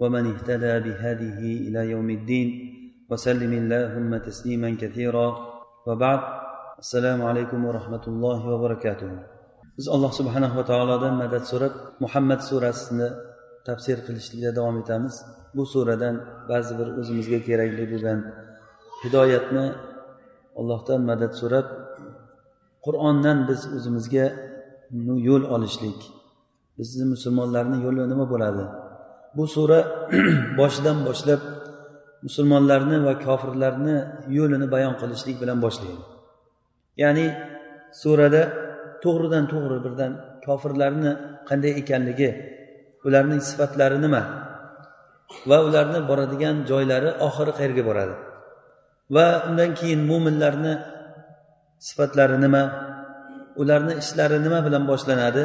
ومن 0.00 0.24
اهتدى 0.32 0.74
بهذه 0.84 1.40
الى 1.66 1.80
يوم 1.90 2.08
الدين 2.10 2.48
وسلم 3.10 3.52
اللهم 3.52 4.16
تسليما 4.28 4.70
كثيرا 4.82 5.28
وبعد 5.86 6.20
السلام 6.78 7.22
عليكم 7.22 7.64
ورحمه 7.64 8.04
الله 8.08 8.38
وبركاته 8.52 9.10
biz 9.78 9.88
alloh 9.88 10.12
subhanahu 10.14 10.54
va 10.58 10.64
taolodan 10.70 11.14
madad 11.22 11.42
so'rab 11.52 11.74
muhammad 12.04 12.40
surasini 12.50 13.08
tafsir 13.68 13.98
qilishlikda 14.06 14.50
davom 14.58 14.76
etamiz 14.82 15.14
bu 15.56 15.64
suradan 15.74 16.16
ba'zi 16.50 16.72
bir 16.78 16.88
o'zimizga 17.00 17.38
kerakli 17.48 17.84
bo'lgan 17.92 18.18
hidoyatni 19.02 19.66
allohdan 20.60 21.00
madad 21.10 21.32
so'rab 21.40 21.66
qur'ondan 22.86 23.38
biz 23.48 23.60
o'zimizga 23.76 24.26
yo'l 25.28 25.44
olishlik 25.54 26.00
bizni 26.78 27.04
musulmonlarni 27.14 27.76
yo'li 27.86 28.02
nima 28.12 28.26
bo'ladi 28.32 28.64
Bu 29.37 29.43
sura 29.55 29.79
boshidan 30.59 30.97
boshlab 31.07 31.41
musulmonlarni 32.25 32.97
va 33.07 33.13
kofirlarni 33.25 33.95
yo'lini 34.37 34.67
bayon 34.73 34.93
qilishlik 35.01 35.37
bilan 35.41 35.57
boshlaydi. 35.65 36.03
Ya'ni 37.01 37.25
surada 38.01 38.43
to'g'ridan 39.03 39.43
to'g'ri 39.51 39.77
birdan 39.85 40.11
kofirlarni 40.45 41.11
qanday 41.49 41.73
ekanligi 41.81 42.29
ularning 43.07 43.41
sifatlari 43.49 43.97
nima 44.05 44.21
va 45.49 45.57
ularni 45.67 45.99
boradigan 46.09 46.55
joylari 46.69 47.09
oxiri 47.27 47.51
qayerga 47.59 47.83
boradi 47.89 48.15
va 49.15 49.25
undan 49.47 49.71
keyin 49.79 50.01
mo'minlarni 50.09 50.73
sifatlari 51.87 52.37
nima 52.45 52.63
ularni 53.61 53.93
ishlari 54.01 54.37
nima 54.45 54.59
bilan 54.67 54.83
boshlanadi 54.91 55.43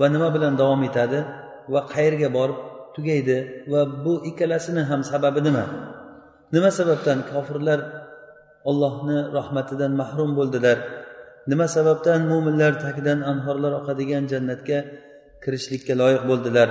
va 0.00 0.06
nima 0.14 0.28
bilan 0.34 0.52
davom 0.60 0.82
etadi 0.88 1.18
va 1.72 1.80
qayerga 1.94 2.28
borib 2.38 2.58
tugaydi 2.94 3.38
va 3.72 3.80
bu 4.04 4.14
ikkalasini 4.30 4.82
ham 4.90 5.00
sababi 5.10 5.40
nima? 5.46 5.64
Nima 6.54 6.70
sababdan 6.78 7.18
kofirlar 7.30 7.80
ollohni 8.70 9.18
rahmatidan 9.38 9.92
mahrum 10.00 10.30
bo'ldilar? 10.38 10.78
Nima 11.50 11.66
sababdan 11.76 12.20
mo'minlar 12.30 12.72
tagidan 12.84 13.18
anhorlar 13.32 13.72
oqadigan 13.80 14.24
jannatga 14.32 14.78
kirishlikka 15.42 15.94
loyiq 16.00 16.22
bo'ldilar? 16.30 16.68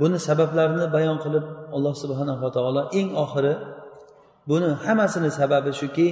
Buni 0.00 0.18
sabablarini 0.28 0.86
bayon 0.96 1.18
qilib 1.24 1.44
alloh 1.76 1.94
subhanava 2.02 2.48
taolo 2.56 2.82
eng 2.98 3.08
oxiri 3.24 3.54
buni 4.50 4.68
hammasini 4.84 5.30
sababi 5.40 5.70
shuki 5.80 6.06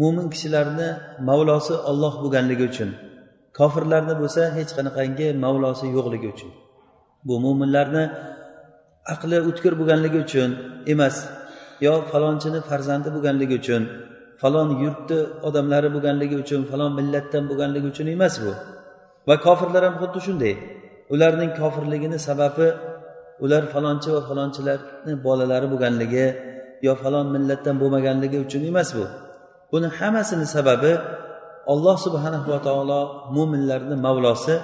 mo'min 0.00 0.26
kishilarni 0.32 0.88
mavlosi 1.28 1.74
olloh 1.90 2.14
bo'lganligi 2.22 2.64
uchun 2.70 2.90
kofirlarni 3.58 4.14
bo'lsa 4.20 4.42
hech 4.56 4.70
qanaqangi 4.76 5.28
mavlosi 5.44 5.86
yo'qligi 5.96 6.28
uchun. 6.34 6.50
Bu 7.26 7.34
mo'minlarni 7.44 8.04
aqli 9.14 9.38
o'tkir 9.48 9.72
bo'lganligi 9.80 10.18
uchun 10.26 10.50
emas 10.92 11.16
yo 11.86 11.94
falonchini 12.10 12.60
farzandi 12.68 13.08
bo'lganligi 13.14 13.56
uchun 13.62 13.82
falon 14.42 14.68
yurtni 14.82 15.18
odamlari 15.48 15.88
bo'lganligi 15.94 16.36
uchun 16.44 16.60
falon 16.70 16.92
millatdan 16.98 17.44
bo'lganligi 17.50 17.86
uchun 17.92 18.06
emas 18.16 18.34
bu. 18.44 18.52
Va 19.28 19.34
kofirlar 19.46 19.82
ham 19.86 19.94
xuddi 20.02 20.18
shunday. 20.26 20.54
Ularning 21.14 21.50
kofirligini 21.60 22.18
sababi 22.28 22.68
ular 23.44 23.62
falonchi 23.74 24.08
va 24.16 24.20
falonchilarni 24.28 25.12
bolalari 25.26 25.66
bo'lganligi 25.72 26.26
yo 26.86 26.92
falon 27.02 27.26
millatdan 27.34 27.74
bo'lmaganligi 27.82 28.38
uchun 28.46 28.62
emas 28.70 28.88
bu. 28.96 29.04
Buni 29.72 29.88
hammasini 29.98 30.46
sababi 30.56 30.92
olloh 31.72 31.96
subhanahu 32.06 32.46
va 32.54 32.60
taolo 32.66 33.00
mo'minlarni 33.36 33.96
mavlosi 34.06 34.54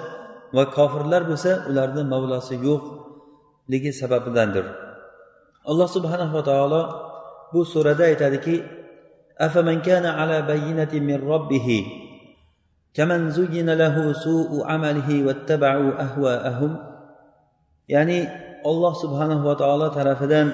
va 0.56 0.64
kofirlar 0.76 1.22
bo'lsa 1.30 1.50
ularni 1.70 2.02
mavlosi 2.12 2.54
yo'qligi 2.68 3.90
sababidandir 4.00 4.66
alloh 5.70 5.88
subhanahu 5.96 6.32
va 6.36 6.42
taolo 6.50 6.82
bu 7.52 7.60
surada 7.72 8.04
aytadiki 8.12 8.56
أفمن 9.46 9.82
كان 9.82 10.06
على 10.06 10.42
بينة 10.52 10.92
من 11.08 11.18
ربه 11.32 11.68
كمن 12.94 13.20
زين 13.30 13.68
له 13.82 13.96
سوء 14.12 14.50
عمله 14.70 15.08
واتبعوا 15.26 15.90
أهواءهم 16.06 16.72
ya'ni 17.88 18.24
olloh 18.64 18.96
subhanahu 18.96 19.44
va 19.44 19.54
taolo 19.60 19.92
tarafidan 19.92 20.48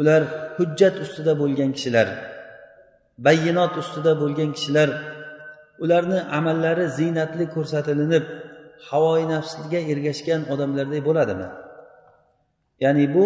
ular 0.00 0.22
hujjat 0.56 0.94
ustida 1.04 1.32
bo'lgan 1.36 1.70
kishilar 1.76 2.08
bayyinot 3.26 3.72
ustida 3.82 4.12
bo'lgan 4.22 4.50
kishilar 4.56 4.88
ularni 5.84 6.18
amallari 6.38 6.84
ziynatli 6.98 7.44
ko'rsatilinib 7.54 8.24
havoyi 8.89 9.25
nafsga 9.33 9.79
ergashgan 9.91 10.41
odamlardek 10.53 11.01
bo'ladimi? 11.07 11.47
Ya'ni 12.83 13.05
bu 13.15 13.23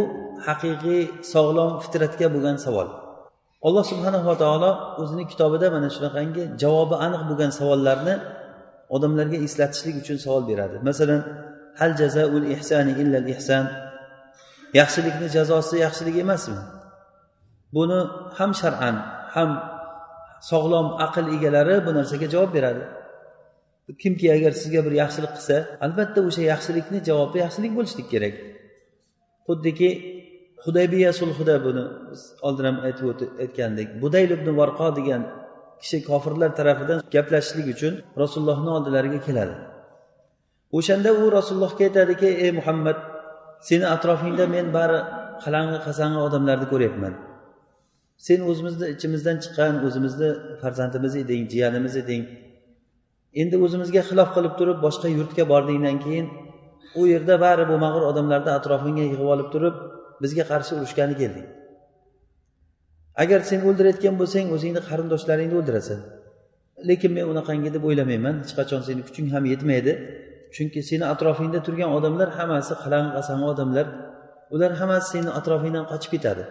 haqiqiy 0.48 1.02
sog'lom 1.34 1.72
fitratga 1.84 2.28
bo'lgan 2.36 2.58
savol. 2.66 2.88
Alloh 3.68 3.84
subhanava 3.92 4.34
taolo 4.44 4.72
o'zini 5.02 5.24
kitobida 5.32 5.68
mana 5.76 5.88
shunaqangi 5.96 6.44
javobi 6.62 6.96
aniq 7.06 7.22
bo'lgan 7.30 7.52
savollarni 7.60 8.16
odamlarga 8.96 9.38
eslatishlik 9.46 9.96
uchun 10.02 10.18
savol 10.26 10.44
beradi. 10.52 10.76
Masalan 10.90 11.22
hal 11.80 11.92
jazaul 12.02 12.46
ihsani 12.56 12.92
illal 13.02 13.28
ihsan 13.34 13.66
yaxshilikni 14.80 15.28
jazosi 15.36 15.76
yaxshilik 15.86 16.16
emasmi? 16.24 16.62
Buni 17.76 18.00
ham 18.38 18.52
shar'an 18.62 18.96
ham 19.36 19.50
sog'lom 20.52 20.88
aql 21.06 21.26
egalari 21.36 21.76
bu 21.86 21.92
narsaga 21.98 22.28
javob 22.34 22.52
beradi. 22.58 22.84
Kimki 24.02 24.28
agar 24.36 24.52
sizga 24.62 24.82
bir 24.86 24.94
yaxshilik 25.02 25.32
qilsa 25.38 25.56
albatta 25.86 26.20
o'sha 26.28 26.44
yaxshilikni 26.54 27.00
javobi 27.10 27.38
yaxshilik 27.46 27.72
bo'lishlik 27.78 28.08
kerak. 28.14 28.34
Xuddiki 29.48 29.90
hudaybiya 30.66 31.12
sulhida 31.20 31.56
buni 31.66 31.84
biz 32.12 32.22
oldin 32.48 32.66
ham 32.70 32.78
aytib 32.88 33.06
aytgandik. 33.44 33.88
Budayl 34.04 34.30
ibn 34.38 34.48
varqo 34.62 34.88
degan 35.00 35.22
kishi 35.82 35.98
kofirlar 36.10 36.52
tarafidan 36.60 37.00
gaplashishlik 37.16 37.68
uchun 37.76 37.94
rasulullohni 38.22 38.70
oldilariga 38.78 39.20
keladi. 39.28 39.56
O'shanda 40.78 41.10
u 41.22 41.24
rasulullohga 41.38 41.84
aytadiki 41.88 42.30
ey 42.46 42.52
muhammad 42.60 42.98
seni 43.68 43.86
atrofingda 43.96 44.46
men 44.56 44.68
bari 44.78 45.00
qalang'i 45.44 45.80
qasang'i 45.88 46.20
odamlarni 46.28 46.68
ko'ryapman. 46.74 47.14
Sen 48.28 48.40
o'zimizni 48.50 48.86
ichimizdan 48.96 49.38
chiqqan 49.44 49.74
o'zimizni 49.88 50.30
farzandimiz 50.62 51.14
eding 51.24 51.42
jiyanimiz 51.54 51.96
eding. 52.04 52.24
Endi 53.42 53.56
o'zimizga 53.66 54.02
xilof 54.10 54.30
qilib 54.36 54.54
turib 54.60 54.78
boshqa 54.86 55.08
yurtga 55.18 55.44
bordingdan 55.52 55.98
keyin 56.06 56.28
u 57.00 57.02
yerda 57.14 57.36
bari 57.46 57.64
bo'lmag'ur 57.72 58.04
odamlarni 58.12 58.52
atrofingga 58.60 59.04
yig'ib 59.08 59.30
olib 59.34 59.50
turib 59.54 59.76
bizga 60.24 60.44
qarshi 60.52 60.72
urushgani 60.78 61.16
kelding. 61.22 61.48
Agar 63.24 63.40
sen 63.50 63.60
o'ldirayotgan 63.68 64.16
bo'lsang 64.22 64.48
o'zingni 64.56 64.82
qarindoshlaringni 64.90 65.56
o'ldirasan. 65.60 66.00
Lekin 66.90 67.12
men 67.18 67.26
unaqangi 67.32 67.70
deb 67.76 67.84
o'ylamayman. 67.90 68.36
Hech 68.44 68.54
qachon 68.60 68.82
seni 68.88 69.02
kuching 69.08 69.28
ham 69.36 69.44
yetmaydi. 69.52 69.94
Chunki 70.56 70.80
seni 70.90 71.06
atrofingda 71.14 71.60
turgan 71.68 71.92
odamlar 71.98 72.30
hammasi 72.38 72.74
qalang 72.84 73.08
qasang'i 73.16 73.46
odamlar. 73.54 73.88
Ular 74.56 74.72
hammasi 74.80 75.08
seni 75.14 75.30
atrofingdan 75.40 75.86
qochib 75.92 76.12
ketadi. 76.16 76.44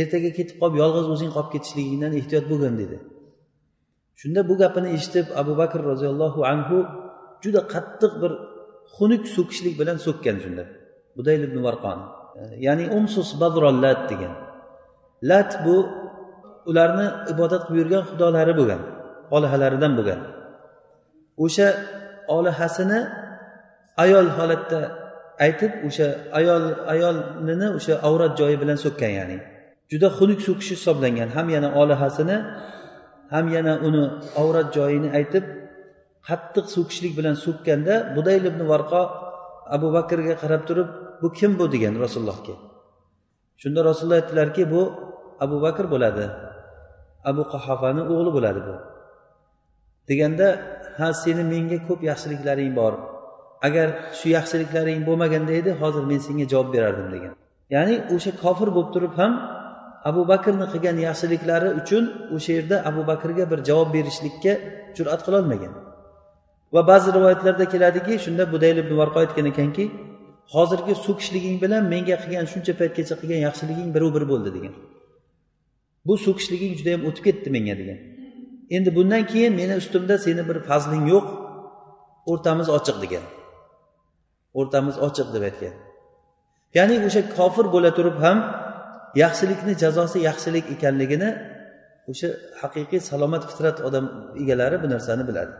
Ertaga 0.00 0.30
ketib 0.38 0.56
qolib 0.60 0.76
yolg'iz 0.82 1.06
o'zing 1.14 1.30
qolib 1.36 1.50
ketishligingdan 1.54 2.12
ehtiyot 2.20 2.44
bo'lgin 2.50 2.74
dedi. 2.82 2.96
Shunda 4.20 4.40
bu 4.48 4.54
gapini 4.62 4.88
eshitib 4.96 5.26
abu 5.40 5.52
bakr 5.60 5.80
roziyallohu 5.90 6.40
anhu 6.52 6.76
juda 7.42 7.60
qattiq 7.74 8.12
bir 8.22 8.32
xunuk 8.96 9.24
so'kishlik 9.36 9.74
bilan 9.80 9.96
so'kkan 10.06 10.36
shunda. 10.44 10.64
Budayl 11.16 11.42
ibn 11.48 11.58
varqon. 11.66 11.98
Ya'ni 12.66 12.84
umsus 12.98 13.28
badrollat 13.40 14.00
degan. 14.10 14.34
Lat 15.30 15.50
bu 15.64 15.76
ularni 16.70 17.06
ibodat 17.32 17.62
qilib 17.66 17.78
yurgan 17.80 18.02
xudolari 18.10 18.52
bo'lgan 18.60 18.82
olihalaridan 19.36 19.92
bo'lgan. 19.98 20.20
O'sha 21.44 21.68
olihasini 22.36 23.00
ayol 24.04 24.28
holatda 24.38 24.80
aytib 25.44 25.72
o'sha 25.88 26.08
ayol 26.38 26.64
ayolini 26.94 27.68
o'sha 27.78 27.94
avrat 28.08 28.32
joyi 28.40 28.56
bilan 28.62 28.78
so'kkan 28.84 29.12
ya'ni. 29.18 29.38
Juda 29.90 30.08
xunuk 30.18 30.40
so'kish 30.48 30.70
hisoblangan 30.76 31.28
ham 31.36 31.46
yana 31.56 31.68
olihasini 31.80 32.36
ham 33.32 33.46
yana 33.56 33.74
uni 33.88 34.04
avrat 34.40 34.68
joyini 34.76 35.08
aytib 35.18 35.44
qattiq 36.28 36.66
so'kishlik 36.74 37.12
bilan 37.18 37.36
so'kkanda 37.44 37.94
budayl 38.16 38.42
ibn 38.50 38.60
varqo 38.72 39.02
abu 39.76 39.88
bakrga 39.96 40.34
qarab 40.42 40.62
turib 40.68 40.88
bu 41.22 41.28
kim 41.38 41.52
bu? 41.58 41.64
degan 41.74 41.94
rasulullohga. 42.04 42.54
Shunda 43.62 43.80
rasululloh 43.90 44.18
aytdilarki 44.22 44.62
bu 44.74 44.82
abu 45.44 45.56
bakr 45.64 45.84
bo'ladi. 45.94 46.26
Abu 47.30 47.42
qahofani 47.52 48.02
o'g'li 48.12 48.30
bo'ladi 48.36 48.60
bu. 48.68 48.74
Deganda 50.08 50.48
ha 50.98 51.08
seni 51.22 51.42
menga 51.52 51.78
ko'p 51.88 52.00
yaxshiliklaring 52.10 52.72
bor. 52.80 52.92
Agar 53.66 53.88
shu 54.18 54.26
yaxshiliklaring 54.36 55.00
bo'lmaganda 55.08 55.52
edi 55.60 55.70
hozir 55.80 56.04
men 56.10 56.20
senga 56.26 56.46
javob 56.52 56.68
berardim 56.74 57.08
degan. 57.14 57.32
Ya'ni 57.74 57.94
o'sha 58.14 58.32
kofir 58.42 58.68
bo'lib 58.76 58.90
turib 58.94 59.14
ham 59.20 59.32
abu 60.08 60.22
bakrni 60.32 60.66
qilgan 60.72 60.96
yaxshiliklari 61.06 61.68
uchun 61.80 62.04
o'sha 62.36 62.50
yerda 62.58 62.76
abu 62.90 63.02
bakrga 63.10 63.44
bir 63.52 63.58
javob 63.68 63.88
berishlikka 63.96 64.52
jur'at 64.96 65.20
qilolmagan 65.26 65.72
va 66.74 66.80
ba'zi 66.90 67.08
rivoyatlarda 67.16 67.64
keladiki 67.72 68.12
shunda 68.24 68.44
budayl 68.54 68.76
ibn 68.84 68.92
varqo 69.00 69.18
aytgan 69.24 69.46
ekanki 69.52 69.84
hozirgi 70.54 70.94
so'kishliging 71.06 71.56
bilan 71.64 71.82
menga 71.92 72.16
qilgan 72.22 72.46
shuncha 72.52 72.72
paytgacha 72.80 73.14
qilgan 73.20 73.40
yaxshiliging 73.46 73.88
biru 73.96 74.08
bir 74.16 74.24
bo'ldi 74.30 74.50
degan. 74.56 74.74
Bu 76.06 76.14
so'kishliging 76.26 76.72
judayam 76.78 77.02
o'tib 77.08 77.22
ketdi 77.28 77.48
menga 77.56 77.74
degan. 77.80 77.98
Endi 78.76 78.90
bundan 78.96 79.22
keyin 79.32 79.52
meni 79.60 79.74
ustimda 79.82 80.14
seni 80.26 80.42
bir 80.48 80.58
fazling 80.68 81.04
yo'q 81.12 81.26
o'rtamiz 82.30 82.68
ochiq 82.76 82.96
degan. 83.04 83.24
O'rtamiz 84.60 84.96
ochiq 85.06 85.28
deb 85.34 85.42
aytgan. 85.48 85.74
Ya'ni 86.76 86.96
o'sha 87.08 87.22
kofir 87.36 87.66
bo'la 87.74 87.90
turib 87.98 88.16
ham 88.24 88.38
yaxshilikni 89.22 89.72
jazosi 89.82 90.18
yaxshilik 90.28 90.64
ekanligini 90.74 91.30
o'sha 92.10 92.28
haqiqiy 92.62 93.00
salomat 93.10 93.42
fitrat 93.50 93.78
odam 93.88 94.04
egalari 94.42 94.76
bu 94.82 94.86
narsani 94.94 95.24
biladi. 95.28 95.52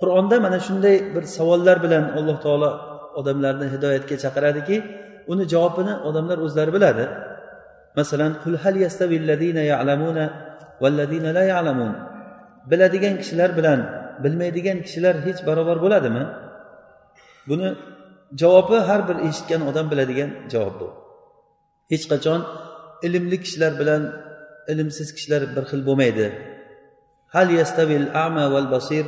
Qur'onda 0.00 0.36
mana 0.46 0.58
shunday 0.66 0.96
bir 1.14 1.24
savollar 1.36 1.76
bilan 1.84 2.04
alloh 2.18 2.36
taolo 2.44 2.70
odamlarni 3.20 3.66
hidoyatga 3.74 4.16
chaqiradiki 4.24 4.76
uni 5.32 5.44
javobini 5.52 5.94
odamlar 6.08 6.38
o'zlari 6.46 6.70
biladi. 6.76 7.04
Masalan 7.98 8.32
qul 8.42 8.54
hal 8.62 8.76
ya'lamuna 9.72 10.24
la 11.36 11.44
ya'lamun? 11.52 11.92
Biladigan 12.70 13.14
kishilar 13.20 13.50
bilan 13.58 13.80
bilmaydigan 14.24 14.78
kishilar 14.86 15.14
hech 15.26 15.40
barobar 15.48 15.78
bo'ladimi? 15.84 16.24
Buni 17.48 17.68
javobi 18.40 18.78
har 18.88 19.00
bir 19.08 19.16
eshitgan 19.28 19.62
odam 19.70 19.86
biladigan 19.92 20.30
javob 20.52 20.74
bu. 20.80 20.88
Hech 21.92 22.04
qachon 22.12 22.40
ilmli 23.06 23.36
kishilar 23.44 23.72
bilan 23.80 24.02
ilmsiz 24.72 25.08
kishilar 25.16 25.42
bir 25.54 25.64
xil 25.70 25.80
bo'lmaydi. 25.88 26.26
Hal 27.34 27.48
yastavil 27.60 28.06
ama 28.26 28.44
val 28.54 28.68
basir 28.74 29.06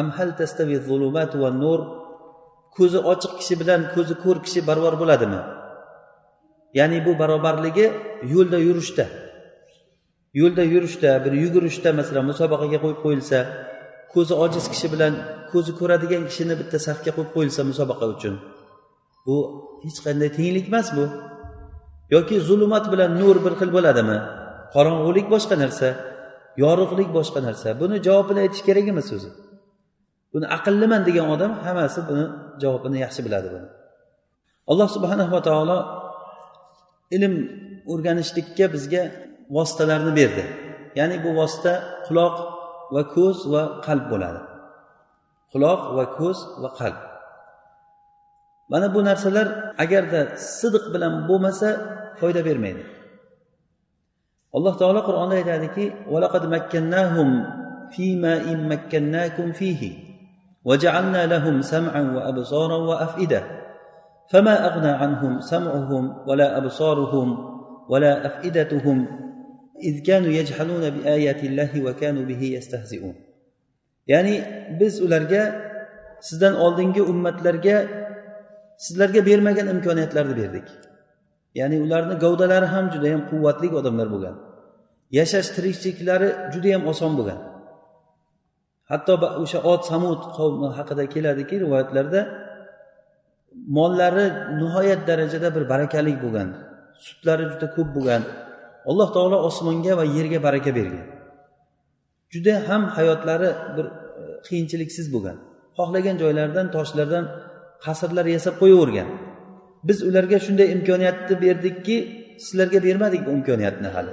am 0.00 0.06
hal 0.16 0.30
tastavi 0.40 0.76
zulumat 0.88 1.32
va 1.42 1.50
nur 1.62 1.80
ko'zi 2.76 2.98
ochiq 3.12 3.32
kishi 3.40 3.54
bilan 3.60 3.80
ko'zi 3.94 4.14
ko'r 4.24 4.38
kishi 4.44 4.60
barobar 4.68 4.94
bo'ladimi? 5.02 5.40
Ya'ni 6.78 6.98
bu 7.06 7.12
barobarligi 7.22 7.86
yo'lda 8.34 8.58
yurishda. 8.68 9.04
Yo'lda 10.40 10.62
yurishda 10.74 11.10
bir 11.24 11.32
yugurishda 11.44 11.90
masalan 11.98 12.24
musobaqaga 12.30 12.78
qo'yib 12.84 13.00
qo'yilsa 13.04 13.38
ko'zi 14.12 14.34
ojiz 14.44 14.64
kishi 14.72 14.88
bilan 14.94 15.14
ko'zi 15.52 15.72
ko'radigan 15.80 16.22
kishini 16.30 16.54
bitta 16.60 16.78
safga 16.88 17.10
qo'yib 17.16 17.30
qo'yilsa 17.36 17.60
musobaqa 17.70 18.06
uchun 18.14 18.34
bu 19.26 19.36
hech 19.84 19.98
qanday 20.06 20.30
tenglik 20.38 20.66
emas 20.72 20.88
bu. 20.96 21.04
Yoki 22.14 22.36
zulmat 22.48 22.84
bilan 22.92 23.10
nur 23.20 23.36
bir 23.44 23.52
xil 23.60 23.70
bo'ladimi? 23.76 24.18
Qorong'ulik 24.74 25.26
boshqa 25.34 25.56
narsa 25.62 25.88
yorug'lik 26.62 27.08
boshqa 27.18 27.40
narsa. 27.46 27.68
Buni 27.80 27.96
javobini 28.06 28.40
aytish 28.44 28.62
kerak 28.68 28.86
emas 28.92 29.08
o'zi 29.16 29.30
buni 30.32 30.46
aqlliman 30.56 31.02
degan 31.08 31.26
odam 31.34 31.52
hammasi 31.66 32.00
buni 32.08 32.24
javobini 32.62 32.98
yaxshi 33.04 33.20
biladi 33.26 33.48
buni. 33.54 33.68
Alloh 34.70 34.88
subhanava 34.96 35.40
taolo 35.48 35.78
ilm 37.16 37.34
o'rganishlikka 37.92 38.66
bizga 38.74 39.02
vositalarni 39.56 40.12
berdi. 40.20 40.44
Ya'ni 40.98 41.16
bu 41.24 41.30
vosita 41.40 41.72
quloq 42.06 42.36
va 42.94 43.02
ko'z 43.14 43.38
va 43.52 43.62
qalb 43.86 44.04
bo'ladi. 44.12 44.40
Quloq 45.52 45.80
va 45.96 46.04
ko'z 46.18 46.38
va 46.62 46.70
qalb. 46.80 46.98
Mana 48.72 48.86
bu 48.94 49.00
narsalar 49.08 49.48
agarda 49.84 50.20
sidiq 50.58 50.84
bilan 50.94 51.12
bo'lmasa 51.28 51.68
foyda 52.21 52.41
bermaydi 52.47 52.83
alloh 54.55 54.73
taolo 54.81 55.01
qur'onda 55.07 55.35
aytadiki 55.41 55.85
وجعلنا 60.67 61.25
لهم 61.25 61.61
سمعا 61.61 62.03
وابصارا 62.15 62.77
وافئده 62.77 63.43
فما 64.31 64.55
اغنى 64.67 64.91
عنهم 65.01 65.39
سمعهم 65.39 66.03
ولا 66.27 66.57
ابصارهم 66.57 67.27
ولا 67.89 68.27
افئدتهم 68.27 69.07
اذ 69.83 69.95
كانوا 70.03 70.27
يجحلون 70.27 70.89
بايات 70.89 71.43
الله 71.43 71.71
وكانوا 71.85 72.25
به 72.25 72.41
يستهزئون 72.43 73.15
ya'ni 74.07 74.35
biz 74.79 75.03
ularga 75.03 75.43
sizdan 76.23 76.55
oldingi 76.55 77.01
ummatlarga 77.03 77.77
sizlarga 78.79 79.25
bermagan 79.25 79.67
imkoniyatlarni 79.67 80.35
berdik 80.41 80.67
Ya'ni 81.58 81.76
ularni 81.84 82.14
gavdalari 82.24 82.66
ham 82.74 82.84
judayam 82.94 83.22
quvvatli 83.30 83.68
odamlar 83.80 84.08
bo'lgan. 84.14 84.36
Yashash 85.18 85.48
tirikchiliklari 85.56 86.28
judayam 86.52 86.82
oson 86.92 87.12
bo'lgan. 87.18 87.40
Hatto 88.90 89.14
o'sha 89.42 89.58
ot 89.72 89.82
samud 89.90 90.20
qavmi 90.36 90.68
haqida 90.78 91.04
keladiki 91.14 91.54
rivoyatlarda 91.64 92.20
mollari 93.76 94.26
nihoyat 94.60 95.00
darajada 95.08 95.48
bir 95.56 95.64
barakali 95.72 96.14
bo'lgan 96.24 96.48
sutlari 97.06 97.44
juda 97.52 97.66
ko'p 97.76 97.88
bo'lgan. 97.96 98.22
Alloh 98.90 99.08
taolo 99.16 99.36
osmonga 99.48 99.92
va 100.00 100.04
yerga 100.16 100.38
baraka 100.46 100.70
bergan. 100.78 101.06
Juda 102.32 102.54
ham 102.68 102.82
hayotlari 102.96 103.50
bir 103.76 103.86
e, 103.90 103.92
qiyinchiliksiz 104.46 105.06
bo'lgan. 105.14 105.36
Xohlagan 105.78 106.16
joylaridan 106.22 106.66
toshlardan 106.76 107.24
qasrlar 107.84 108.26
yasab 108.34 108.54
qo'yavergan. 108.62 109.08
Biz 109.88 109.98
ularga 110.08 110.38
shunday 110.46 110.68
imkoniyatni 110.76 111.34
berdikki 111.44 111.96
sizlarga 112.44 112.78
bermadik 112.86 113.26
bu 113.26 113.30
imkoniyatni 113.38 113.88
hali. 113.94 114.12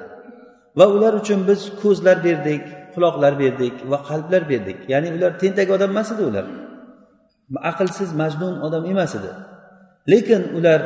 Va 0.80 0.86
ular 0.95 1.13
uchun 1.21 1.39
biz 1.50 1.62
ko'zlar 1.81 2.18
berdik 2.27 2.63
quloqlar 2.94 3.33
berdik 3.44 3.75
va 3.92 3.98
qalblar 4.10 4.44
berdik. 4.51 4.77
Ya'ni 4.92 5.10
ular 5.18 5.31
tentak 5.42 5.69
odam 5.75 5.89
emas 5.95 6.10
edi 6.13 6.24
ular. 6.31 6.45
Aqlsiz 7.71 8.10
majnun 8.21 8.56
odam 8.66 8.83
emas 8.94 9.12
edi. 9.19 9.31
Lekin 10.12 10.42
ular 10.57 10.81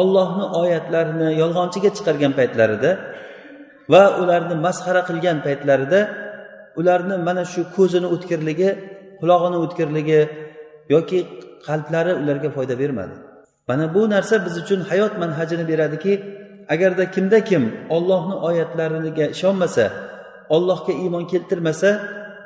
ollohni 0.00 0.44
oyatlarini 0.60 1.28
yolg'onchiga 1.42 1.90
chiqargan 1.96 2.32
paytlarida 2.38 2.90
va 3.92 4.02
ularni 4.22 4.54
masxara 4.66 5.02
qilgan 5.08 5.38
paytlarida 5.46 6.00
ularni 6.80 7.16
mana 7.28 7.44
shu 7.52 7.60
ko'zini 7.76 8.08
o'tkirligi 8.14 8.70
qulog'ini 9.20 9.58
o'tkirligi 9.64 10.20
yoki 10.94 11.18
qalblari 11.66 12.12
ularga 12.22 12.48
foyda 12.56 12.74
bermadi. 12.82 13.14
Mana 13.68 13.94
bu 13.94 14.10
narsa 14.14 14.44
biz 14.46 14.54
uchun 14.62 14.80
hayot 14.90 15.12
manhajini 15.22 15.64
beradiki 15.70 16.12
agarda 16.68 17.04
kimda 17.14 17.38
kim 17.44 17.62
ollohni 17.96 18.34
oyatlariga 18.48 19.26
ishonmasa 19.34 19.84
ollohga 20.54 20.92
iymon 21.02 21.24
keltirmasa 21.32 21.90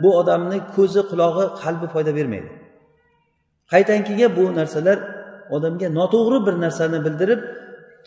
bu 0.03 0.09
odamni 0.21 0.59
ko'zi 0.77 1.03
qulog'i 1.11 1.45
qalbi 1.63 1.87
foyda 1.95 2.13
bermaydi. 2.19 2.51
Qaytankiga 3.73 4.27
bu 4.37 4.45
narsalar 4.59 4.99
odamga 5.57 5.89
noto'g'ri 5.99 6.39
bir 6.47 6.55
narsani 6.65 6.99
bildirib 7.07 7.41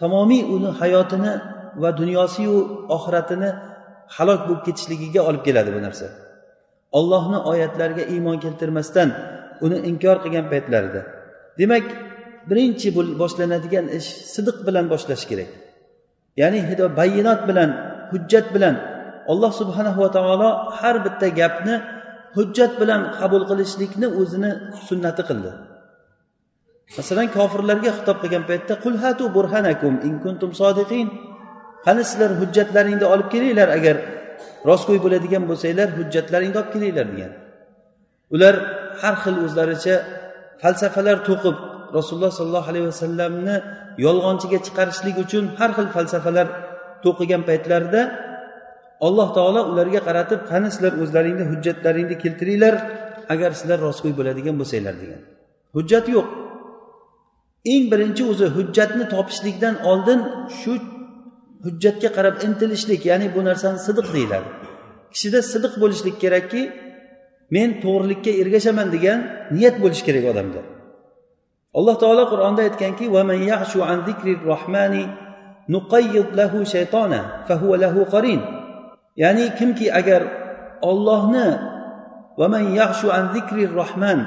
tamomiy 0.01 0.41
uni 0.55 0.69
hayotini 0.79 1.33
va 1.81 1.89
dunyosiyu 1.99 2.55
oxiratini 2.95 3.49
halok 4.15 4.41
bo'lib 4.47 4.63
ketishligiga 4.67 5.21
olib 5.29 5.43
keladi 5.47 5.69
bu 5.77 5.81
narsa. 5.87 6.07
Ollohni 6.99 7.37
oyatlariga 7.51 8.03
iymon 8.13 8.37
keltirmasdan 8.43 9.09
uni 9.65 9.77
inkor 9.89 10.17
qilgan 10.23 10.45
paytlarida. 10.53 11.01
Demak 11.59 11.85
birinchi 12.49 12.87
boshlanadigan 13.21 13.85
ish 13.97 14.09
sidiq 14.33 14.57
bilan 14.67 14.85
boshlash 14.93 15.25
kerak. 15.29 15.49
Ya'ni 16.41 16.59
bayinot 16.99 17.41
bilan 17.49 17.69
hujjat 18.11 18.45
bilan 18.55 18.75
alloh 19.31 19.51
subhanahu 19.61 19.99
va 20.03 20.09
taolo 20.15 20.49
har 20.79 20.95
bitta 21.05 21.27
gapni 21.39 21.75
hujjat 22.37 22.71
bilan 22.81 23.01
qabul 23.19 23.43
qilishlikni 23.49 24.07
o'zini 24.21 24.51
sunnati 24.87 25.23
qildi. 25.29 25.51
Masalan 26.97 27.27
kofirlarga 27.37 27.91
xitob 27.97 28.17
qilgan 28.23 28.43
paytda 28.49 28.73
qul 28.83 28.95
hatu 29.03 29.23
burhanakum 29.35 29.93
in 30.07 30.13
kuntum 30.23 30.51
sodiqin. 30.61 31.07
Qani 31.85 32.01
sizlar 32.09 32.31
hujjatlaringni 32.41 33.05
olib 33.13 33.27
kelinglar 33.33 33.69
agar 33.77 33.95
rostgo'y 34.69 34.99
bo'ladigan 35.05 35.43
bo'lsanglar 35.49 35.89
hujjatlaringni 35.97 36.57
olib 36.61 36.71
kelinglar 36.75 37.07
degan. 37.13 37.31
Ular 38.35 38.55
har 39.01 39.15
xil 39.23 39.35
o'zlaricha 39.45 39.95
falsafalar 40.61 41.17
to'qib 41.29 41.55
rasululloh 41.97 42.31
sollallohu 42.39 42.69
alayhi 42.71 42.87
vasallamni 42.91 43.55
yolg'onchiga 44.05 44.59
chiqarishlik 44.65 45.15
uchun 45.25 45.43
har 45.59 45.71
xil 45.77 45.87
falsafalar 45.95 46.47
to'qigan 47.03 47.41
paytlarida 47.49 48.01
alloh 49.07 49.27
taolo 49.37 49.61
ularga 49.71 50.01
qaratib 50.07 50.39
qani 50.51 50.67
sizlar 50.73 50.93
o'zlaringni 51.03 51.45
hujjatlaringni 51.51 52.15
keltiringlar 52.23 52.75
agar 53.33 53.51
sizlar 53.59 53.79
rostgo'y 53.87 54.13
bo'ladigan 54.19 54.55
bo'lsanglar 54.61 54.95
degan. 55.03 55.21
Hujjat 55.75 56.05
yo'q. 56.15 56.27
Eng 57.73 57.83
birinchi 57.91 58.23
o'zi 58.31 58.47
hujjatni 58.57 59.05
topishlikdan 59.13 59.75
oldin 59.91 60.19
shu 60.59 60.73
hujjatga 61.65 62.09
qarab 62.17 62.35
intilishlik 62.47 63.01
ya'ni 63.09 63.27
bu 63.35 63.41
narsani 63.49 63.79
sidiq 63.87 64.07
deyiladi. 64.15 64.49
Kishida 65.13 65.39
sidiq 65.53 65.73
bo'lishlik 65.81 66.15
kerakki 66.23 66.61
men 67.55 67.69
to'g'rilikka 67.83 68.31
ergashaman 68.41 68.87
degan 68.95 69.19
niyat 69.55 69.75
bo'lishi 69.83 70.03
kerak 70.07 70.25
odamda. 70.31 70.61
Alloh 71.77 71.95
taolo 72.01 72.23
qur'onda 72.31 72.61
aytganki 72.67 73.05
ya'ni 79.23 79.45
kimki 79.59 79.87
agar 79.99 80.21
ollohni 80.89 81.47
rohman 83.79 84.19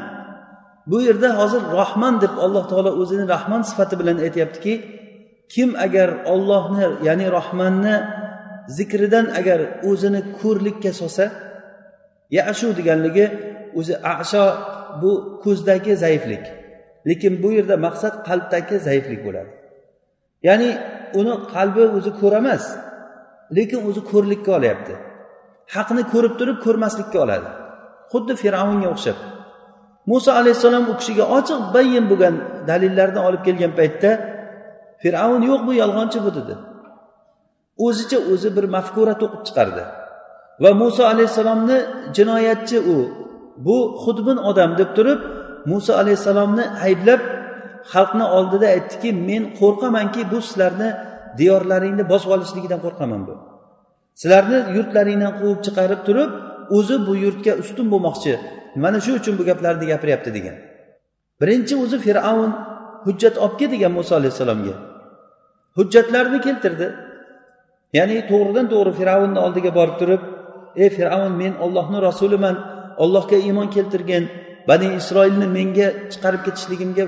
bu 0.90 0.98
yerda 1.06 1.30
hozir 1.40 1.62
rohman 1.78 2.14
deb 2.22 2.34
alloh 2.44 2.64
taolo 2.70 2.90
o'zini 3.02 3.24
rahmon 3.34 3.62
sifati 3.68 3.94
bilan 4.00 4.18
aytyaptiki 4.26 4.74
kim 5.52 5.70
agar 5.86 6.08
ollohni 6.32 6.86
ya'ni 7.06 7.26
rohmanni 7.36 7.96
zikridan 8.76 9.26
agar 9.40 9.60
o'zini 9.90 10.20
ko'rlikka 10.40 10.90
solsa 11.00 11.26
yashu 12.36 12.68
deganligi 12.78 13.26
o'zi 13.78 13.94
asho 14.14 14.46
bu 15.02 15.12
ko'zdagi 15.44 15.92
zaiflik. 16.04 16.61
Lekin 17.08 17.32
bu 17.42 17.48
yerda 17.56 17.76
maqsad 17.86 18.14
qalbdagi 18.28 18.76
zaiflik 18.86 19.20
bo'ladi. 19.26 19.52
Ya'ni 20.48 20.70
uni 21.20 21.34
qalbi 21.54 21.82
o'zi 21.96 22.10
ko'ramas 22.20 22.64
lekin 23.56 23.80
o'zi 23.88 24.00
ko'rlikka 24.12 24.50
olyapti. 24.58 24.94
Haqni 25.74 26.02
ko'rib 26.12 26.34
turib 26.40 26.58
ko'rmaslikka 26.64 27.18
oladi. 27.24 27.48
Xuddi 28.12 28.34
fir'avnga 28.42 28.88
o'xshab. 28.94 29.18
Muso 30.10 30.30
alayhissalom 30.40 30.84
u 30.92 30.94
kishiga 31.00 31.24
ochiq 31.38 31.60
bayin 31.74 32.04
bo'lgan 32.10 32.34
dalillarni 32.68 33.20
olib 33.28 33.42
kelgan 33.46 33.72
paytda 33.78 34.10
fir'avn 35.02 35.42
yo'q 35.50 35.60
bu 35.66 35.72
yolg'onchi 35.82 36.18
bu 36.26 36.30
dedi. 36.38 36.54
O'zicha 37.86 38.18
o'zi 38.32 38.48
bir 38.56 38.64
mafkura 38.76 39.14
to'qib 39.22 39.42
chiqardi. 39.46 39.82
Va 40.62 40.70
muso 40.82 41.02
alayhissalomni 41.12 41.78
jinoyatchi 42.16 42.78
u 42.94 42.96
bu 43.66 43.76
xudbin 44.02 44.38
odam 44.50 44.70
deb 44.80 44.90
turib 44.96 45.20
muso 45.70 45.92
alayhissalomni 46.00 46.64
ayblab 46.86 47.22
xalqni 47.92 48.24
oldida 48.36 48.66
aytdiki 48.76 49.10
men 49.28 49.42
qo'rqamanki 49.60 50.20
bu 50.32 50.38
sizlarni 50.48 50.88
diyorlaringni 51.38 52.04
bosib 52.12 52.30
olishligidan 52.36 52.80
qo'rqaman 52.86 53.22
bu. 53.28 53.34
Sizlarni 54.20 54.58
yurtlaringdan 54.76 55.32
quvib 55.40 55.60
chiqarib 55.66 56.00
turib 56.06 56.30
o'zi 56.76 56.96
bu 57.06 57.12
yurtga 57.24 57.52
ustun 57.62 57.86
bo'lmoqchi. 57.92 58.34
Mana 58.84 58.98
shu 59.04 59.12
uchun 59.20 59.34
bu 59.38 59.42
gaplarni 59.50 59.84
gapiryapti 59.92 60.30
degan. 60.36 60.56
Birinchi 61.40 61.74
o'zi 61.84 61.98
fir'avn 62.06 62.50
hujjat 63.06 63.34
olib 63.44 63.54
kel 63.60 63.70
degan 63.74 63.92
muso 63.98 64.12
alayhissalomga. 64.20 64.74
Hujjatlarni 65.78 66.38
keltirdi. 66.46 66.86
Ya'ni 67.98 68.16
to'g'ridan 68.30 68.66
to'g'ri 68.72 68.92
fir'avnni 69.00 69.38
oldiga 69.46 69.70
borib 69.78 69.96
turib 70.00 70.22
ey 70.82 70.90
fir'avn 70.96 71.32
men 71.42 71.52
ollohni 71.64 71.98
rasuliman. 72.08 72.56
Ollohga 73.02 73.36
iymon 73.46 73.68
keltirgin. 73.76 74.24
Bani 74.68 74.88
isroilni 75.00 75.46
menga 75.56 75.88
chiqarib 76.12 76.42
ketishligimga 76.46 77.04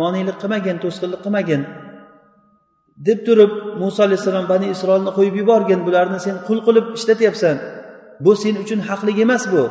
monelik 0.00 0.36
qilmagin 0.42 0.76
to'sqinlik 0.84 1.20
qilmagin 1.24 1.62
deb 3.06 3.18
turib 3.26 3.52
muso 3.82 4.00
alayhissalom 4.06 4.46
bani 4.52 4.66
isroilni 4.74 5.10
qo'yib 5.18 5.34
yuborgin 5.40 5.80
bularni 5.86 6.18
sen 6.26 6.36
qul 6.46 6.58
qilib 6.66 6.86
ishlatyapsan 6.98 7.56
bu 8.24 8.32
sen 8.42 8.54
uchun 8.62 8.80
haqlik 8.88 9.18
emas 9.26 9.44
bu 9.52 9.62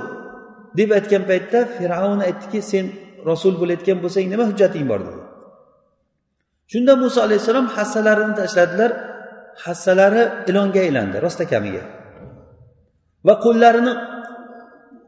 deb 0.77 0.89
aytgan 0.98 1.24
paytda 1.30 1.60
fir'avn 1.75 2.20
aytdiki 2.27 2.60
sen 2.72 2.86
rasul 3.30 3.53
bo'layotgan 3.62 3.98
bo'lsang 4.03 4.25
nima 4.34 4.44
hujjating 4.50 4.86
bor 4.91 5.00
dedi. 5.08 5.22
Shunda 6.72 6.94
muso 7.03 7.20
alayhissalom 7.27 7.68
hassalarini 7.75 8.34
tashladilar 8.41 8.91
hassalari 9.63 10.24
ilonga 10.50 10.80
aylandi 10.86 11.18
rostakamiga 11.25 11.84
va 13.27 13.34
qo'llarini 13.46 13.94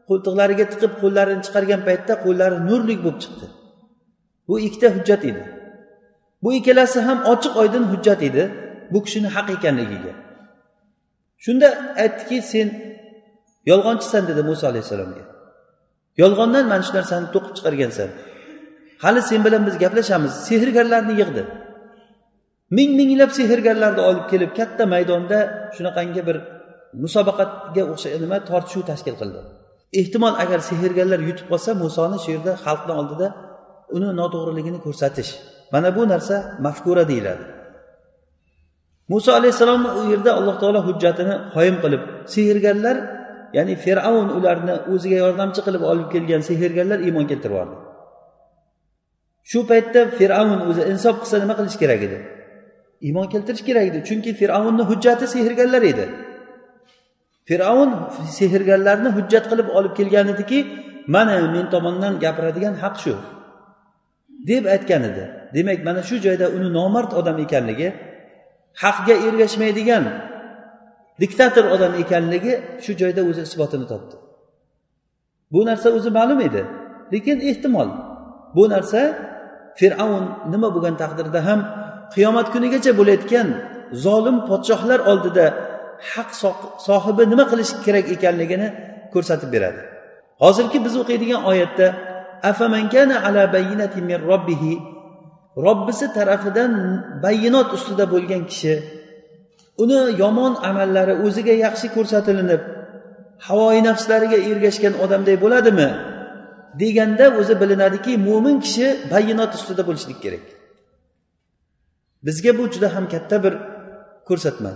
qo'ltiqlariga 0.08 0.64
tiqib 0.72 0.92
qo'llarini 1.02 1.42
chiqargan 1.46 1.80
paytda 1.88 2.14
qo'llari 2.24 2.56
nurlik 2.68 2.98
bo'lib 3.04 3.18
chiqdi. 3.24 3.46
Bu 4.48 4.54
ikkita 4.66 4.88
hujjat 4.96 5.22
edi. 5.30 5.42
Bu 6.42 6.48
ikkalasi 6.58 6.98
ham 7.08 7.18
ochiq 7.32 7.54
oydin 7.62 7.84
hujjat 7.92 8.20
edi 8.28 8.44
bu 8.92 8.98
kishini 9.04 9.28
haq 9.36 9.48
ekanligiga. 9.56 10.12
Shunda 11.44 11.68
aytdiki 12.02 12.38
sen 12.52 12.68
yolg'onchisan 13.70 14.22
dedi 14.30 14.42
muso 14.50 14.64
alayhissalomga. 14.70 15.24
Yolg'ondan 16.22 16.64
mana 16.72 16.82
shu 16.86 16.92
narsani 16.98 17.26
to'qib 17.34 17.52
chiqargansan. 17.56 18.08
Hali 19.04 19.20
sen 19.30 19.40
bilan 19.46 19.62
biz 19.66 19.74
gaplashamiz. 19.84 20.32
Sehrgarlarni 20.48 21.14
yig'di. 21.20 21.42
Ming 22.76 22.90
minglab 23.00 23.30
sehrgarlarni 23.38 24.02
olib 24.10 24.26
kelib 24.32 24.50
katta 24.58 24.84
maydonda 24.94 25.38
shunaqangi 25.76 26.22
bir 26.28 26.36
musobaqaga 27.02 27.82
o'xshagan 27.92 28.20
nima 28.24 28.38
tortishuv 28.50 28.82
tashkil 28.90 29.16
qildi. 29.20 29.40
Ehtimol 30.00 30.34
agar 30.44 30.60
sehrgarlar 30.70 31.20
yutib 31.28 31.46
qolsa 31.52 31.70
musoni 31.84 32.18
shu 32.24 32.30
yerda 32.34 32.52
xalqni 32.64 32.92
oldida 33.00 33.26
uni 33.96 34.08
noto'g'riligini 34.20 34.78
ko'rsatish. 34.86 35.30
Mana 35.72 35.88
bu 35.96 36.02
narsa 36.12 36.36
mafkura 36.66 37.04
deyiladi. 37.10 37.44
Muso 39.12 39.30
alayhissalom 39.38 39.82
u 40.00 40.02
yerda 40.12 40.30
alloh 40.38 40.56
taolo 40.62 40.80
hujjatini 40.88 41.34
qoyim 41.54 41.76
qilib 41.82 42.02
sehrgarlar 42.34 42.96
ya'ni 43.56 43.74
fir'avn 43.84 44.28
ularni 44.38 44.74
o'ziga 44.92 45.16
yordamchi 45.24 45.60
qilib 45.66 45.82
olib 45.92 46.08
kelgan 46.14 46.42
sehrgarlar 46.50 46.98
iymon 47.06 47.26
keltirib 47.30 47.56
yubordi 47.56 47.76
shu 49.50 49.60
paytda 49.70 50.00
fir'avn 50.18 50.60
o'zi 50.70 50.82
insof 50.92 51.14
qilsa 51.22 51.36
nima 51.42 51.54
qilish 51.58 51.76
kerak 51.82 52.00
edi? 52.06 52.18
Iymon 53.06 53.26
keltirish 53.32 53.64
kerak 53.68 53.86
edi 53.90 53.98
chunki 54.08 54.30
fir'avnni 54.40 54.84
hujjati 54.90 55.26
sehrgarlar 55.34 55.82
edi. 55.92 56.04
Fir'avn 57.48 57.90
sehrgarlarni 58.38 59.10
hujjat 59.16 59.44
qilib 59.50 59.68
olib 59.78 59.92
kelgan 59.98 60.26
ediki 60.34 60.58
mana 61.14 61.34
men 61.54 61.66
tomondan 61.74 62.14
gapiradigan 62.24 62.74
haq 62.82 62.96
shu 63.04 63.14
deb 64.48 64.64
aytgan 64.74 65.02
edi. 65.10 65.24
Demak 65.54 65.78
mana 65.88 66.02
shu 66.08 66.16
joyda 66.26 66.46
uni 66.56 66.68
nomard 66.78 67.10
odam 67.20 67.36
ekanligi 67.44 67.88
haqga 68.82 69.14
ergashmaydigan 69.26 70.04
diktator 71.22 71.64
odam 71.74 71.92
ekanligi 72.02 72.52
shu 72.84 72.92
joyda 73.00 73.20
o'zi 73.30 73.42
isbotini 73.48 73.86
topdi. 73.92 74.16
Bu 75.52 75.60
narsa 75.68 75.88
o'zi 75.98 76.10
ma'lum 76.18 76.40
edi 76.48 76.62
lekin 77.12 77.38
ehtimol 77.50 77.88
bu 78.56 78.64
narsa 78.74 79.00
fir'avn 79.80 80.24
nima 80.52 80.68
bo'lgan 80.74 80.94
taqdirda 81.02 81.40
ham 81.48 81.60
qiyomat 82.14 82.46
kunigacha 82.54 82.92
bo'layotgan 83.00 83.48
zolim 84.04 84.36
podshohlar 84.48 85.00
oldida 85.10 85.46
haq 86.12 86.30
sohibi 86.86 87.22
nima 87.32 87.44
qilish 87.50 87.72
kerak 87.84 88.06
ekanligini 88.14 88.68
ko'rsatib 89.14 89.50
beradi. 89.54 89.80
Hozirgi 90.42 90.78
biz 90.86 90.94
o'qiydigan 91.02 91.42
oyatda 91.50 91.86
ala 92.48 93.42
min 94.08 94.18
robbihi 94.30 94.74
robbisi 95.66 96.06
tarafidan 96.16 96.72
bayinot 97.22 97.68
ustida 97.76 98.04
bo'lgan 98.12 98.42
kishi 98.50 98.74
uni 99.82 100.00
yomon 100.22 100.52
amallari 100.68 101.14
o'ziga 101.26 101.54
yaxshi 101.64 101.86
ko'rsatilinib 101.96 102.62
havoyi 103.46 103.80
nafslariga 103.88 104.38
ergashgan 104.50 104.94
odamday 105.04 105.36
bo'ladimi? 105.44 105.88
Deganda 106.80 107.26
o'zi 107.40 107.54
bilinadiki 107.62 108.12
mo'min 108.28 108.56
kishi 108.64 108.86
bayinot 109.12 109.52
ustida 109.58 109.82
bo'lishlik 109.88 110.18
kerak. 110.24 110.44
Bizga 112.26 112.50
bu 112.58 112.64
juda 112.72 112.88
ham 112.94 113.04
katta 113.14 113.36
bir 113.44 113.54
ko'rsatma. 114.28 114.72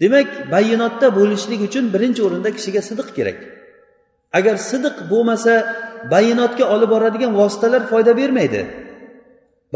Demak 0.00 0.28
bayinotda 0.54 1.06
bo'lishlik 1.18 1.60
uchun 1.68 1.84
birinchi 1.94 2.20
o'rinda 2.26 2.50
kishiga 2.56 2.82
sidiq 2.88 3.08
kerak. 3.16 3.38
Agar 4.38 4.56
sidiq 4.70 4.96
bo'lmasa 5.12 5.52
bayinotga 6.14 6.64
olib 6.74 6.90
boradigan 6.94 7.32
vositalar 7.40 7.82
foyda 7.92 8.12
bermaydi. 8.20 8.60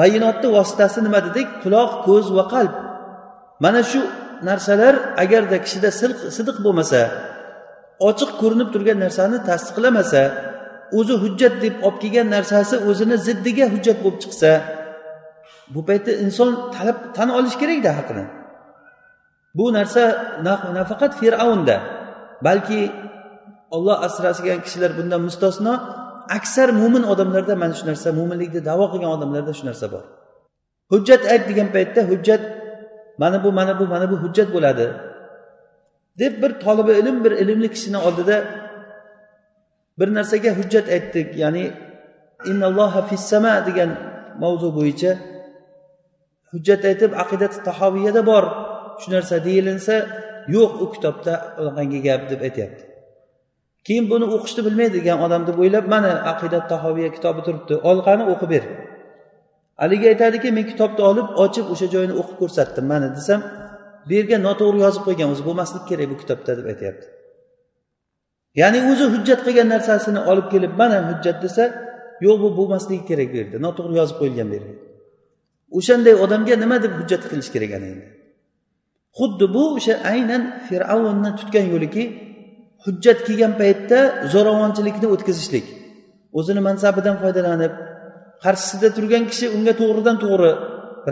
Bayinotni 0.00 0.48
vositasi 0.56 0.98
nima 1.06 1.20
dedik? 1.26 1.48
Quloq 1.62 1.90
ko'z 2.06 2.26
va 2.36 2.44
qalb. 2.54 2.74
Mana 3.64 3.82
shu 3.90 4.00
narsalar 4.48 4.94
agarda 5.22 5.56
kishida 5.64 5.90
sidiq 6.36 6.56
bo'lmasa 6.64 7.00
ochiq 8.08 8.30
ko'rinib 8.40 8.68
turgan 8.74 8.98
narsani 9.04 9.38
tasdiqlamasa 9.48 10.22
o'zi 10.98 11.14
hujjat 11.22 11.54
deb 11.64 11.74
olib 11.86 11.98
kelgan 12.02 12.28
narsasi 12.36 12.74
o'zini 12.88 13.16
ziddiga 13.26 13.66
hujjat 13.74 13.98
bo'lib 14.04 14.18
chiqsa 14.22 14.50
bu 15.74 15.80
paytda 15.88 16.12
inson 16.24 16.50
talab 16.74 16.98
tan 17.16 17.28
olishi 17.38 17.58
kerakda 17.62 17.90
haqini. 17.98 18.24
Bu 19.58 19.66
narsa 19.76 20.02
nafaqat 20.78 21.12
fir'avnda 21.20 21.76
balki 22.46 22.80
olloh 23.70 23.96
asrasigan 24.06 24.60
kishilar 24.64 24.90
bundan 24.98 25.22
mustasno. 25.28 25.74
Aksar 26.38 26.68
mo'min 26.80 27.04
odamlarda 27.12 27.54
mana 27.62 27.74
shu 27.78 27.84
narsa 27.90 28.08
mo'minlikni 28.18 28.60
davo 28.70 28.86
qilgan 28.92 29.10
odamlarda 29.16 29.52
shu 29.58 29.64
narsa 29.70 29.86
bor. 29.94 30.04
Hujjat 30.92 31.22
ayt 31.32 31.42
degan 31.50 31.68
paytda 31.74 32.00
hujjat 32.10 32.42
mana 33.22 33.38
bu 33.44 33.50
mana 33.58 33.72
bu 33.80 33.84
mana 33.92 34.06
bu 34.12 34.16
hujjat 34.24 34.48
bo'ladi 34.54 34.86
deb 36.20 36.32
bir 36.42 36.52
tolibi 36.64 36.92
ilm 37.00 37.16
bir 37.24 37.32
ilmli 37.42 37.68
kishini 37.74 37.98
oldida 38.06 38.36
bir 39.98 40.08
narsaga 40.16 40.50
hujjat 40.58 40.86
aytdik. 40.96 41.28
Ya'ni 41.42 41.64
innalloha 42.50 43.00
fissama 43.10 43.54
degan 43.68 43.90
mavzu 44.42 44.68
bo'yicha 44.78 45.12
hujjat 46.52 46.82
aytib 46.90 47.12
aqidati 47.22 47.58
tahoviyada 47.68 48.22
bor. 48.30 48.44
Shu 49.02 49.08
narsa 49.14 49.36
deyilinsa 49.46 49.94
yo'q 50.56 50.72
u 50.84 50.86
kitobda 50.94 51.32
unaqangi 51.60 52.00
gap 52.06 52.22
deb 52.30 52.40
aytyapti. 52.48 52.82
Keyin 53.86 54.04
buni 54.12 54.26
o'qishni 54.34 54.62
bilmaydigan 54.66 55.18
odam 55.26 55.42
deb 55.48 55.56
o'ylab 55.62 55.86
mana 55.94 56.12
aqidat 56.32 56.64
tahoviya 56.72 57.10
kitobi 57.16 57.40
turibdi 57.46 57.74
ol 57.88 57.98
qani 58.06 58.24
o'qib 58.32 58.50
ber. 58.54 58.64
Haligi 59.82 60.06
aytadiki 60.12 60.48
men 60.56 60.64
kitobni 60.72 61.02
olib 61.10 61.28
ochib 61.44 61.66
o'sha 61.72 61.86
joyini 61.94 62.14
o'qib 62.20 62.36
ko'rsatdim 62.42 62.84
mana 62.92 63.08
desam 63.16 63.40
bu 64.06 64.12
yerga 64.18 64.36
noto'g'ri 64.46 64.78
yozib 64.84 65.02
qo'ygan 65.06 65.28
o'zi 65.34 65.42
bo'lmasligi 65.48 65.86
kerak 65.90 66.06
bu 66.12 66.16
kitobda 66.22 66.52
deb 66.58 66.66
aytyapti. 66.72 67.06
Ya'ni 68.60 68.78
o'zi 68.90 69.04
hujjat 69.14 69.40
qilgan 69.46 69.68
narsasini 69.74 70.20
olib 70.30 70.46
kelib 70.52 70.72
mana 70.80 70.98
hujjat 71.08 71.38
desa 71.44 71.64
yo'q 72.26 72.38
bu 72.44 72.48
bo'lmasligi 72.58 73.04
kerak 73.10 73.28
bu 73.32 73.36
yerda 73.40 73.56
noto'g'ri 73.66 73.94
yozib 74.00 74.16
qo'yilgan 74.20 74.48
bu 74.50 74.54
yerga 74.58 74.74
o'shanday 75.78 76.14
odamga 76.24 76.54
nima 76.62 76.76
deb 76.84 76.92
hujjat 77.00 77.22
qilish 77.30 77.50
kerak 77.54 77.72
ana 77.78 77.86
endi? 77.94 78.06
Xuddi 79.18 79.46
bu 79.54 79.62
o'sha 79.76 79.94
aynan 80.12 80.42
fir'avnni 80.66 81.30
tutgan 81.38 81.66
yo'liki 81.72 82.02
hujjat 82.84 83.18
kelgan 83.26 83.52
paytda 83.60 83.98
zo'ravonchilikni 84.32 85.06
o'tkazishlik. 85.14 85.66
O'zini 86.38 86.60
mansabidan 86.68 87.16
foydalanib 87.22 87.72
qarshisida 88.44 88.88
turgan 88.96 89.24
kishi 89.30 89.46
unga 89.56 89.72
to'g'ridan 89.80 90.16
to'g'ri 90.24 90.52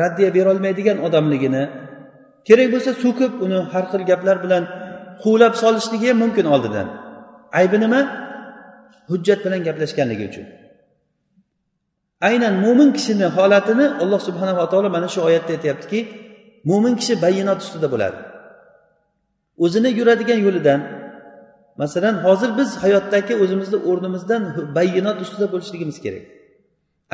raddiya 0.03 0.31
berolmaydigan 0.37 0.99
odamligini 1.07 1.63
kerak 2.49 2.69
bo'lsa 2.75 2.91
so'kib 3.03 3.33
uni 3.45 3.59
har 3.73 3.85
xil 3.91 4.03
gaplar 4.11 4.37
bilan 4.45 4.63
quvlab 5.23 5.55
solishligi 5.63 6.07
ham 6.11 6.19
mumkin 6.25 6.47
oldidan. 6.55 6.87
Aybi 7.61 7.77
nima? 7.85 8.01
Hujjat 9.11 9.39
bilan 9.45 9.61
gaplashganligi 9.69 10.25
uchun. 10.31 10.47
Aynan 12.29 12.55
mo'min 12.65 12.91
kishini 12.97 13.27
holatini 13.37 13.87
alloh 14.03 14.21
subhanava 14.29 14.65
taolo 14.73 14.89
mana 14.97 15.09
shu 15.15 15.21
oyatda 15.29 15.51
aytyaptiki 15.57 16.01
mo'min 16.65 16.95
kishi 17.01 17.15
bayinot 17.25 17.61
ustida 17.65 17.89
bo'ladi. 17.95 18.19
O'zini 19.65 19.91
yuradigan 19.99 20.41
yo'lidan 20.47 20.81
masalan 21.81 22.15
hozir 22.25 22.51
biz 22.59 22.71
hayotdagi 22.83 23.35
o'zimizni 23.43 23.79
o'rnimizdan 23.91 24.43
bayinot 24.79 25.19
ustida 25.25 25.47
bo'lishligimiz 25.53 25.99
kerak. 26.05 26.25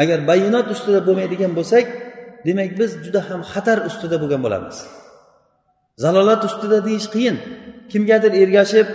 Agar 0.02 0.18
bayinot 0.30 0.66
ustida 0.74 1.00
bo'lmaydigan 1.06 1.52
bo'lsak 1.58 1.86
demak 2.46 2.70
biz 2.80 2.90
juda 3.04 3.20
ham 3.28 3.40
xatar 3.52 3.78
ustida 3.88 4.16
bo'lgan 4.22 4.40
bo'lamiz. 4.46 4.76
Zalolat 6.04 6.42
ustida 6.48 6.78
deyish 6.86 7.08
qiyin. 7.14 7.36
Kimgadir 7.92 8.32
ergashib 8.42 8.88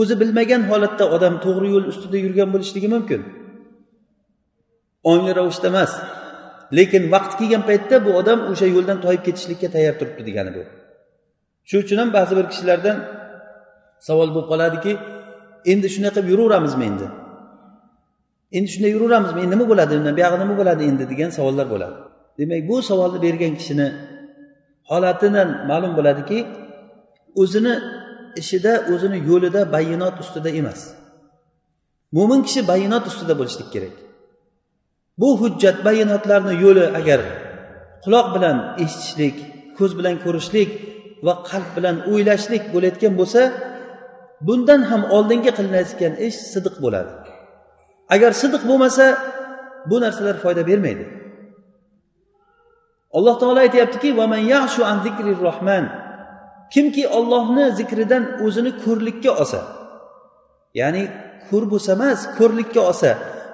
o'zi 0.00 0.14
bilmagan 0.20 0.62
holatda 0.70 1.04
odam 1.16 1.34
to'g'ri 1.44 1.68
yo'l 1.74 1.86
ustida 1.92 2.16
yurgan 2.24 2.48
bo'lishligi 2.54 2.88
mumkin. 2.94 3.20
Ongli 5.10 5.32
ravishda 5.38 5.68
emas. 5.72 5.92
Lekin 6.78 7.02
vaqt 7.14 7.32
kelgan 7.38 7.62
paytda 7.68 7.96
bu 8.06 8.10
odam 8.20 8.38
o'sha 8.50 8.66
yo'ldan 8.76 8.98
toyib 9.04 9.22
ketishlikka 9.26 9.68
tayyor 9.74 9.94
turibdi 10.00 10.22
degani 10.28 10.50
bu. 10.56 10.62
Shuning 11.68 11.84
uchun 11.86 11.98
ham 12.02 12.10
ba'zi 12.18 12.32
bir 12.38 12.46
kishilardan 12.52 12.96
savol 14.08 14.28
bo'lib 14.34 14.48
qoladiki 14.52 14.92
endi 15.72 15.86
shunday 15.94 16.10
qilib 16.16 16.28
yuraveramizmi 16.32 16.84
endi? 16.90 17.06
Endi 18.56 18.68
shunday 18.74 18.90
yuraveramizmi? 18.96 19.38
Endi 19.44 19.54
nima 19.54 19.66
bo'ladi? 19.72 19.92
Undan 20.00 20.14
buyog'i 20.18 20.38
nima 20.42 20.54
bo'ladi 20.60 20.82
endi? 20.90 21.04
degan 21.12 21.30
savollar 21.38 21.66
bo'ladi. 21.74 21.96
Demak 22.38 22.62
bu 22.70 22.76
savolni 22.90 23.18
bergan 23.26 23.52
kishini 23.60 23.88
holatidan 24.90 25.48
ma'lum 25.70 25.92
bo'ladiki 25.98 26.38
o'zini 27.42 27.74
ishida 28.40 28.72
o'zini 28.92 29.18
yo'lida 29.30 29.60
bayonot 29.74 30.16
ustida 30.22 30.50
emas. 30.60 30.80
Mo'min 32.16 32.40
kishi 32.46 32.60
bayonot 32.72 33.04
ustida 33.10 33.34
bo'lishlik 33.40 33.68
kerak. 33.74 33.94
Bu 35.20 35.28
hujjat 35.40 35.76
bayonotlarni 35.86 36.54
yo'li 36.64 36.84
agar 37.00 37.20
quloq 38.04 38.26
bilan 38.34 38.56
eshitishlik 38.84 39.36
ko'z 39.78 39.92
bilan 39.98 40.16
ko'rishlik 40.24 40.70
va 41.26 41.34
qalb 41.48 41.68
bilan 41.76 41.96
o'ylashlik 42.10 42.64
bo'layotgan 42.74 43.14
bo'lsa 43.20 43.40
bundan 44.46 44.80
ham 44.90 45.02
oldingi 45.16 45.50
qilinayotgan 45.58 46.12
ish 46.26 46.38
sidiq 46.52 46.76
bo'ladi. 46.84 47.12
Agar 48.14 48.32
sidiq 48.42 48.62
bo'lmasa 48.70 49.06
bu 49.90 49.96
narsalar 50.04 50.36
foyda 50.44 50.62
bermaydi. 50.70 51.04
Alloh 53.16 53.34
taolo 53.40 53.60
aytyaptiki 53.66 54.08
rohman 55.46 55.84
kimki 56.74 57.04
ollohni 57.18 57.66
zikridan 57.78 58.24
o'zini 58.44 58.72
ko'rlikka 58.84 59.30
olsa 59.42 59.60
ya'ni 60.80 61.02
ko'r 61.48 61.64
bo'lsa 61.72 61.90
emas 61.98 62.20
ko'rlikka 62.38 62.80
olsa 62.90 63.10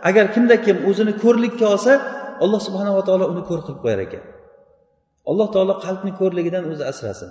agar 0.09 0.27
kimda 0.35 0.57
kim 0.65 0.77
o'zini 0.89 1.13
ko'rlikka 1.25 1.67
olsa 1.75 1.93
alloh 2.45 2.61
subhanava 2.67 3.03
taolo 3.09 3.25
uni 3.33 3.43
ko'r 3.49 3.61
qilib 3.67 3.81
qo'yar 3.85 4.01
ekan. 4.07 4.23
Alloh 5.31 5.49
taolo 5.55 5.75
qalbni 5.85 6.13
ko'rligidan 6.21 6.65
o'zi 6.73 6.85
asrasin. 6.93 7.31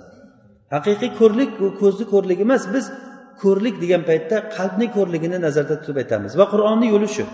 Haqiqiy 0.74 1.10
ko'rlik 1.20 1.50
bu 1.60 1.66
ko'zni 1.80 2.04
ko'rligi 2.12 2.42
emas 2.48 2.62
biz 2.74 2.84
ko'rlik 3.42 3.74
degan 3.82 4.02
paytda 4.10 4.36
qalbni 4.56 4.86
ko'rligini 4.96 5.38
nazarda 5.46 5.74
tutib 5.80 5.96
aytamiz. 6.02 6.32
Va 6.40 6.46
qur'onni 6.52 6.86
yo'li 6.94 7.08
shu. 7.16 7.24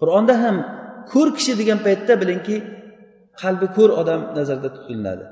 Qur'onda 0.00 0.34
ham 0.42 0.56
ko'r 1.12 1.28
kishi 1.36 1.52
degan 1.60 1.78
paytda 1.86 2.12
bilingki 2.22 2.56
qalbi 3.42 3.66
ko'r 3.76 3.90
odam 4.00 4.20
nazarda 4.38 4.68
tutiladi. 4.76 5.24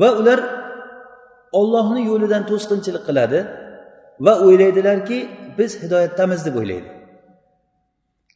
Va 0.00 0.08
ular 0.20 0.40
ollohni 1.58 2.02
yo'lidan 2.10 2.42
to'sqinchilik 2.50 3.02
qiladi 3.08 3.40
va 4.24 4.32
o'ylaydilarki 4.44 5.18
biz 5.58 5.70
hidoyatdamiz 5.82 6.40
deb 6.46 6.54
o'ylaydi. 6.60 6.90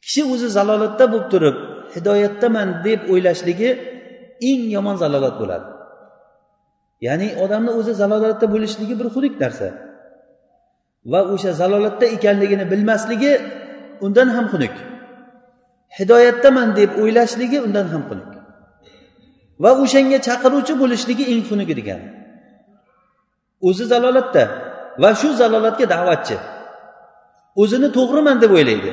Kishi 0.03 0.21
o'zi 0.33 0.47
zalolatda 0.57 1.05
bo'lib 1.11 1.27
turib 1.33 1.57
hidoyatdaman 1.95 2.67
deb 2.87 2.99
o'ylashligi 3.11 3.69
eng 4.49 4.63
yomon 4.75 4.95
zalolat 5.03 5.35
bo'ladi. 5.41 5.67
Ya'ni 7.07 7.27
odamni 7.43 7.71
o'zi 7.79 7.93
zalolatda 8.01 8.45
bo'lishligi 8.53 8.95
bir 8.99 9.07
xunuk 9.15 9.35
narsa 9.43 9.67
va 11.11 11.21
o'sha 11.33 11.51
zalolatda 11.61 12.05
ekanligini 12.15 12.65
bilmasligi 12.71 13.33
undan 14.05 14.29
ham 14.35 14.45
xunuk. 14.53 14.75
Hidoyatdaman 15.99 16.67
deb 16.79 16.91
o'ylashligi 17.01 17.57
undan 17.67 17.87
ham 17.93 18.03
xunuk. 18.09 18.31
Va 19.63 19.71
o'shanga 19.83 20.19
chaqiruvchi 20.27 20.73
bo'lishligi 20.81 21.23
eng 21.31 21.41
xunugi 21.49 21.75
degani 21.79 22.07
o'zi 23.67 23.85
zalolatda 23.91 24.43
va 25.01 25.09
shu 25.19 25.29
zalolatga 25.41 25.85
da'vatchi. 25.93 26.37
O'zini 27.61 27.89
to'g'riman 27.97 28.37
deb 28.43 28.51
o'ylaydi 28.57 28.91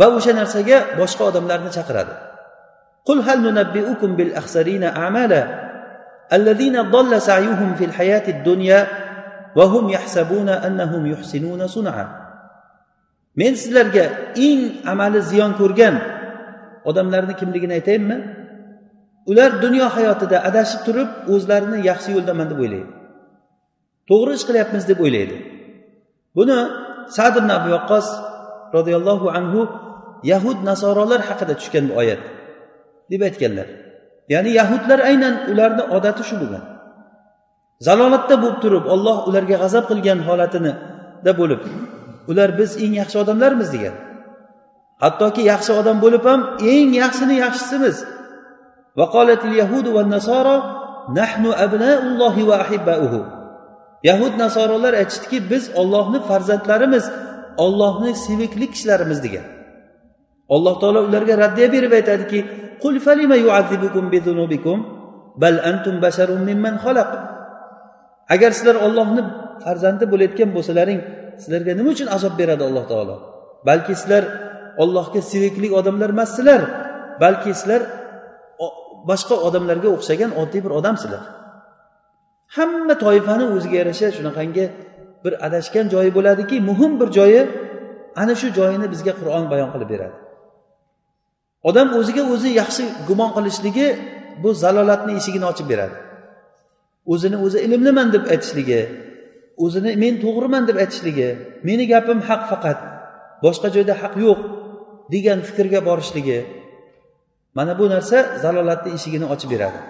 va 0.00 0.06
o'sha 0.16 0.32
narsaga 0.40 0.78
boshqa 1.00 1.22
odamlarni 1.30 1.70
chaqiradi. 1.76 2.14
قل 3.04 3.18
هل 3.22 3.38
ننبئكم 3.42 4.16
بالأخسرين 4.16 4.84
أعمالا 4.84 5.42
الذين 6.32 6.82
ضل 6.90 7.22
سعيهم 7.22 7.74
في 7.74 7.84
الحياة 7.84 8.28
الدنيا 8.28 8.86
وهم 9.56 9.90
يحسبون 9.90 10.48
أنهم 10.48 11.06
يحسنون 11.06 11.66
صنعا 11.66 12.06
men 13.30 13.54
sizlarga 13.54 14.34
eng 14.36 14.82
amali 14.84 15.22
ziyon 15.22 15.54
ko'rgan 15.54 15.94
odamlarni 16.84 17.38
kimligini 17.40 17.78
aytaymi 17.78 18.16
ular 19.30 19.62
dunyo 19.62 19.86
hayotida 19.86 20.42
adashib 20.48 20.80
turib 20.86 21.08
o'zlarini 21.34 21.78
yaxshi 21.86 22.10
yo'ldaman 22.16 22.50
deb 22.50 22.58
o'ylaydi. 22.58 22.99
To'g'ri 24.10 24.32
ish 24.38 24.44
qilyapmiz 24.48 24.84
deb 24.90 24.98
o'ylaydi. 25.04 25.36
Buni 26.36 26.58
sad 27.16 27.34
ibn 27.40 27.50
abu 27.58 27.68
vaqqos 27.76 28.06
roziyallohu 28.76 29.26
anhu 29.38 29.60
yahud 30.32 30.58
nasorolar 30.68 31.20
haqida 31.28 31.54
tushgan 31.60 31.84
bu 31.90 31.94
oyat 32.02 32.22
deb 33.10 33.20
aytganlar. 33.28 33.68
Ya'ni 34.32 34.50
yahudlar 34.60 34.98
aynan 35.10 35.34
ularni 35.52 35.84
odati 35.96 36.22
shu 36.28 36.36
bo'lgan. 36.42 36.64
Zalolatda 37.86 38.34
bo'lib 38.42 38.58
turib 38.64 38.84
olloh 38.94 39.18
ularga 39.28 39.56
g'azab 39.62 39.84
qilgan 39.90 40.18
holatinida 40.28 41.32
bo'lib 41.40 41.60
ular 42.30 42.50
biz 42.58 42.70
eng 42.84 42.94
yaxshi 43.00 43.16
odamlarmiz 43.22 43.68
degan. 43.74 43.94
Hattoki 45.02 45.42
yaxshi 45.52 45.72
odam 45.80 45.96
bo'lib 46.04 46.24
ham 46.30 46.40
eng 46.74 46.90
yaxshini 47.02 47.36
yaxshisimiz. 47.44 47.96
yahud 54.08 54.34
nasorolar 54.42 54.94
aytishdiki 55.02 55.50
biz 55.50 55.64
ollohni 55.80 56.18
farzandlarimiz 56.28 57.04
ollohni 57.64 58.14
sevikli 58.14 58.66
kishilarimiz 58.70 59.22
degan. 59.22 59.46
Alloh 60.54 60.74
taolo 60.80 61.00
ularga 61.08 61.34
raddiya 61.44 61.68
berib 61.72 61.92
aytadiki 61.98 62.38
qul 62.82 62.94
bal 65.42 65.56
antum 65.70 65.96
basharun 66.04 66.42
mimman 66.48 66.76
xalaq 66.84 67.10
agar 68.34 68.50
sizlar 68.56 68.76
ollohni 68.86 69.22
farzandi 69.64 70.04
bo'layotgan 70.12 70.50
bo'lsalaring 70.56 71.00
sizlarga 71.42 71.72
nima 71.78 71.90
uchun 71.94 72.08
azob 72.16 72.34
beradi 72.40 72.62
alloh 72.68 72.84
taolo? 72.92 73.16
Balki 73.68 73.92
sizlar 74.00 74.24
ollohga 74.82 75.20
sevikli 75.32 75.68
odamlar 75.78 76.10
emassizlar 76.14 76.60
balki 77.22 77.50
sizlar 77.60 77.82
boshqa 79.10 79.36
odamlarga 79.46 79.88
o'xshagan 79.96 80.30
oddiy 80.42 80.60
bir 80.64 80.72
odamsizlar. 80.80 81.22
Hamma 82.56 82.94
toifani 83.04 83.44
o'ziga 83.56 83.76
yarasha 83.82 84.08
shunaqangi 84.16 84.64
bir 85.24 85.32
adashgan 85.46 85.86
joyi 85.94 86.10
bo'ladiki 86.16 86.56
muhim 86.68 86.92
bir 87.00 87.08
joyi 87.18 87.42
ana 88.22 88.34
shu 88.40 88.48
joyini 88.58 88.86
bizga 88.92 89.12
qur'on 89.20 89.44
bayon 89.52 89.70
qilib 89.74 89.88
beradi. 89.94 90.16
Odam 91.68 91.88
o'ziga 91.98 92.22
o'zi 92.34 92.50
yaxshi 92.60 92.84
gumon 93.08 93.30
qilishligi 93.36 93.88
bu 94.42 94.50
zalolatni 94.62 95.12
eshigini 95.20 95.46
ochib 95.52 95.66
beradi. 95.72 95.96
O'zini 97.12 97.36
o'zi 97.46 97.58
ilmliman 97.66 98.08
deb 98.14 98.24
aytishligi 98.32 98.80
o'zini 99.64 99.90
men 100.02 100.14
to'g'riman 100.24 100.62
deb 100.68 100.76
aytishligi 100.82 101.28
meni 101.68 101.84
gapim 101.92 102.18
haq 102.28 102.42
faqat 102.50 102.78
boshqa 103.44 103.68
joyda 103.76 103.94
haq 104.02 104.14
yo'q 104.24 104.40
degan 105.12 105.38
fikrga 105.48 105.80
borishligi 105.88 106.38
mana 107.56 107.72
bu 107.80 107.84
narsa 107.94 108.18
zalolatni 108.42 108.90
eshigini 108.96 109.26
ochib 109.34 109.48
beradi. 109.54 109.80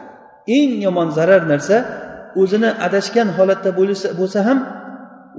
Eng 0.58 0.72
yomon 0.86 1.08
zarar 1.18 1.42
narsa 1.52 1.76
o'zini 2.40 2.70
adashgan 2.86 3.28
holatda 3.36 3.70
bo'lsa 4.20 4.40
ham 4.48 4.58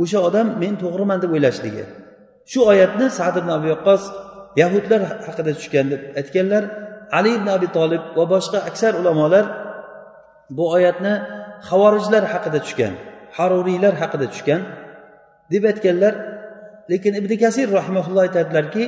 o'sha 0.03 0.19
odam 0.27 0.47
men 0.61 0.73
to'g'riman 0.83 1.19
deb 1.23 1.31
o'ylashligi. 1.35 1.83
Shu 2.51 2.59
oyatni 2.71 3.05
sad 3.17 3.35
ibn 3.41 3.49
abi 3.57 3.67
vaqqos 3.73 4.03
yahudlar 4.61 5.01
haqida 5.27 5.51
tushgan 5.57 5.85
deb 5.93 6.01
aytganlar. 6.19 6.63
Ali 7.17 7.31
ibn 7.37 7.47
abi 7.55 7.67
tolib 7.77 8.03
va 8.17 8.25
boshqa 8.33 8.59
aksar 8.69 8.93
ulamolar 9.01 9.45
bu 10.57 10.63
oyatni 10.75 11.13
havorijlar 11.69 12.23
haqida 12.33 12.59
tushgan 12.65 12.93
haruriylar 13.37 13.93
haqida 14.01 14.25
tushgan 14.33 14.61
deb 15.51 15.63
aytganlar. 15.71 16.13
Lekin 16.91 17.13
ibn 17.19 17.31
kasir 17.43 17.67
rahimaulloh 17.77 18.21
aytadilarki 18.27 18.83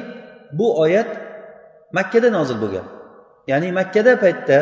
bu 0.60 0.68
oyat 0.84 1.10
makkada 1.98 2.30
nozil 2.38 2.58
bo'lgan. 2.64 2.86
Ya'ni 3.52 3.70
makkada 3.80 4.14
paytda 4.24 4.58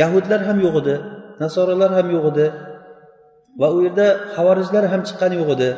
yahudlar 0.00 0.40
ham 0.48 0.58
yo'q 0.66 0.76
edi 0.82 0.96
nasoralar 1.42 1.90
ham 1.98 2.08
yo'q 2.16 2.26
edi. 2.32 2.46
Va 3.60 3.68
u 3.76 3.78
yerda 3.86 4.06
havorijlar 4.36 4.84
ham 4.92 5.02
chiqqani 5.08 5.36
yo'q 5.40 5.50
edi. 5.56 5.70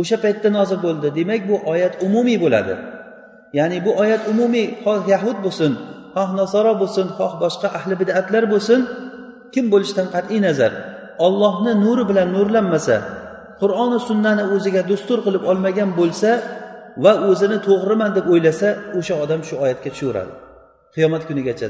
O'sha 0.00 0.16
paytda 0.24 0.48
nozil 0.58 0.78
bo'ldi. 0.86 1.08
Demak 1.18 1.42
bu 1.50 1.56
oyat 1.72 1.94
umumiy 2.06 2.38
bo'ladi. 2.44 2.74
Ya'ni 3.58 3.78
bu 3.86 3.90
oyat 4.02 4.22
umumiy. 4.32 4.66
Xoh 4.84 5.00
yahud 5.12 5.38
bo'lsin 5.44 5.72
xoh 6.14 6.30
nasoro 6.40 6.72
bo'lsin 6.82 7.06
xoh 7.18 7.32
boshqa 7.42 7.68
ahli 7.78 7.94
bidatlar 8.00 8.44
bo'lsin 8.52 8.80
kim 9.54 9.64
bo'lishidan 9.72 10.06
qat'iy 10.14 10.40
nazar. 10.46 10.72
Ollohni 11.26 11.72
nuri 11.84 12.04
bilan 12.10 12.28
nurlanmasa 12.36 12.96
qur'oni 13.60 13.98
sunnani 14.08 14.44
o'ziga 14.54 14.82
dustur 14.90 15.18
qilib 15.26 15.42
olmagan 15.50 15.90
bo'lsa 16.00 16.30
va 17.04 17.12
o'zini 17.30 17.58
to'g'riman 17.66 18.10
deb 18.16 18.26
o'ylasa 18.32 18.68
o'sha 18.98 19.14
odam 19.24 19.40
shu 19.48 19.54
oyatga 19.64 19.88
tushaveradi 19.94 20.32
qiyomat 20.94 21.22
kunigacha. 21.28 21.68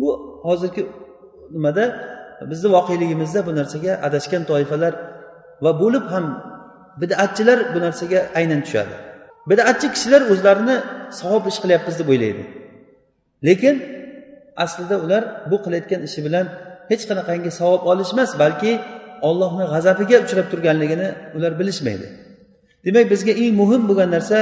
Bu 0.00 0.08
hozirgi 0.46 0.82
nimada? 1.54 1.84
Bizni 2.50 2.68
voqeligimizda 2.76 3.40
bu 3.46 3.52
narsaga 3.58 3.92
adashgan 4.06 4.42
toifalar 4.50 4.92
va 5.64 5.70
bo'lib 5.82 6.04
ham 6.12 6.26
bidatchilar 7.00 7.58
bu 7.74 7.78
narsaga 7.86 8.20
aynan 8.38 8.60
tushadi. 8.66 8.94
Bidatchi 9.50 9.86
kishilar 9.94 10.22
o'zlarini 10.32 10.76
savob 11.20 11.44
ish 11.50 11.58
qilyapmiz 11.62 11.94
deb 12.00 12.08
o'ylaydi. 12.12 12.42
Lekin 13.46 13.76
aslida 14.64 14.96
ular 15.04 15.22
bu 15.50 15.56
qilayotgan 15.64 16.00
ishi 16.08 16.20
bilan 16.26 16.46
hech 16.90 17.02
qanaqangi 17.08 17.50
savob 17.60 17.82
olish 17.90 18.12
emas 18.14 18.30
balki 18.42 18.72
ollohni 19.28 19.64
g'azabiga 19.72 20.16
uchrab 20.24 20.46
turganligini 20.52 21.08
ular 21.36 21.52
bilishmaydi. 21.60 22.06
Demak 22.84 23.06
bizga 23.12 23.32
eng 23.42 23.52
muhim 23.60 23.82
bo'lgan 23.88 24.10
narsa 24.16 24.38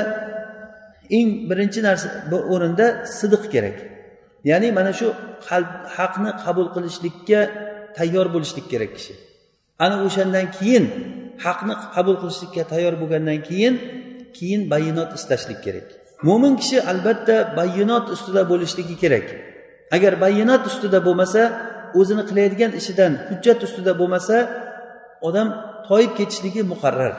eng 1.18 1.28
birinchi 1.50 1.80
narsa 1.88 2.08
bu 2.30 2.38
o'rinda 2.52 2.86
sidiq 3.18 3.44
kerak. 3.54 3.76
Ya'ni 4.50 4.68
mana 4.78 4.92
shu 4.98 5.06
haqni 5.96 6.30
qabul 6.44 6.68
qilishlikka 6.74 7.40
tayyor 7.96 8.26
bo'lishlik 8.34 8.66
kerak 8.72 8.92
kishi. 8.96 9.14
Ana 9.84 9.96
o'shandan 10.06 10.46
keyin 10.56 10.84
haqni 11.44 11.74
qabul 11.94 12.16
qilishlikka 12.22 12.62
tayyor 12.72 12.94
bo'lgandan 13.00 13.40
keyin 13.48 13.74
keyin 14.36 14.62
bayinot 14.72 15.10
istashlik 15.18 15.60
kerak. 15.66 15.86
Mo'min 16.28 16.54
kishi 16.60 16.78
albatta 16.92 17.36
bayinot 17.58 18.06
ustida 18.14 18.42
bo'lishligi 18.50 18.96
kerak. 19.02 19.26
Agar 19.96 20.12
bayinot 20.24 20.62
ustida 20.70 20.98
bo'lmasa 21.06 21.42
o'zini 22.00 22.22
qilayotgan 22.28 22.72
ishidan 22.80 23.12
hujjat 23.28 23.58
ustida 23.66 23.92
bo'lmasa 24.00 24.36
odam 25.28 25.48
toyib 25.88 26.12
ketishligi 26.18 26.62
muqarrar. 26.72 27.14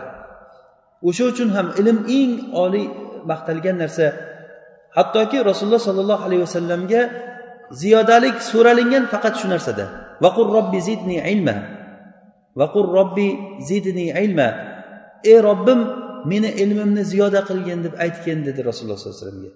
O'sha 1.08 1.24
uchun 1.32 1.50
ham 1.56 1.68
ilm 1.80 1.98
eng 2.20 2.32
oliy 2.64 2.88
maqtalgan 3.30 3.78
narsa. 3.84 4.08
Hattoki 4.98 5.38
rasululloh 5.50 5.84
sollallohu 5.90 6.24
alayhi 6.28 6.42
vasallamga 6.48 7.02
ziyodalik 7.82 8.36
so'ralingan 8.52 9.04
faqat 9.14 9.34
shu 9.40 9.48
narsada. 9.54 10.07
Vaqur 10.24 10.48
robbi 10.58 10.80
zidni 10.82 11.18
ilma. 11.34 11.56
Vaqur 12.62 12.86
robbi 12.98 13.28
zidni 13.70 14.06
ilma. 14.26 14.48
Ey 15.24 15.40
robbim 15.50 15.80
meni 16.32 16.50
ilmimni 16.64 17.04
ziyoda 17.12 17.42
qilgin 17.50 17.80
deb 17.86 17.94
aytgin 18.04 18.40
dedi 18.48 18.60
rasululloh 18.70 18.98
sollallohu 18.98 19.18
alayhi 19.18 19.28
vasallamga. 19.28 19.52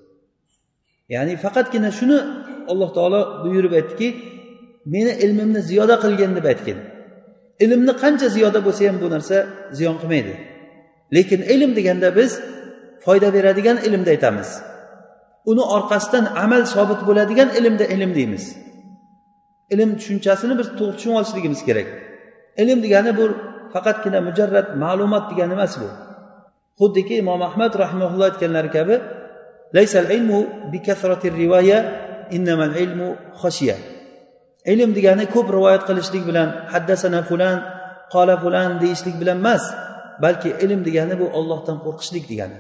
Ya'ni 1.14 1.34
faqatgina 1.44 1.90
shuni 2.00 2.18
alloh 2.72 2.90
taolo 2.98 3.22
buyurib 3.44 3.74
aytdiki 3.80 4.08
meni 4.94 5.12
ilmimni 5.26 5.62
ziyoda 5.70 5.96
qilgin 6.04 6.32
deb 6.38 6.46
aytgin. 6.52 6.78
Ilmni 7.64 7.94
qancha 8.04 8.28
ziyoda 8.36 8.60
bo'lsa 8.66 8.82
ham 8.90 8.98
bu 9.04 9.08
narsa 9.16 9.38
ziyon 9.78 9.96
qilmaydi. 10.02 10.34
Lekin 11.16 11.42
ilm 11.54 11.72
deganda 11.78 12.10
biz 12.20 12.32
foyda 13.06 13.30
beradigan 13.36 13.78
ilmni 13.88 14.10
aytamiz. 14.16 14.50
Uni 15.52 15.64
orqasidan 15.76 16.26
amal 16.44 16.64
sobit 16.76 17.02
bo'ladigan 17.08 17.50
ilmda 17.60 17.86
ilm 17.96 18.12
deymiz. 18.18 18.44
Ilm 19.74 19.90
tushunchasini 20.00 20.54
biz 20.60 20.68
to'g'ri 20.80 20.94
tushunib 20.98 21.18
olishligimiz 21.20 21.62
kerak. 21.68 21.88
Ilm 22.62 22.80
degani 22.86 23.12
bu 23.20 23.26
faqatgina 23.74 24.20
mujarrad 24.28 24.68
ma'lumot 24.84 25.26
degani 25.32 25.54
emas 25.58 25.74
bu. 25.82 25.88
Xuddiki 26.80 27.16
imom 27.24 27.42
ahmad 27.50 27.72
rahimaulloh 27.84 28.26
aytganlari 28.32 28.70
kabi 28.78 28.96
laysal 29.76 30.08
ilmu 30.18 30.40
bi 30.72 30.80
rivoya 31.42 31.80
innamal 32.36 32.74
ilmu 32.84 33.08
xoshiya 33.42 33.78
ilm 34.66 34.90
degani 34.98 35.26
ko'p 35.34 35.48
rivoyat 35.58 35.84
qilishlik 35.90 36.24
bilan 36.30 36.50
haddasana 36.74 37.22
fulan 37.30 37.58
qola 38.14 38.36
fulan 38.44 38.70
deyishlik 38.82 39.16
bilan 39.22 39.38
emas 39.44 39.64
balki 40.24 40.50
ilm 40.64 40.82
degani 40.88 41.16
bu 41.22 41.26
ollohdan 41.40 41.78
qo'rqishlik 41.86 42.26
degani. 42.32 42.58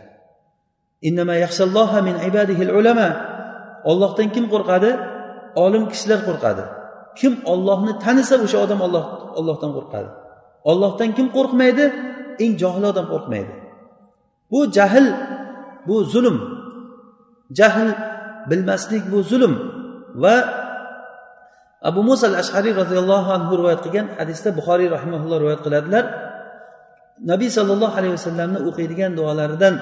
Min 2.07 2.15
ibadihi 2.29 2.63
ulama 2.79 3.09
ollohdan 3.91 4.27
kim 4.35 4.45
qo'rqadi? 4.53 4.91
Olim 5.63 5.83
kishilar 5.91 6.19
qo'rqadi. 6.27 6.63
Kim 7.19 7.33
ollohni 7.53 7.93
tanisa 8.03 8.35
o'sha 8.45 8.57
odam 8.65 8.79
olloh 8.87 9.05
ollohdan 9.39 9.71
qo'rqadi. 9.77 10.09
Ollohdan 10.71 11.09
kim 11.17 11.27
qo'rqmaydi? 11.37 11.85
Eng 12.43 12.53
johil 12.61 12.83
odam 12.91 13.05
qo'rqmaydi. 13.13 13.53
Bu 14.51 14.59
jahl 14.77 15.07
bu 15.87 15.95
zulm. 16.13 16.37
Jahl 17.59 17.89
bilmaslik 18.49 19.03
bu 19.11 19.19
zulm. 19.31 19.53
Va 20.23 20.35
abu 21.89 22.01
muso 22.09 22.25
al 22.31 22.37
ashariy 22.43 22.73
roziyallohu 22.81 23.29
anhu 23.37 23.51
rivoyat 23.59 23.81
qilgan 23.85 24.07
hadisda 24.19 24.49
buxoriy 24.57 24.89
rahimaulloh 24.95 25.37
rivoyat 25.43 25.61
qiladilar. 25.65 26.03
Nabiy 27.31 27.49
sollallohu 27.57 27.95
alayhi 27.99 28.13
vasallamni 28.17 28.59
o'qiydigan 28.69 29.11
duolaridan 29.19 29.75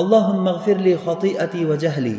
allohim 0.00 0.38
mag'firli 0.48 0.92
xotiati 1.04 1.60
va 1.70 1.76
jahli. 1.84 2.16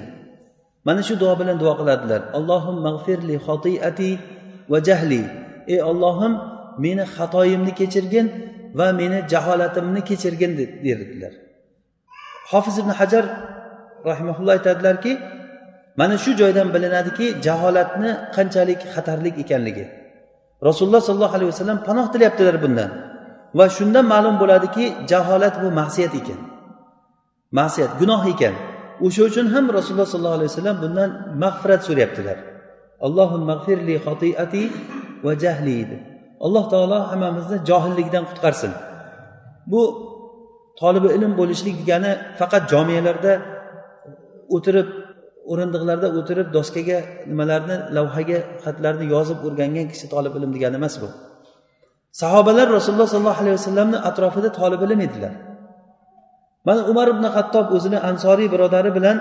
Mana 0.85 1.01
shu 1.01 1.17
duo 1.21 1.33
bilan 1.39 1.57
duo 1.57 1.73
qiladilar. 1.79 2.21
Allohim 2.37 2.77
mag'firli 2.87 3.35
xotiati 3.47 4.09
va 4.71 4.77
jahli. 4.87 5.21
Ey 5.73 5.79
ollohim 5.91 6.33
meni 6.83 7.03
xatoyimni 7.15 7.71
kechirgin 7.79 8.27
va 8.79 8.87
meni 8.99 9.19
jaholatimni 9.31 10.01
kechirgin 10.09 10.51
dedilar 10.57 11.45
hofiz 12.51 12.75
ibn 12.79 12.89
hajar 12.89 13.25
rahimaulloh 14.09 14.53
aytadilarki 14.57 15.11
mana 15.99 16.17
shu 16.23 16.31
joydan 16.41 16.67
bilinadiki 16.75 17.25
jaholatni 17.45 18.11
qanchalik 18.35 18.81
xatarli 18.93 19.29
ekanligi. 19.43 19.85
Rasululloh 20.67 21.01
sollallohu 21.07 21.35
alayhi 21.37 21.51
vasallam 21.53 21.79
panoh 21.87 22.05
tilayaptilar 22.13 22.55
bundan 22.63 22.89
va 23.57 23.65
shundan 23.77 24.05
ma'lum 24.13 24.35
bo'ladiki 24.41 24.85
jaholat 25.11 25.55
bu 25.63 25.67
ma'siyat 25.79 26.13
ekan. 26.21 26.39
Ma'siyat 27.59 27.91
gunoh 28.01 28.23
ekan. 28.33 28.55
O'sha 29.05 29.21
uchun 29.29 29.47
ham 29.53 29.65
rasululloh 29.77 30.09
sollallohu 30.13 30.37
alayhi 30.39 30.51
vasallam 30.53 30.77
bundan 30.83 31.09
mag'firat 31.43 31.81
so'rayaptilar. 31.87 32.37
Allohim 33.07 33.43
mag'firli 33.51 33.95
xotiati 34.05 34.63
va 35.25 35.31
jahli 35.43 35.77
deb 35.91 36.01
alloh 36.45 36.63
taolo 36.73 36.99
hammamizni 37.11 37.57
johillikdan 37.69 38.23
qutqarsin. 38.29 38.71
Bu 39.71 39.81
tolibi 40.81 41.09
ilm 41.17 41.31
bo'lishlik 41.39 41.75
degani 41.81 42.11
faqat 42.39 42.63
jomiyalarda 42.73 43.33
o'tirib 44.55 44.89
o'rindiqlarda 45.51 46.07
o'tirib 46.19 46.47
doskaga 46.57 46.99
nimalarni 47.29 47.75
lavhaga 47.95 48.39
xatlarni 48.65 49.05
yozib 49.13 49.39
o'rgangan 49.47 49.87
kishi 49.91 50.05
tolib 50.13 50.33
ilm 50.39 50.51
degani 50.55 50.75
emas 50.81 50.95
bu. 51.01 51.07
Sahobalar 52.21 52.67
rasululloh 52.77 53.09
sollallohu 53.13 53.41
alayhi 53.43 53.57
vasallamni 53.59 53.97
atrofida 54.09 54.49
tolib 54.59 54.81
ilm 54.87 54.99
edilar. 55.07 55.33
Mana 56.67 56.81
umar 56.91 57.07
ibn 57.13 57.25
hattob 57.35 57.67
o'zini 57.75 57.99
ansoriy 58.09 58.47
birodari 58.53 58.91
bilan 58.97 59.17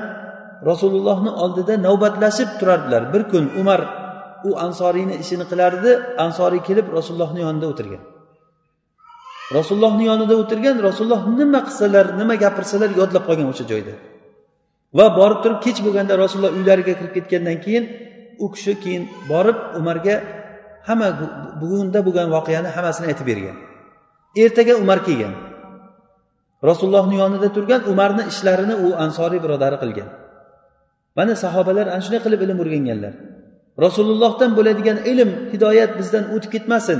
rasulullohni 0.70 1.30
oldida 1.42 1.74
navbatlashib 1.86 2.50
turardilar. 2.60 3.02
Bir 3.12 3.22
kun 3.32 3.44
umar 3.60 3.80
u 4.48 4.50
ansoriyni 4.66 5.14
ishini 5.22 5.44
qilardi 5.50 5.90
ansoriy 6.24 6.62
kelib 6.68 6.86
rasulullohni 6.96 7.40
yonida 7.46 7.66
o'tirgan. 7.72 8.02
Rasulullohni 9.58 10.04
yonida 10.10 10.34
o'tirgan 10.42 10.76
rasululloh 10.88 11.22
nima 11.40 11.60
qilsalar 11.68 12.06
nima 12.20 12.34
gapirsalar 12.44 12.90
yodlab 13.00 13.24
qolgan 13.28 13.48
o'sha 13.52 13.64
joyda. 13.72 13.94
Va 14.98 15.06
borib 15.18 15.38
turib 15.44 15.60
kech 15.66 15.78
bo'lganda 15.86 16.14
rasululloh 16.24 16.52
uylariga 16.58 16.94
kirib 16.98 17.12
ketgandan 17.16 17.58
keyin 17.64 17.84
u 18.44 18.46
kishi 18.54 18.72
keyin 18.84 19.02
borib 19.32 19.58
umarga 19.78 20.14
hamma 20.88 21.08
bugunda 21.60 22.00
bo'lgan 22.06 22.28
voqeani 22.36 22.68
hammasini 22.76 23.06
aytib 23.10 23.26
bergan. 23.30 23.56
Ertaga 24.42 24.74
umar 24.82 24.98
kelgan. 25.06 25.34
Rasulullohni 26.68 27.16
yonida 27.22 27.48
turgan 27.56 27.80
umarni 27.92 28.22
ishlarini 28.32 28.74
u 28.86 28.88
ansoriy 29.04 29.40
birodari 29.44 29.76
qilgan. 29.82 30.08
Mana 31.18 31.34
sahobalar 31.44 31.86
ana 31.94 32.02
shunday 32.04 32.20
qilib 32.26 32.40
ilm 32.46 32.58
o'rganganlar. 32.62 33.14
Rasulullohdan 33.84 34.50
bo'ladigan 34.58 34.98
ilm 35.10 35.30
hidoyat 35.52 35.92
bizdan 35.98 36.24
o'tib 36.34 36.50
ketmasin. 36.54 36.98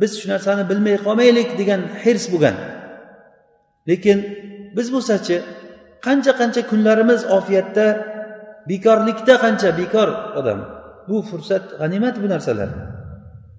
Biz 0.00 0.10
shu 0.20 0.26
narsani 0.32 0.62
bilmay 0.70 0.96
qolmaylik 1.06 1.48
degan 1.60 1.80
hirs 2.02 2.24
bo'lgan. 2.32 2.56
Lekin 3.88 4.18
biz 4.76 4.86
bo'lsachi 4.94 5.36
qancha 6.06 6.32
qancha 6.40 6.62
kunlarimiz 6.70 7.20
ofiyatda 7.38 7.86
bekorlikda 8.70 9.34
qancha 9.44 9.68
bekor 9.80 10.08
odam. 10.40 10.60
Bu 11.08 11.16
fursat 11.30 11.64
g'animat 11.80 12.16
bu 12.22 12.26
narsalar. 12.34 12.70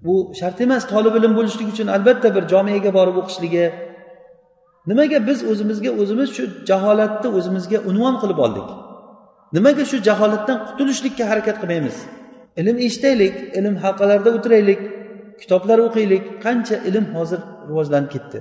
Bu 0.04 0.14
shart 0.38 0.58
emas 0.66 0.84
tolib 0.92 1.14
ilm 1.18 1.32
bo'lishlik 1.38 1.68
uchun 1.74 1.88
albatta 1.96 2.28
bir 2.36 2.44
jomiyaga 2.52 2.90
borib 2.98 3.16
o'qishligi. 3.20 3.66
Nimaga 4.90 5.18
biz 5.28 5.38
o'zimizga 5.50 5.90
o'zimiz 6.02 6.28
shu 6.36 6.44
jaholatni 6.70 7.28
o'zimizga 7.38 7.78
unvon 7.90 8.14
qilib 8.22 8.38
oldik? 8.46 8.68
Nimaga 9.54 9.84
shu 9.90 9.96
jaholatdan 10.08 10.58
qutulishlikka 10.68 11.24
harakat 11.30 11.56
qilmaymiz? 11.62 11.96
Ilm 12.60 12.76
eshitaylik 12.86 13.34
ilm 13.58 13.74
halqalarida 13.84 14.30
o'tiraylik 14.36 14.80
kitoblar 15.40 15.78
o'qiylik. 15.86 16.24
Qancha 16.44 16.76
ilm 16.88 17.06
hozir 17.16 17.40
rivojlanib 17.68 18.10
ketdi? 18.14 18.38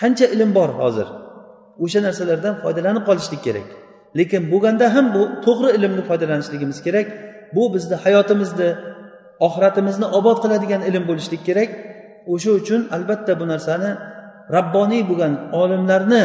Qancha 0.00 0.26
ilm 0.34 0.50
bor 0.58 0.70
hozir? 0.80 1.08
O'sha 1.84 2.00
narsalardan 2.06 2.54
foydalanib 2.62 3.04
qolishlik 3.08 3.42
kerak. 3.46 3.68
Lekin 4.18 4.42
bo'lganda 4.52 4.86
ham 4.94 5.06
bu 5.16 5.22
to'g'ri 5.46 5.68
ilmni 5.76 6.02
foydalanishligimiz 6.08 6.78
kerak. 6.86 7.06
Bu 7.54 7.62
bizni 7.74 7.96
hayotimizni 8.04 8.70
oxiratimizni 9.46 10.06
obod 10.18 10.38
qiladigan 10.44 10.82
ilm 10.88 11.04
bo'lishlik 11.10 11.42
kerak. 11.48 11.70
O'sha 12.32 12.50
uchun 12.60 12.80
albatta 12.96 13.32
bu 13.40 13.44
narsani 13.52 13.90
rabboniy 14.56 15.02
bo'lgan 15.10 15.34
olimlarni 15.60 16.24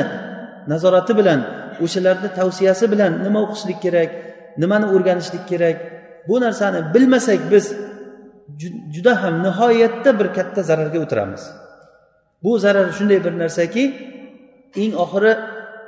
nazorati 0.71 1.13
bilan 1.19 1.39
o'shalarni 1.84 2.30
tavsiyasi 2.39 2.86
bilan 2.93 3.12
nima 3.25 3.39
o'qishlik 3.45 3.80
kerak 3.86 4.10
nimani 4.62 4.86
o'rganishlik 4.95 5.43
kerak 5.51 5.78
bu 6.28 6.36
narsani 6.45 6.80
bilmasak 6.93 7.39
biz 7.51 7.65
juda 8.93 9.13
ham 9.23 9.36
nihoyatda 9.43 10.12
bir 10.19 10.28
katta 10.38 10.62
zararga 10.69 10.99
o'tiramiz. 11.06 11.43
Bu 12.43 12.60
zarar 12.60 12.88
shunday 12.97 13.19
bir 13.25 13.34
narsaki 13.41 13.84
eng 14.84 14.93
oxiri 15.04 15.32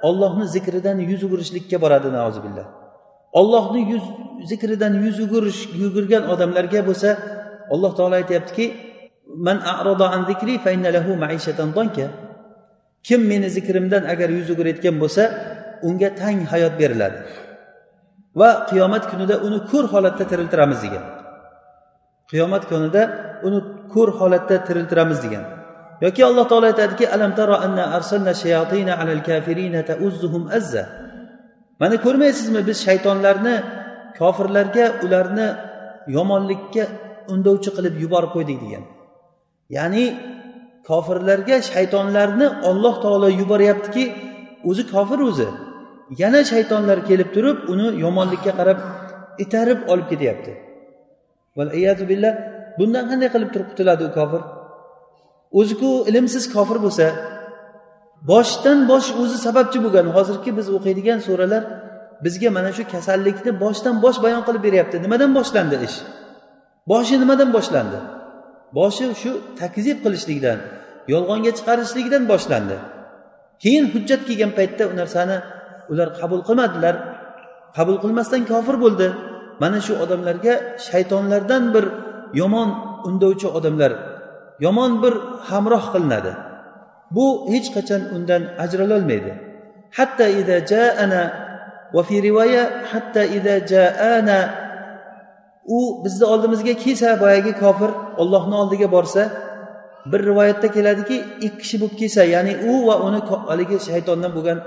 ollohni 0.07 0.45
zikridan 0.55 0.97
yuz 1.11 1.21
o'girishlikka 1.27 1.77
boradi 1.83 2.09
naozibillah 2.17 2.65
ollohni 3.39 3.81
yuz 3.91 4.05
zikridan 4.49 4.93
yuz 5.03 5.15
yugurish 5.23 5.59
yugurgan 5.81 6.23
odamlarga 6.33 6.79
bo'lsa 6.89 7.09
alloh 7.73 7.91
taolo 7.97 8.15
aytyaptiki 8.21 8.65
man 9.47 9.57
an 10.15 10.21
zikri 10.29 10.55
lahu 10.95 11.11
maishatan 11.23 11.69
donka 11.77 12.05
kim 13.03 13.21
meni 13.31 13.49
zikrimdan 13.55 14.03
agar 14.13 14.29
yuz 14.37 14.47
o'girayotgan 14.53 14.95
bo'lsa 15.03 15.23
unga 15.87 16.09
tang 16.21 16.39
hayot 16.51 16.73
beriladi. 16.81 17.19
Va 18.39 18.49
qiyomat 18.69 19.03
kunida 19.11 19.35
uni 19.47 19.59
ko'r 19.71 19.85
holatda 19.93 20.23
tiriltiramiz 20.31 20.79
degan. 20.85 21.05
Qiyomat 22.31 22.63
kunida 22.71 23.01
uni 23.47 23.59
ko'r 23.93 24.09
holatda 24.19 24.55
tiriltiramiz 24.67 25.19
degan. 25.25 25.43
Yoki 26.05 26.21
alloh 26.29 26.45
taolo 26.51 26.65
aytadiki 26.71 27.05
alam 27.15 27.31
taro 27.39 27.55
anna 27.65 27.83
arsalna 27.97 28.33
shayatina 28.43 28.93
alal 29.01 29.21
kafirina 29.29 29.81
tauzzuhum 29.89 30.43
azza. 30.57 30.83
Mana 31.81 31.95
ko'rmaysizmi 32.05 32.61
biz 32.69 32.77
shaytonlarni 32.87 33.55
kofirlarga 34.19 34.85
ularni 35.05 35.47
yomonlikka 36.15 36.83
undovchi 37.33 37.69
qilib 37.77 37.95
yuborib 38.03 38.31
qo'ydik 38.35 38.57
degan. 38.63 38.83
Ya'ni 39.77 40.03
kofirlarga 40.89 41.57
shaytonlarni 41.71 42.47
olloh 42.69 42.95
taolo 43.03 43.29
yuboryaptiki 43.39 44.03
o'zi 44.69 44.83
kofir 44.93 45.19
o'zi. 45.29 45.47
Yana 46.21 46.41
shaytonlar 46.51 46.97
kelib 47.09 47.29
turib 47.35 47.57
uni 47.73 47.87
yomonlikka 48.03 48.51
qarab 48.59 48.79
itarib 49.43 49.79
olib 49.91 50.07
ketyapti. 50.11 50.51
Billah 52.11 52.33
bundan 52.79 53.03
qanday 53.09 53.29
qilib 53.35 53.49
turib 53.53 53.67
qutuladi 53.71 54.03
u 54.09 54.11
kofir? 54.19 54.41
O'ziku 55.59 55.89
ilmsiz 56.09 56.43
kofir 56.55 56.77
bo'lsa 56.85 57.05
boshdan 58.31 58.77
bosh 58.91 59.07
o'zi 59.21 59.37
sababchi 59.45 59.79
bo'lgan. 59.85 60.07
Hozirgi 60.15 60.51
biz 60.57 60.67
o'qiydigan 60.77 61.19
suralar 61.27 61.63
bizga 62.25 62.49
mana 62.57 62.71
shu 62.77 62.83
kasallikni 62.93 63.51
boshdan 63.63 63.95
bosh 64.05 64.17
bayon 64.25 64.41
qilib 64.47 64.63
beryapti. 64.67 64.95
Nimadan 65.05 65.31
boshlandi 65.37 65.75
ish? 65.87 65.97
Boshi 66.91 67.15
nimadan 67.23 67.49
boshlandi? 67.57 67.99
Boshi 68.77 69.05
shu 69.21 69.31
takzib 69.61 69.97
qilishlikdan 70.03 70.59
yolg'onga 71.13 71.51
chiqarishlikdan 71.57 72.23
boshlandi. 72.31 72.77
Keyin 73.63 73.85
hujjat 73.93 74.21
kelgan 74.27 74.51
paytda 74.57 74.83
u 74.91 74.93
narsani 75.01 75.37
ular 75.91 76.09
qabul 76.19 76.41
qilmadilar. 76.47 76.95
Qabul 77.77 77.97
qilmasdan 78.03 78.41
kofir 78.51 78.75
bo'ldi. 78.83 79.07
Mana 79.61 79.79
shu 79.85 79.93
odamlarga 80.03 80.53
shaytonlardan 80.87 81.63
bir 81.75 81.85
yomon 82.41 82.69
undovchi 83.07 83.47
odamlar 83.57 83.91
yomon 84.65 84.91
bir 85.03 85.13
hamroh 85.49 85.85
qilinadi. 85.93 86.31
Bu 87.15 87.25
hech 87.51 87.67
qachon 87.75 88.01
undan 88.15 88.41
ajralolmaydi. 88.63 89.31
Hatto 89.97 90.25
ida 90.41 90.57
jaana 90.71 91.21
va 91.95 92.01
fi 92.07 92.15
rivoya 92.27 92.63
hatta 92.91 93.23
ida 93.37 93.55
jaana 93.71 94.39
u 95.77 95.79
bizni 96.03 96.25
oldimizga 96.33 96.73
kelsa 96.83 97.09
boyagi 97.23 97.53
kofir 97.63 97.91
ollohni 98.21 98.55
oldiga 98.61 98.87
borsa 98.95 99.21
bir 100.11 100.21
rivoyatda 100.29 100.67
keladiki 100.75 101.17
ikki 101.47 101.57
kishi 101.61 101.75
bo'lib 101.81 101.95
kelsa 102.01 102.21
ya'ni 102.35 102.53
u 102.71 102.73
va 102.87 102.95
uni 103.07 103.19
haligi 103.49 103.77
shaytondan 103.89 104.31
bo'lgan 104.37 104.59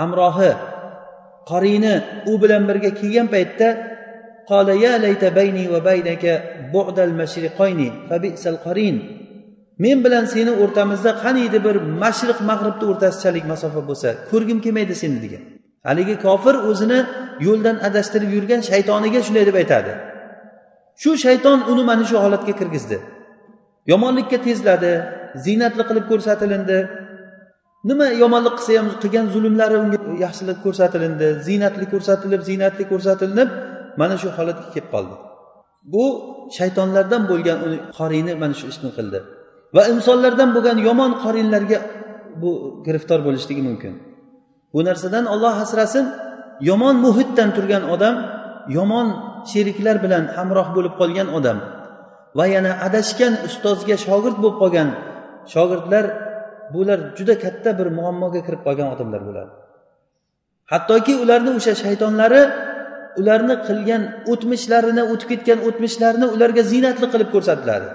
hamrohi 0.00 0.52
qorini 1.50 1.94
u 2.30 2.32
bilan 2.42 2.62
birga 2.68 2.90
kelgan 3.00 3.28
paytda 3.34 3.68
qola 4.50 4.74
ya 4.84 4.92
layta 5.04 5.28
bayni 5.38 5.64
va 5.72 5.80
baynaka 5.88 6.32
bu'dal 6.74 7.12
mashriqayni 7.20 7.88
fa 8.08 8.16
bi'sal 8.24 8.56
qarin 8.66 8.96
men 9.84 9.98
bilan 10.04 10.24
seni 10.34 10.52
o'rtamizda 10.62 11.10
qaniydi 11.24 11.58
bir 11.66 11.76
mashriq 12.02 12.38
mag'ribni 12.50 12.84
o'rtasichalik 12.92 13.44
masofa 13.52 13.80
bo'lsa 13.88 14.08
ko'rgim 14.30 14.58
kelmaydi 14.64 14.94
seni 15.02 15.18
degan. 15.24 15.42
Haligi 15.88 16.14
kofir 16.26 16.54
o'zini 16.70 16.98
yo'ldan 17.46 17.76
adashtirib 17.88 18.30
yurgan 18.36 18.60
shaytoniga 18.70 19.20
shunday 19.26 19.44
deb 19.48 19.56
aytadi. 19.62 19.92
Shu 21.02 21.10
shayton 21.24 21.58
uni 21.72 21.82
mana 21.90 22.04
shu 22.10 22.16
holatga 22.24 22.52
kirgizdi. 22.60 22.96
Yomonlikka 23.92 24.38
tezladi 24.46 24.92
ziynatli 25.44 25.82
qilib 25.88 26.06
ko'rsatilindi. 26.10 26.78
Nima 27.90 28.06
yomonlik 28.22 28.54
qilsa 28.58 28.72
ham 28.80 28.88
qilgan 29.02 29.26
zulmlari 29.34 29.76
unga 29.84 29.98
yaxshilik 30.24 30.58
ko'rsatilindi 30.64 31.28
ziynatli 31.46 31.84
ko'rsatilib 31.92 32.40
ziynatli 32.48 32.84
ko'rsatilib 32.92 33.48
mana 34.00 34.14
shu 34.22 34.28
holatga 34.36 34.68
kelib 34.74 34.88
qoldi. 34.94 35.14
Bu 35.92 36.04
shaytonlardan 36.56 37.22
bo'lgan 37.30 37.58
uni 37.66 37.78
qorini 37.98 38.32
mana 38.42 38.54
shu 38.60 38.66
ishni 38.72 38.90
qildi. 38.98 39.18
Va 39.76 39.82
insonlardan 39.92 40.48
bo'lgan 40.56 40.78
yomon 40.88 41.10
qorinlarga 41.24 41.78
bu 42.42 42.50
giriftor 42.86 43.20
bo'lishligi 43.26 43.62
mumkin. 43.68 43.92
Bu 44.74 44.80
narsadan 44.88 45.24
olloh 45.34 45.54
asrasin 45.64 46.04
yomon 46.68 46.96
muhitdan 47.06 47.48
turgan 47.56 47.84
odam 47.94 48.14
yomon 48.76 49.08
sheriklar 49.52 49.96
bilan 50.04 50.24
hamroh 50.36 50.68
bo'lib 50.76 50.94
qolgan 51.00 51.28
odam. 51.38 51.58
Va 52.38 52.44
yana 52.54 52.72
adashgan 52.86 53.32
ustozga 53.48 53.96
shogird 54.06 54.36
bo'lib 54.42 54.56
qolgan 54.62 54.88
shogirdlar 55.52 56.04
bular 56.74 56.98
juda 57.18 57.34
katta 57.44 57.70
bir 57.78 57.88
muammoga 57.98 58.40
kirib 58.46 58.62
qolgan 58.66 58.88
odamlar 58.94 59.20
bo'ladi 59.28 59.52
hattoki 60.72 61.14
ularni 61.22 61.50
o'sha 61.58 61.72
shaytonlari 61.84 62.42
ularni 63.20 63.54
qilgan 63.68 64.02
o'tmishlarini 64.32 65.02
o'tib 65.12 65.28
ketgan 65.32 65.58
o'tmishlarini 65.68 66.26
ularga 66.34 66.62
ziynatli 66.72 67.06
qilib 67.12 67.28
ko'rsatiladi 67.34 67.88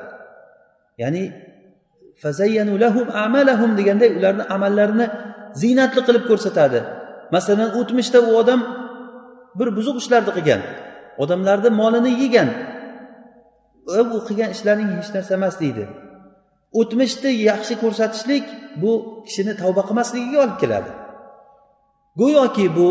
ya'ni 1.04 1.24
lahum 2.84 3.08
amalahum 3.26 3.72
deganday 3.80 4.10
ularni 4.18 4.44
amallarini 4.56 5.08
ziynatli 5.62 6.02
qilib 6.08 6.24
ko'rsatadi. 6.30 6.80
Masalan 7.36 7.70
o'tmishda 7.80 8.20
u 8.30 8.32
odam 8.42 8.62
bir 9.60 9.68
buzuq 9.78 9.96
ishlarni 10.02 10.32
qilgan 10.38 10.62
odamlarni 11.24 11.70
molini 11.82 12.12
yegan 12.24 12.50
u 13.88 14.20
qilgan 14.28 14.50
ishlaring 14.56 14.90
hech 14.98 15.12
narsa 15.16 15.34
emas 15.40 15.56
deydi. 15.64 15.86
O'tmishni 16.80 17.32
yaxshi 17.50 17.74
ko'rsatishlik 17.84 18.46
bu 18.82 18.92
kishini 19.26 19.54
tavba 19.62 19.82
qilmasligiga 19.88 20.38
olib 20.46 20.58
keladi. 20.64 20.92
Go'yoki 22.20 22.66
bu 22.78 22.90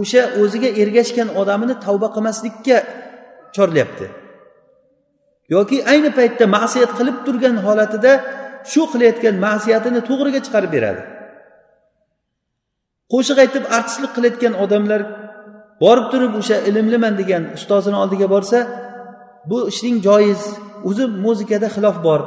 o'sha 0.00 0.22
o'ziga 0.42 0.70
ergashgan 0.82 1.28
odamini 1.40 1.74
tavba 1.86 2.08
qilmaslikka 2.14 2.76
chorlayapti 3.56 4.06
yoki 5.54 5.76
ayni 5.92 6.10
paytda 6.18 6.44
ma'siyat 6.56 6.92
qilib 6.98 7.16
turgan 7.26 7.56
holatida 7.66 8.12
shu 8.72 8.82
qilayotgan 8.92 9.36
ma'siyatini 9.46 10.00
to'g'riga 10.08 10.40
chiqarib 10.46 10.70
beradi. 10.76 11.02
Qo'shiq 13.12 13.38
aytib 13.44 13.64
artistlik 13.76 14.12
qilayotgan 14.16 14.54
odamlar 14.64 15.00
borib 15.82 16.06
turib 16.12 16.32
o'sha 16.40 16.56
ilmliman 16.68 17.14
degan 17.20 17.42
ustozini 17.56 17.96
oldiga 18.02 18.26
borsa 18.34 18.58
bu 19.50 19.68
ishning 19.70 19.96
joiz. 20.06 20.42
O'zi 20.88 21.04
muzikada 21.24 21.68
xilof 21.76 21.96
bor 22.06 22.20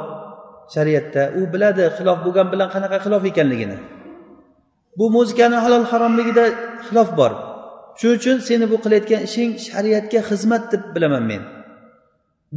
shariatda. 0.74 1.22
U 1.38 1.40
biladi 1.52 1.84
xilof 1.98 2.18
bo'lgan 2.24 2.46
bilan 2.52 2.68
qanaqa 2.74 2.98
xilof 3.04 3.22
ekanligini. 3.30 3.76
Bu 4.98 5.06
muzikani 5.16 5.58
halol 5.64 5.84
haromligida 5.92 6.44
xilof 6.86 7.10
bor. 7.18 7.32
Shuning 7.98 8.16
uchun 8.20 8.36
seni 8.48 8.66
bu 8.72 8.76
qilayotgan 8.84 9.20
ishing 9.28 9.50
shariatga 9.66 10.20
xizmat 10.30 10.64
deb 10.72 10.82
bilaman 10.94 11.24
men. 11.30 11.42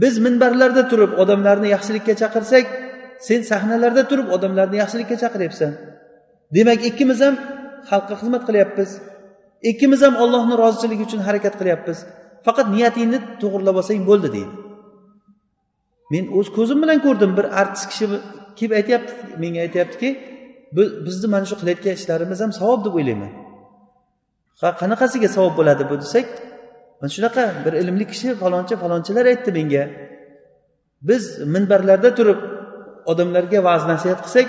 Biz 0.02 0.14
minbarlarda 0.26 0.84
turib 0.92 1.12
odamlarni 1.22 1.68
yaxshilikka 1.76 2.14
chaqirsak 2.22 2.66
sen 3.28 3.42
sahnalarda 3.52 4.04
turib 4.10 4.28
odamlarni 4.36 4.78
yaxshilikka 4.84 5.16
chaqiryapsan. 5.24 5.72
Demak 6.56 6.80
ikkimiz 6.90 7.20
ham 7.26 7.36
xalqqa 7.90 8.16
xizmat 8.22 8.44
qilyapmiz. 8.48 8.90
Ikkimiz 9.72 10.02
ham 10.06 10.16
ollohni 10.24 10.56
roziligi 10.64 11.04
uchun 11.08 11.22
harakat 11.28 11.54
qilyapmiz. 11.60 12.00
Faqat 12.46 12.68
niyatingni 12.76 13.20
to'g'irlab 13.42 13.76
olsang 13.82 14.02
bo'ldi 14.10 14.30
deydi. 14.36 14.54
Men 16.14 16.24
o'z 16.38 16.48
ko'zim 16.58 16.80
bilan 16.84 17.00
ko'rdim 17.06 17.32
bir 17.38 17.46
artist 17.62 17.86
kishi 17.92 18.06
kelib 18.58 18.74
aytyapti 18.80 19.14
menga 19.44 19.60
aytyaptiki 19.66 20.10
bizni 21.06 21.28
mana 21.34 21.46
shu 21.50 21.56
qilayotgan 21.62 21.94
ishlarimiz 22.00 22.40
ham 22.44 22.52
savob 22.60 22.80
deb 22.86 22.94
o'ylayman. 23.00 23.32
Ha 24.62 24.70
qanaqasiga 24.82 25.30
savob 25.36 25.54
bo'ladi 25.60 25.84
bu? 25.90 25.96
desak 26.04 26.28
mana 27.00 27.12
shunaqa 27.16 27.44
bir 27.66 27.74
ilmli 27.82 28.06
kishi 28.12 28.28
falonchi 28.42 28.74
falonchilar 28.84 29.26
aytdi 29.32 29.52
menga. 29.58 29.84
Biz 31.10 31.24
minbarlarda 31.54 32.10
turib 32.18 32.40
odamlarga 33.12 33.60
va'z 33.68 33.84
nasihat 33.92 34.20
qilsak 34.26 34.48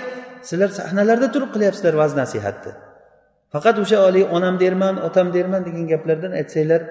sizlar 0.49 0.69
sahnalarda 0.79 1.27
turib 1.33 1.49
qilyapsizlar 1.55 1.93
va'z 2.01 2.13
nasihatni. 2.21 2.71
Faqat 3.53 3.75
o'sha 3.83 3.97
haligi 4.05 4.25
onam 4.37 4.55
derman 4.63 4.95
otam 5.07 5.27
derman 5.35 5.61
degan 5.67 5.85
gaplardan 5.93 6.31
aytsanglar 6.39 6.81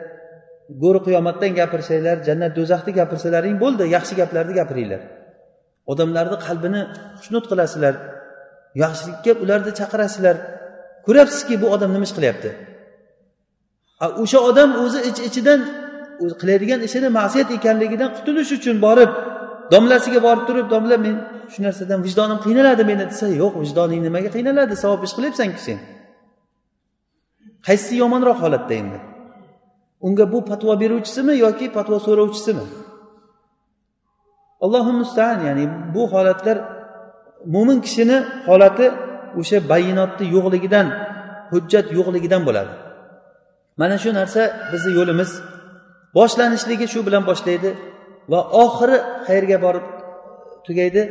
go'ri 0.83 1.01
qiyomatdan 1.07 1.53
gapirsanglar 1.61 2.17
jannat 2.29 2.53
do'zaxni 2.59 2.93
gapirsalaring 3.01 3.57
bo'ldi 3.65 3.85
yaxshi 3.97 4.15
gaplarni 4.21 4.55
gapiringlar. 4.61 5.03
Odamlarni 5.93 6.37
qalbini 6.47 6.81
xushnud 7.19 7.45
qilasizlar 7.51 7.95
yaxshilikka 8.83 9.33
ularni 9.45 9.73
chaqirasizlar. 9.81 10.37
Ko'ryapsizki 11.07 11.55
bu 11.63 11.67
odam 11.75 11.91
nima 11.95 12.05
ish 12.09 12.15
qilyapti? 12.19 12.51
O'sha 14.23 14.39
odam 14.51 14.71
o'zi 14.85 15.01
ich 15.11 15.19
ichidan 15.29 15.61
qilayotgan 16.41 16.81
ishini 16.89 17.09
ma'siyat 17.19 17.49
ekanligidan 17.59 18.11
qutulish 18.17 18.53
uchun 18.59 18.77
borib 18.87 19.11
domlasiga 19.73 20.21
borib 20.27 20.45
turib 20.49 20.67
domla 20.75 20.97
men 21.07 21.17
shu 21.53 21.59
narsadan 21.67 22.01
vijdonim 22.07 22.39
qiynaladi 22.47 22.83
meni 22.91 23.05
desa 23.13 23.27
yo'q 23.43 23.55
vijdoning 23.65 24.01
nimaga 24.07 24.31
qiynaladi? 24.37 24.75
Savob 24.85 25.01
ish 25.07 25.15
qilyapsanku 25.17 25.61
sen. 25.67 25.79
Qaysisi 27.67 27.95
yomonroq 28.03 28.39
holatda 28.45 28.75
endi? 28.83 28.99
unga 30.07 30.25
bu 30.33 30.39
patvo 30.51 30.73
beruvchisimi 30.83 31.35
yoki 31.45 31.67
patvo 31.77 31.97
so'rovchisimi? 32.07 32.67
Allohu 34.65 34.93
mustaan 35.01 35.39
ya'ni 35.47 35.65
bu 35.95 36.03
holatlar 36.13 36.57
mo'min 37.55 37.79
kishini 37.87 38.17
holati 38.49 38.87
o'sha 39.41 39.59
bayinotni 39.73 40.27
yo'qligidan 40.35 40.87
hujjat 41.53 41.87
yo'qligidan 41.97 42.43
bo'ladi. 42.49 42.73
Mana 43.81 43.97
shu 44.03 44.11
narsa 44.19 44.43
bizni 44.73 44.93
yo'limiz. 44.99 45.31
Boshlanishligi 46.17 46.87
shu 46.93 47.01
bilan 47.07 47.23
boshlaydi 47.31 47.71
va 48.33 48.41
oxiri 48.65 48.99
qayerga 49.27 49.57
borib 49.65 49.87
tugaydi. 50.67 51.03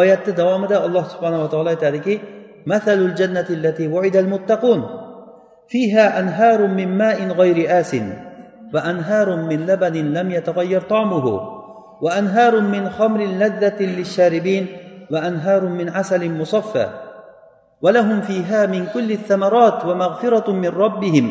Oyatni 0.00 0.32
davomida 0.40 0.76
alloh 0.86 1.04
subhanava 1.12 1.46
taolo 1.52 1.68
aytadiki 1.74 2.14
masalul 2.72 3.14
jannati 3.20 3.52
allati 3.58 3.84
muttaqun 4.34 4.80
fiha 5.72 6.06
anharun 6.20 6.72
min 6.80 6.88
ma'in 7.02 7.28
g'ayri 7.38 7.64
asin. 7.80 8.29
وأنهار 8.73 9.35
من 9.35 9.65
لبن 9.65 9.93
لم 10.13 10.31
يتغير 10.31 10.81
طعمه 10.81 11.27
وأنهار 12.01 12.61
من 12.61 12.89
خمر 12.89 13.19
لذة 13.19 13.79
للشاربين 13.79 14.67
وأنهار 15.11 15.65
من 15.65 15.89
عسل 15.89 16.31
مصفى 16.31 16.87
ولهم 17.81 18.21
فيها 18.21 18.65
من 18.65 18.85
كل 18.93 19.11
الثمرات 19.11 19.85
ومغفرة 19.85 20.51
من 20.51 20.69
ربهم 20.69 21.25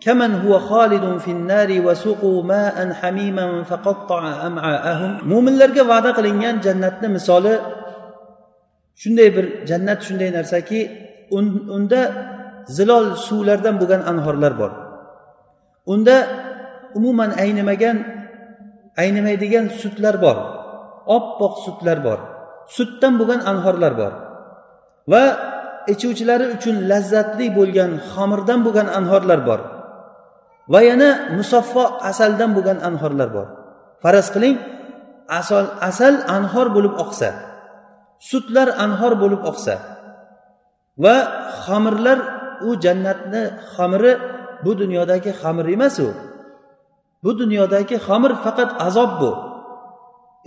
كمن 0.00 0.34
هو 0.34 0.58
خالد 0.58 1.18
في 1.18 1.30
النار 1.30 1.82
وسقوا 1.84 2.42
ماء 2.42 2.92
حميما 2.92 3.62
فقطع 3.62 4.46
أمعاءهم 4.46 5.10
mo'minlarga 5.26 5.82
va'da 5.82 6.14
qilingan 6.14 6.62
jannatni 6.62 7.08
misoli 7.10 7.58
shunday 8.94 9.28
bir 9.34 9.46
jannat 9.66 9.98
shunday 10.06 10.30
narsaki 10.30 10.80
unda 11.76 12.02
zilol 12.76 13.18
suvlardan 13.26 13.74
bo'lgan 13.80 14.02
anhorlar 14.10 14.52
bor 14.60 14.72
unda 15.92 16.16
umuman 16.97 17.31
aynimagan 17.43 17.97
aynimaydigan 19.01 19.65
sutlar 19.81 20.15
bor. 20.23 20.37
Oppoq 21.17 21.53
sutlar 21.65 21.97
bor. 22.07 22.19
Sutdan 22.75 23.13
bo'lgan 23.19 23.41
anhorlar 23.51 23.93
bor. 24.01 24.13
Va 25.11 25.23
ichuvchilari 25.93 26.45
uchun 26.55 26.75
lazzatli 26.91 27.47
bo'lgan 27.57 27.91
xamirdan 28.11 28.59
bo'lgan 28.65 28.87
anhorlar 28.99 29.39
bor. 29.49 29.59
Va 30.73 30.79
yana 30.89 31.09
musaffo 31.37 31.83
asaldan 32.09 32.49
bo'lgan 32.55 32.79
anhorlar 32.89 33.29
bor. 33.35 33.47
Faraz 34.03 34.27
qiling 34.33 34.55
asal 35.39 35.65
asal 35.89 36.13
anhor 36.37 36.67
bo'lib 36.75 36.93
oqsa 37.03 37.29
sutlar 38.29 38.67
anhor 38.85 39.13
bo'lib 39.21 39.41
oqsa 39.51 39.75
va 41.03 41.15
xamirlar 41.63 42.19
u 42.67 42.69
jannatni 42.83 43.43
xamiri 43.73 44.13
bu 44.63 44.71
dunyodagi 44.81 45.31
xamir 45.41 45.65
emas 45.75 45.97
u. 46.07 46.09
bu 47.23 47.31
dunyodagi 47.39 47.95
xamir 48.05 48.33
faqat 48.43 48.69
azob 48.87 49.11
bu. 49.21 49.31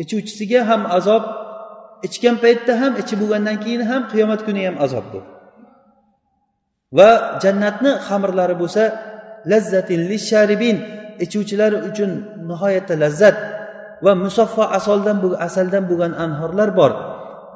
Ichuvchisiga 0.03 0.61
ham 0.69 0.83
azob 0.99 1.25
ichgan 2.07 2.37
paytda 2.45 2.73
ham 2.81 2.93
ichib 3.03 3.19
bo'lgandan 3.23 3.57
keyin 3.65 3.83
ham 3.91 4.03
qiyomat 4.13 4.41
kuni 4.47 4.63
ham 4.69 4.77
azob 4.87 5.07
bu. 5.13 5.21
Va 6.97 7.11
jannatni 7.43 7.93
xamirlari 8.07 8.55
bo'lsa 8.63 8.83
lazzatin 9.51 10.01
lisharibin 10.11 10.77
ichuvchilar 11.25 11.73
uchun 11.89 12.11
nihoyatda 12.49 12.95
lazzat 13.03 13.37
va 14.05 14.13
musaffo 14.25 14.65
asoldan 14.79 15.19
asaldan 15.47 15.85
bo'lgan 15.91 16.13
anhorlar 16.25 16.71
bor. 16.81 16.93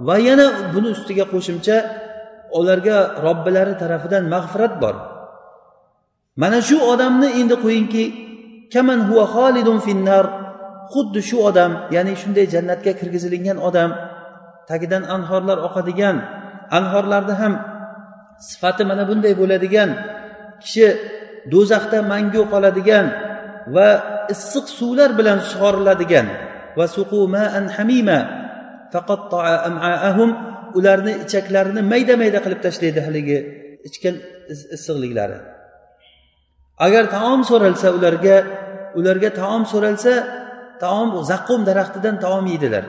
Va 0.09 0.17
yana 0.29 0.47
buni 0.73 0.89
ustiga 0.97 1.25
qo'shimcha 1.33 1.77
ularga 2.59 2.97
robbilari 3.25 3.75
tarafidan 3.83 4.25
mag'firat 4.35 4.75
bor. 4.83 4.95
Mana 6.43 6.59
shu 6.69 6.77
odamni 6.93 7.29
endi 7.41 7.57
qo'yingki 7.65 8.05
kaman 8.75 9.01
huva 9.09 9.25
xolidun 9.35 9.79
finnar. 9.87 10.27
Xuddi 10.93 11.21
shu 11.29 11.39
odam 11.49 11.73
ya'ni 11.95 12.13
shunday 12.23 12.47
jannatga 12.55 12.93
kirgizilingan 12.99 13.59
odam 13.69 13.91
tagidan 14.71 15.03
anhorlar 15.17 15.59
oqadigan 15.69 16.17
anhorlarni 16.79 17.35
ham 17.41 17.53
sifati 18.49 18.83
mana 18.91 19.05
bunday 19.11 19.33
bo'ladigan 19.41 19.91
kishi 20.63 20.87
do'zaxda 21.53 21.99
mangu 22.13 22.43
qoladigan 22.53 23.07
va 23.75 23.89
issiq 24.35 24.67
suvlar 24.79 25.11
bilan 25.19 25.39
sug'oriladigan 25.51 26.27
va 26.79 26.87
suqumaan 26.97 27.65
hamima 27.77 28.19
ularni 30.79 31.13
ichaklarini 31.25 31.83
mayda 31.93 32.15
mayda 32.23 32.39
qilib 32.45 32.61
tashlaydi 32.67 33.01
haligi 33.07 33.39
ichgan 33.89 34.17
issiqliklari. 34.77 35.39
Agar 36.87 37.05
taom 37.17 37.41
so'ralsa 37.51 37.89
ularga 37.97 38.37
ularga 38.99 39.31
taom 39.41 39.63
so'ralsa 39.73 40.13
taom 40.83 41.09
zaqqum 41.31 41.61
daraxtidan 41.69 42.17
taom 42.25 42.45
yeydilar. 42.53 42.85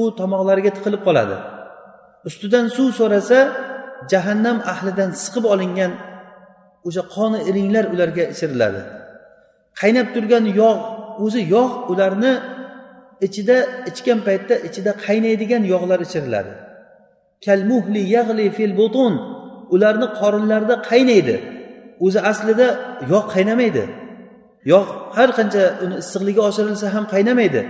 U 0.00 0.02
tomoqlariga 0.20 0.70
tiqilib 0.76 1.02
qoladi. 1.06 1.36
Ustidan 2.28 2.66
suv 2.76 2.88
so'rasa 3.00 3.38
jahannam 4.12 4.58
ahlidan 4.72 5.10
siqib 5.22 5.44
olingan 5.54 5.92
o'sha 6.88 7.02
qoni 7.14 7.38
iringlar 7.48 7.84
ularga 7.94 8.24
ichiriladi. 8.32 8.80
Qaynab 9.80 10.08
turgan 10.14 10.44
yog' 10.60 10.82
o'zi 11.24 11.40
yog' 11.54 11.74
ularni 11.92 12.32
ichida 13.26 13.56
ichgan 13.90 14.18
paytda 14.26 14.54
ichida 14.68 14.92
qaynaydigan 15.06 15.62
yog'lar 15.72 16.00
ichiriladi. 16.06 16.52
Kalmuhli 17.46 18.02
yag'li 18.16 18.46
fil 18.56 18.74
butun 18.80 19.12
ularni 19.74 20.06
qorinlarida 20.20 20.74
qaynaydi. 20.90 21.36
O'zi 22.04 22.20
aslida 22.30 22.66
yog' 23.12 23.28
qaynamaydi. 23.34 23.84
Yog' 24.72 24.90
har 25.16 25.30
qancha 25.38 25.62
uni 25.84 25.96
issiqligi 26.02 26.40
oshirilsa 26.48 26.86
ham 26.94 27.04
qaynamaydi. 27.14 27.60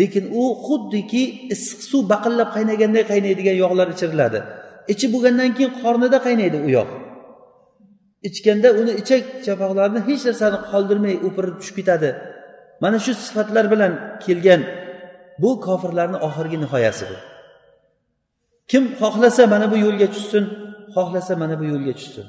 Lekin 0.00 0.24
u 0.40 0.42
xuddiki 0.66 1.22
issiq 1.54 1.80
suv 1.90 2.02
baqillab 2.12 2.48
qaynaganday 2.56 3.04
qaynaydigan 3.12 3.56
yog'lar 3.64 3.88
ichiriladi. 3.94 4.38
Ichib 4.92 5.10
bo'lgandan 5.14 5.50
keyin 5.56 5.72
qornida 5.82 6.18
qaynaydi 6.26 6.58
u 6.66 6.68
yog' 6.78 6.92
ichganda 8.28 8.68
uni 8.80 8.92
ichak 9.02 9.22
chapoqlarini 9.46 10.00
hech 10.08 10.22
narsani 10.28 10.58
qoldirmay 10.70 11.14
o'pirib 11.26 11.56
tushib 11.60 11.76
ketadi. 11.80 12.10
Mana 12.82 12.98
shu 13.04 13.12
sifatlar 13.24 13.64
bilan 13.72 13.92
kelgan 14.24 14.60
bu 15.42 15.50
kofirlarni 15.66 16.18
oxirgi 16.26 16.56
nihoyasi 16.64 17.04
bu 17.10 17.16
kim 18.70 18.84
xohlasa 19.00 19.42
mana 19.54 19.66
bu 19.72 19.76
yo'lga 19.84 20.06
tushsin 20.14 20.44
xohlasa 20.94 21.32
mana 21.42 21.54
bu 21.60 21.64
yo'lga 21.72 21.92
tushsin. 21.98 22.26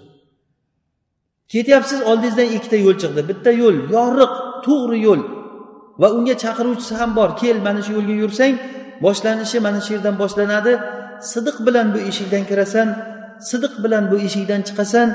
Ketyapsiz 1.54 2.00
oldingizdan 2.10 2.50
ikkita 2.56 2.78
yo'l 2.86 2.98
chiqdi. 3.02 3.22
Bitta 3.30 3.52
yo'l 3.62 3.78
yoriq 3.96 4.34
to'g'ri 4.66 4.98
yo'l. 5.08 5.22
Va 6.02 6.08
unga 6.18 6.36
chaqiruvchisi 6.44 6.94
ham 7.00 7.12
bor. 7.18 7.30
Kel 7.42 7.58
mana 7.68 7.82
shu 7.86 7.92
yo'lga 7.98 8.16
yursang 8.24 8.54
boshlanishi 9.06 9.58
mana 9.66 9.80
shu 9.86 9.92
yerdan 9.96 10.16
boshlanadi. 10.22 10.74
Sidiq 11.32 11.58
bilan 11.68 11.88
bu 11.94 12.00
eshikdan 12.10 12.44
kirasan 12.50 12.88
sidiq 13.50 13.74
bilan 13.84 14.04
bu 14.12 14.16
eshikdan 14.28 14.62
chiqasan 14.68 15.08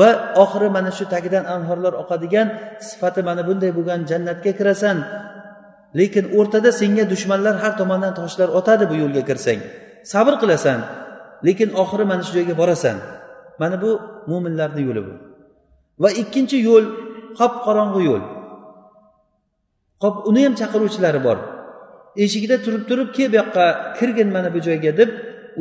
va 0.00 0.10
oxiri 0.42 0.68
mana 0.76 0.90
shu 0.98 1.04
tagidan 1.12 1.44
anhorlar 1.54 1.92
oqadigan 2.02 2.48
sifati 2.88 3.20
mana 3.28 3.42
bunday 3.48 3.70
bo'lgan 3.76 4.00
jannatga 4.10 4.52
kirasan. 4.58 4.96
Lekin 5.98 6.24
o'rtada 6.38 6.70
senga 6.80 7.04
dushmanlar 7.12 7.54
har 7.62 7.72
tomondan 7.80 8.12
toshlar 8.20 8.48
otadi 8.58 8.84
bu 8.90 8.94
yo'lga 9.02 9.22
kirsang. 9.28 9.60
Sabr 10.12 10.34
qilasan 10.42 10.78
lekin 11.46 11.70
oxiri 11.82 12.04
mana 12.10 12.22
shu 12.26 12.32
joyga 12.38 12.54
borasan. 12.60 12.96
Mana 13.60 13.76
bu 13.82 13.90
mo'minlarni 14.30 14.82
yo'li 14.88 15.02
bu. 15.06 15.27
Va 16.02 16.08
ikkinchi 16.22 16.58
yo'l 16.68 16.84
qop 17.38 17.52
qorong'i 17.66 18.02
yo'l. 18.08 18.22
Qop 20.02 20.14
uni 20.30 20.40
ham 20.46 20.54
chaqiruvchilari 20.60 21.20
bor. 21.26 21.38
Eshigida 22.24 22.56
turib 22.64 22.82
turib 22.90 23.08
kel 23.16 23.28
bu 23.32 23.36
yoqqa 23.40 23.64
kirgin 23.98 24.28
mana 24.34 24.48
bu 24.54 24.58
joyga 24.66 24.92
deb 25.00 25.10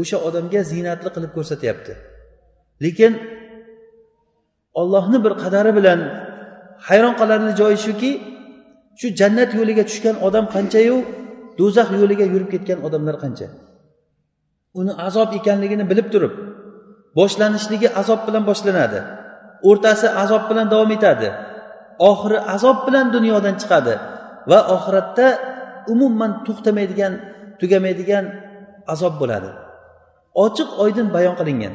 o'sha 0.02 0.18
odamga 0.28 0.62
ziynatli 0.72 1.10
qilib 1.16 1.32
ko'rsatyapti. 1.38 1.94
Lekin 2.84 3.14
ollohni 4.82 5.18
bir 5.26 5.34
qadari 5.44 5.72
bilan 5.78 6.00
hayron 6.88 7.14
qolarli 7.20 7.52
joyi 7.62 7.78
shuki 7.86 8.12
shu 9.00 9.08
jannat 9.20 9.52
yo'liga 9.60 9.84
tushgan 9.90 10.16
odam 10.28 10.46
qanchayu 10.56 10.98
do'zax 11.60 11.88
yo'liga 12.02 12.26
yurib 12.34 12.50
ketgan 12.54 12.80
odamlar 12.88 13.16
qancha. 13.24 13.48
Uni 14.80 14.94
azob 15.08 15.30
ekanligini 15.40 15.86
bilib 15.92 16.08
turib 16.14 16.34
boshlanishligi 17.18 17.88
azob 18.02 18.20
bilan 18.28 18.44
boshlanadi. 18.50 19.00
O'rtasi 19.70 20.08
azob 20.24 20.44
bilan 20.50 20.68
davom 20.74 20.92
etadi. 20.98 21.30
Oxiri 22.10 22.40
azob 22.56 22.78
bilan 22.88 23.08
dunyodan 23.16 23.56
chiqadi 23.62 23.94
va 24.50 24.60
oxiratda 24.76 25.28
umuman 25.94 26.32
to'xtamaydigan 26.48 27.14
tugamaydigan 27.60 28.26
azob 28.94 29.14
bo'ladi. 29.22 29.50
Ochiq 30.46 30.70
oydin 30.84 31.08
bayon 31.16 31.36
qilingan. 31.40 31.74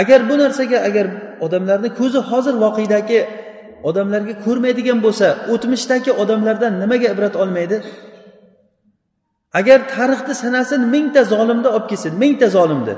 Agar 0.00 0.20
bu 0.28 0.34
narsaga 0.42 0.78
agar 0.88 1.06
odamlarni 1.44 1.88
ko'zi 2.00 2.20
hozir 2.30 2.54
voqedagi 2.64 3.20
odamlarga 3.88 4.34
ko'rmaydigan 4.46 4.98
bo'lsa 5.06 5.26
o'tmishdagi 5.52 6.10
odamlardan 6.22 6.72
nimaga 6.82 7.06
ibrat 7.14 7.34
olmaydi? 7.42 7.76
Agar 9.60 9.78
tarixni 9.94 10.34
sanasin 10.42 10.80
mingta 10.94 11.22
zolimni 11.32 11.68
olib 11.76 11.86
kelsin 11.90 12.12
mingta 12.22 12.46
zolimni 12.56 12.94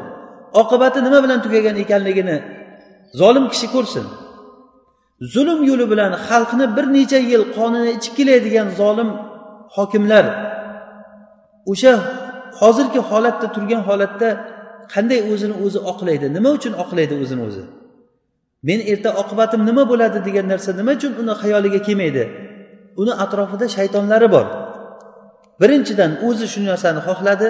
oqibati 0.60 0.98
nima 1.06 1.18
bilan 1.24 1.38
tugagan 1.44 1.76
ekanligini 1.84 2.36
zolim 3.20 3.46
kishi 3.52 3.66
ko'rsin. 3.74 4.06
Zulm 5.34 5.60
yo'li 5.70 5.86
bilan 5.92 6.12
xalqni 6.26 6.66
bir 6.76 6.86
necha 6.96 7.18
yil 7.30 7.44
qonini 7.56 7.90
ichib 7.98 8.14
keladigan 8.18 8.68
zolim 8.80 9.10
hokimlar. 9.76 10.24
O'sha 11.72 11.92
hozirgi 12.60 13.00
holatda 13.10 13.46
turgan 13.54 13.82
holatda 13.88 14.28
qanday 14.92 15.20
o'zini 15.32 15.54
o'zi 15.64 15.78
oqlaydi? 15.90 16.26
Nima 16.36 16.50
uchun 16.58 16.72
oqlaydi 16.82 17.14
o'zini 17.22 17.42
o'zi? 17.48 17.64
Men 18.68 18.78
erta 18.92 19.10
oqibatim 19.22 19.60
nima 19.68 19.82
bo'ladi 19.90 20.18
degan 20.26 20.46
narsa 20.52 20.70
nima 20.80 20.92
uchun 20.98 21.12
uni 21.22 21.34
xayoliga 21.42 21.80
kelmaydi? 21.86 22.24
Uni 23.02 23.12
atrofida 23.24 23.66
shaytonlari 23.76 24.28
bor. 24.34 24.46
Birinchidan 25.60 26.10
o'zi 26.28 26.46
shu 26.52 26.60
narsani 26.70 27.00
xohladi 27.08 27.48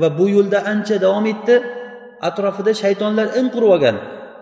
va 0.00 0.08
bu 0.18 0.24
yo'lda 0.36 0.58
ancha 0.72 0.96
davom 1.04 1.26
etdi. 1.32 1.54
Atrofida 2.28 2.72
shaytonlar 2.82 3.26
in 3.38 3.46
qurib 3.54 3.70
olgan. 3.76 3.96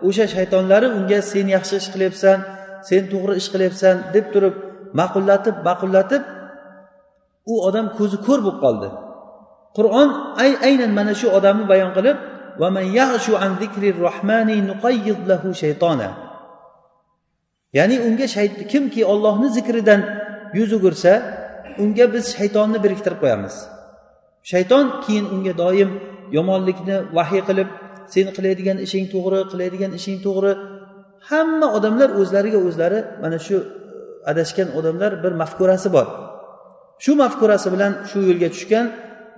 O'sha 0.07 0.25
shaytonlari 0.35 0.87
unga 0.97 1.19
sen 1.31 1.47
yaxshi 1.55 1.75
ish 1.81 1.89
qilyapsan 1.93 2.37
sen 2.89 3.01
to'g'ri 3.11 3.33
ish 3.41 3.49
qilyapsan 3.53 3.95
deb 4.15 4.25
turib 4.33 4.55
ma'qullatib 4.99 5.55
ma'qullatib 5.67 6.23
u 7.51 7.53
odam 7.67 7.87
ko'zi 7.97 8.17
ko'r 8.27 8.39
bo'lib 8.45 8.59
qoldi. 8.65 8.89
Qur'on 9.77 10.09
ay 10.43 10.51
aynan 10.67 10.91
mana 10.97 11.13
shu 11.19 11.27
odamni 11.37 11.65
bayon 11.71 11.91
qilib 11.97 12.17
ya'ni 17.77 17.95
unga 18.07 18.25
kimki 18.71 19.01
ollohni 19.11 19.47
zikridan 19.57 20.01
yuz 20.57 20.69
o'girsa 20.77 21.11
unga 21.83 22.05
biz 22.13 22.25
shaytonni 22.37 22.77
biriktirib 22.83 23.19
qo'yamiz. 23.23 23.55
Shayton 24.51 24.85
keyin 25.03 25.25
unga 25.35 25.53
doim 25.61 25.89
yomonlikni 26.37 26.97
vahiy 27.17 27.41
qilib 27.49 27.69
seni 28.13 28.31
qilayotgan 28.37 28.77
ishing 28.85 29.05
to'g'ri 29.13 29.39
qilayotgan 29.51 29.91
ishing 29.99 30.17
to'g'ri. 30.25 30.51
Hamma 31.29 31.67
odamlar 31.77 32.09
o'zlariga 32.21 32.59
o'zlari 32.67 32.99
mana 33.23 33.37
shu 33.47 33.57
e, 33.59 33.65
adashgan 34.31 34.67
odamlar 34.77 35.11
bir 35.23 35.33
mafkurasi 35.41 35.89
bor. 35.95 36.07
Shu 37.03 37.11
mafkurasi 37.23 37.67
bilan 37.73 37.91
shu 38.09 38.19
yo'lga 38.29 38.49
tushgan 38.55 38.85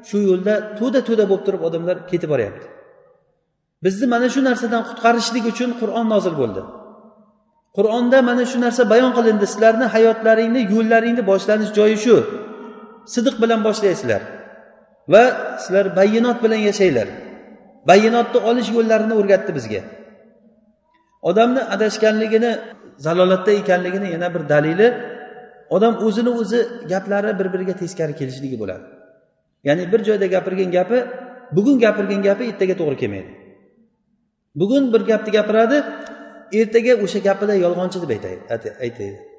shu 0.10 0.18
yo'lda 0.30 0.54
to'da 0.80 1.00
to'da 1.08 1.24
bo'lib 1.30 1.44
turib 1.48 1.62
odamlar 1.68 1.96
ketib 2.12 2.30
boryapti. 2.34 2.66
Bizni 3.86 4.06
mana 4.14 4.28
shu 4.34 4.42
narsadan 4.50 4.82
qutqarishlik 4.90 5.46
uchun 5.52 5.70
qur'on 5.82 6.06
nozil 6.14 6.36
bo'ldi. 6.42 6.62
Qur'onda 7.78 8.18
mana 8.30 8.44
shu 8.52 8.58
narsa 8.66 8.82
bayon 8.94 9.12
qilindi. 9.18 9.46
Sizlarni 9.54 9.86
hayotlaringni 9.96 10.62
yo'llaringni 10.74 11.24
boshlanish 11.32 11.72
joyi 11.78 11.98
shu. 12.06 12.16
Sidiq 13.14 13.36
bilan 13.44 13.60
boshlaysizlar 13.68 14.22
va 15.14 15.24
sizlar 15.64 15.86
bayinot 16.00 16.38
bilan 16.44 16.62
yashanglar 16.70 17.08
bayonotni 17.90 18.40
olish 18.50 18.70
yo'llarini 18.78 19.14
o'rgatdi 19.20 19.52
bizga. 19.58 19.82
Odamni 21.30 21.62
adashganligini 21.76 22.52
zalolatda 23.06 23.52
ekanligini 23.62 24.08
yana 24.16 24.28
bir 24.36 24.44
dalili 24.54 24.88
odam 25.76 25.94
o'zini 26.06 26.32
o'zi 26.42 26.60
gaplari 26.92 27.32
bir 27.40 27.48
biriga 27.54 27.74
teskari 27.82 28.14
kelishligi 28.20 28.58
bo'ladi. 28.62 28.86
Ya'ni 29.68 29.84
bir 29.92 30.02
joyda 30.08 30.28
gapirgan 30.36 30.72
gapi 30.78 30.98
bugun 31.56 31.76
gapirgan 31.86 32.22
gapi 32.28 32.44
ertaga 32.52 32.76
to'g'ri 32.82 32.98
kelmaydi. 33.02 33.32
Bugun 34.60 34.84
bir 34.94 35.02
gapni 35.10 35.32
gapiradi 35.38 35.78
ertaga 36.60 36.94
o'sha 37.04 37.20
gapida 37.28 37.54
yolg'onchi 37.66 37.98
deb 38.04 38.12
aytadi 38.86 39.32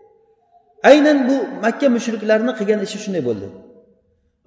aynan 0.83 1.29
bu 1.29 1.37
makka 1.65 1.87
mushriklarini 1.97 2.53
qilgan 2.59 2.81
ishi 2.87 2.99
shunday 3.05 3.23
bo'ldi. 3.29 3.47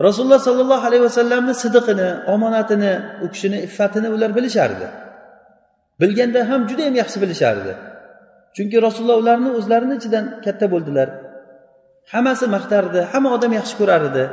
Rasululloh 0.02 0.40
sollallohu 0.40 0.88
alayhi 0.88 1.04
vasallamni 1.04 1.54
sidiqini 1.64 2.10
omonatini 2.34 2.94
u 3.24 3.28
kishini 3.34 3.58
iffatini 3.68 4.10
ular 4.10 4.36
bilishardi. 4.36 4.88
Bilganda 6.02 6.50
ham 6.50 6.62
juda 6.70 6.82
yam 6.82 6.96
yaxshi 7.02 7.18
bilishardi. 7.24 7.74
Chunki 8.56 8.78
rasululloh 8.88 9.18
ularni 9.24 9.50
o'zlarini 9.60 9.96
ichidan 10.00 10.26
katta 10.46 10.66
bo'ldilar. 10.74 11.10
Hammasi 12.14 12.46
maqtardi 12.56 13.00
hamma 13.12 13.30
odam 13.38 13.52
yaxshi 13.60 13.76
ko'rar 13.80 14.02
edi 14.10 14.26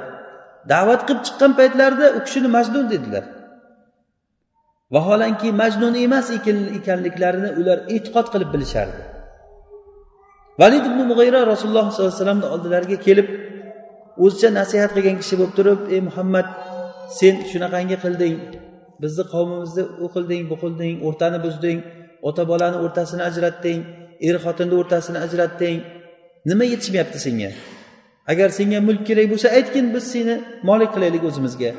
da'vat 0.73 1.01
qilib 1.07 1.23
chiqqan 1.27 1.53
paytlarida 1.59 2.07
u 2.17 2.21
kishini 2.27 2.49
majnun 2.57 2.87
dedilar. 2.93 3.25
Vaholanki 4.95 5.49
majnun 5.63 5.95
emas 6.07 6.27
ekanliklarini 6.79 7.51
ular 7.61 7.79
e'tiqod 7.95 8.27
qilib 8.33 8.51
bilishardi. 8.55 9.03
Valid 10.61 10.85
ibn 10.91 11.01
mug'ayra 11.11 11.41
rasululloh 11.53 11.87
sollallohu 11.91 12.13
alayhi 12.13 12.21
vasallamni 12.21 12.47
oldilariga 12.55 12.99
kelib 13.07 13.29
o'zicha 14.25 14.49
nasihat 14.61 14.91
qilgan 14.97 15.17
kishi 15.23 15.35
bo'lib 15.41 15.55
turib 15.59 15.81
ey 15.95 16.01
muhammad 16.09 16.47
sen 17.19 17.35
shunaqangi 17.51 17.97
qilding? 18.05 18.37
Bizni 19.03 19.25
qavmimizni 19.33 19.83
u 20.05 20.07
qilding 20.15 20.43
bu 20.51 20.57
qilding 20.63 20.95
o'rtani 21.09 21.39
buzding 21.47 21.79
ota 22.29 22.43
bolani 22.51 22.79
o'rtasini 22.85 23.23
ajratding 23.31 23.81
er 24.29 24.37
xotinni 24.45 24.75
o'rtasini 24.81 25.19
ajratding. 25.27 25.79
Nima 26.51 26.65
yetishmayapti 26.73 27.19
senga? 27.27 27.51
Agar 28.33 28.49
senga 28.59 28.79
mulk 28.89 29.03
kerak 29.09 29.27
bo'lsa 29.33 29.49
aytgin 29.59 29.87
biz 29.95 30.05
seni 30.13 30.35
molik 30.69 30.91
qilaylik 30.95 31.23
o'zimizga. 31.29 31.71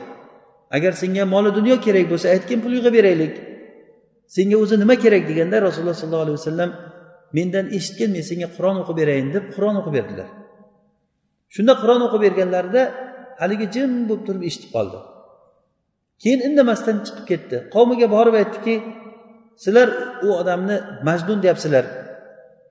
Agar 0.77 0.93
senga 1.01 1.23
moli 1.33 1.49
dunyo 1.59 1.75
kerak 1.85 2.05
bo'lsa 2.11 2.27
aytgin 2.35 2.59
pul 2.63 2.73
yig'ib 2.77 2.93
beraylik. 2.97 3.33
Senga 4.35 4.57
o'zi 4.63 4.75
nima 4.83 4.95
kerak? 5.03 5.23
deganda 5.29 5.57
rasululloh 5.67 5.97
sollallohu 6.01 6.25
alayhi 6.27 6.39
vasallam 6.41 6.69
mendan 7.35 7.65
eshitgin 7.77 8.09
men 8.15 8.23
senga 8.29 8.47
qur'on 8.55 8.77
o'qib 8.81 8.95
berayin 9.01 9.27
deb 9.35 9.45
qur'on 9.55 9.75
o'qib 9.81 9.93
berdilar. 9.97 10.29
Shunda 11.55 11.73
qur'on 11.81 12.01
o'qib 12.07 12.21
berganlarida 12.25 12.81
haligi 13.41 13.65
jim 13.75 13.91
bo'lib 14.09 14.23
turib 14.27 14.43
eshitib 14.49 14.71
qoldi. 14.75 14.99
Keyin 16.21 16.41
indamasdan 16.47 16.97
chiqib 17.05 17.25
ketdi. 17.31 17.57
Qavmiga 17.75 18.07
borib 18.15 18.35
aytdiki 18.41 18.75
sizlar 19.63 19.87
u 20.25 20.27
odamni 20.41 20.77
majnun 21.07 21.39
deyapsizlar. 21.43 21.85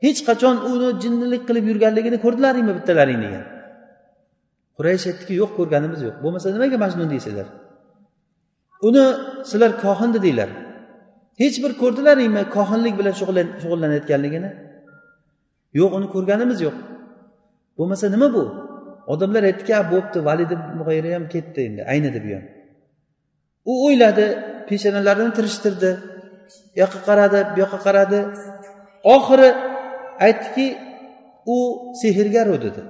Hech 0.04 0.20
qachon 0.28 0.56
uni 0.72 0.88
jinnilik 1.02 1.42
qilib 1.48 1.64
yurganligini 1.70 2.18
ko'rdilaringmi 2.24 2.72
bittalaring 2.78 3.20
degan. 3.24 3.44
Quraysh 4.76 5.04
aytdiki 5.10 5.34
yo'q 5.42 5.50
ko'rganimiz 5.58 6.00
yo'q. 6.06 6.16
Bo'lmasa 6.24 6.46
nimaga 6.56 6.78
majnun 6.84 7.08
deysizlar? 7.14 7.46
Uni 8.88 9.04
sizlar 9.50 9.70
kohin 9.84 10.10
dedinglar 10.16 10.50
hech 11.42 11.56
bir 11.64 11.72
ko'rdilaringmi 11.82 12.42
kohinlik 12.56 12.94
bilan 13.00 13.14
shug'ullanayotganligini? 13.20 14.50
Yo'q 15.80 15.90
uni 15.98 16.08
ko'rganimiz 16.14 16.58
yo'q. 16.66 16.76
Bo'lmasa 17.78 18.06
nima 18.14 18.28
bu? 18.36 18.44
Odamlar 19.12 19.42
aytdiki 19.50 19.72
bo'pti 19.92 20.18
valid 20.28 20.50
mug'ayra 20.78 21.10
ham 21.16 21.24
ketdi 21.34 21.60
endi 21.68 21.82
aynidi 21.92 22.18
bu 22.24 22.30
ham 22.36 22.44
u 23.70 23.72
o'yladi 23.86 24.26
peshonalarini 24.68 25.32
tirishtirdi 25.38 25.90
u 26.08 26.12
yoqqa 26.80 27.00
qaradi 27.08 27.38
bu 27.52 27.56
yoqqa 27.62 27.78
qaradi. 27.86 28.20
Oxiri 29.14 29.48
aytdiki 30.26 30.66
u 31.54 31.58
sehrgar 32.02 32.46
u 32.54 32.56
dedi. 32.64 32.82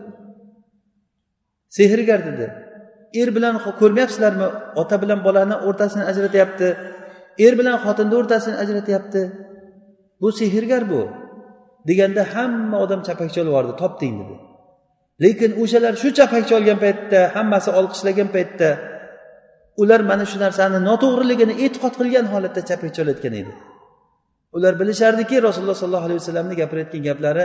Sehrgar 1.79 2.21
dedi. 2.29 2.47
Er 3.21 3.29
bilan 3.37 3.55
ko'rmayapsizlarmi? 3.81 4.47
Ota 4.81 4.97
bilan 5.03 5.19
bolani 5.27 5.57
o'rtasini 5.69 6.05
ajratyapti. 6.11 6.69
Er 7.47 7.55
bilan 7.61 7.77
xotinni 7.85 8.15
o'rtasini 8.21 8.57
ajratyapti. 8.63 9.23
Bu 10.21 10.29
sehrgar 10.41 10.83
bu 10.93 11.01
deganda 11.89 12.23
hamma 12.35 12.77
odam 12.85 13.01
chapakcha 13.07 13.41
yubordi 13.49 13.73
topding 13.83 14.15
dedi. 14.21 14.35
Lekin 15.23 15.51
o'shalar 15.63 15.95
shu 16.03 16.09
chapakcha 16.19 16.55
olgan 16.59 16.79
paytda 16.85 17.21
hammasi 17.37 17.71
olqishlagan 17.79 18.29
paytda 18.37 18.69
ular 19.83 20.01
mana 20.11 20.25
shu 20.31 20.37
narsani 20.45 20.79
noto'g'riligini 20.89 21.55
e'tiqod 21.65 21.95
qilgan 22.01 22.27
holatda 22.33 22.61
chapakcha 22.69 23.01
olayotgan 23.05 23.35
edi. 23.41 23.53
Ular 24.57 24.73
bilishardiki 24.81 25.37
rasululloh 25.49 25.79
sollallohu 25.83 26.07
alayhi 26.09 26.21
vasallamni 26.23 26.55
gapirayotgan 26.61 27.03
gaplari 27.09 27.45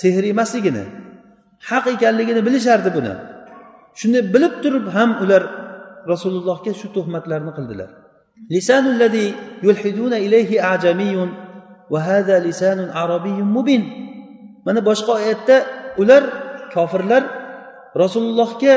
sehr 0.00 0.24
emasligini 0.32 0.84
haq 1.70 1.84
ekanligini 1.94 2.40
bilishardi 2.46 2.90
buni. 2.96 3.12
Shuni 4.00 4.20
bilib 4.34 4.54
turib 4.62 4.86
ham 4.96 5.10
ular 5.24 5.42
rasulullohga 6.12 6.72
shu 6.80 6.86
tuhmatlarni 6.96 7.52
qildilar. 7.58 7.90
Mana 14.66 14.80
boshqa 14.88 15.10
oyatda 15.20 15.56
ular 16.02 16.22
kofirlar 16.74 17.22
rasulullohga 18.02 18.74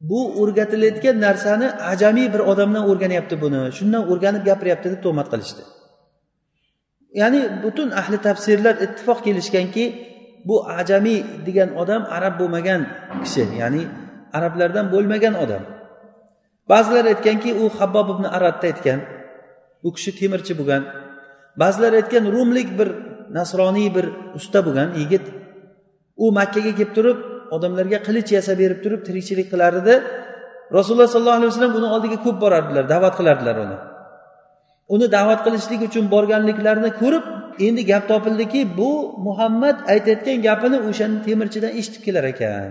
bu 0.00 0.20
o'rgatilayotgan 0.40 1.16
narsani 1.26 1.68
ajamiy 1.92 2.32
bir 2.34 2.42
odamdan 2.50 2.84
o'rganyapti 2.90 3.36
buni. 3.44 3.60
Shundan 3.78 4.02
o'rganib 4.12 4.42
gapiryapti 4.48 4.88
deb 4.92 5.00
tuhmat 5.04 5.28
qilishdi. 5.32 5.62
Ya'ni 7.20 7.40
butun 7.64 7.88
ahli 8.00 8.16
tafsirlar 8.26 8.74
ittifoq 8.84 9.18
kelishganki 9.26 9.84
bu 10.48 10.56
ajamiy 10.80 11.18
degan 11.46 11.70
odam 11.82 12.02
arab 12.16 12.34
bo'lmagan 12.40 12.80
kishi 13.22 13.44
ya'ni 13.60 13.82
arablardan 14.36 14.86
bo'lmagan 14.94 15.34
odam. 15.44 15.62
Ba'zilar 16.70 17.04
aytganki 17.12 17.50
u 17.62 17.64
habbob 17.78 18.08
ibn 18.14 18.24
aradni 18.36 18.66
aytgan 18.72 19.00
u 19.86 19.88
kishi 19.96 20.10
temirchi 20.20 20.52
bo'lgan. 20.60 20.82
Ba'zilar 21.60 21.92
aytgan 22.00 22.24
rumlik 22.34 22.68
bir 22.78 22.88
nasroniy 23.36 23.88
bir 23.96 24.06
usta 24.38 24.60
bo'lgan 24.66 24.88
yigit 25.00 25.24
u 26.24 26.26
makkaga 26.38 26.72
kelib 26.78 26.92
turib 26.96 27.18
odamlarga 27.56 27.98
qilich 28.06 28.30
yasab 28.36 28.56
berib 28.62 28.78
turib 28.84 29.00
tirikchilik 29.08 29.46
qilar 29.52 29.72
edi 29.82 29.94
rasululloh 30.76 31.08
sollallohu 31.14 31.38
alayhi 31.40 31.52
vasallam 31.52 31.74
uni 31.78 31.88
oldiga 31.94 32.18
ko'p 32.24 32.36
borardilar 32.44 32.84
da'vat 32.94 33.14
qilardilar 33.18 33.56
uni. 33.64 33.76
Uni 34.94 35.06
da'vat 35.16 35.40
qilishlik 35.46 35.80
uchun 35.88 36.04
borganliklarini 36.14 36.90
ko'rib 37.00 37.24
endi 37.66 37.82
gap 37.90 38.04
topildiki 38.12 38.60
bu 38.78 38.90
muhammad 39.26 39.76
aytayotgan 39.92 40.38
gapini 40.46 40.78
o'shani 40.88 41.18
temirchidan 41.26 41.72
eshitib 41.78 42.02
kelar 42.06 42.24
ekan. 42.32 42.70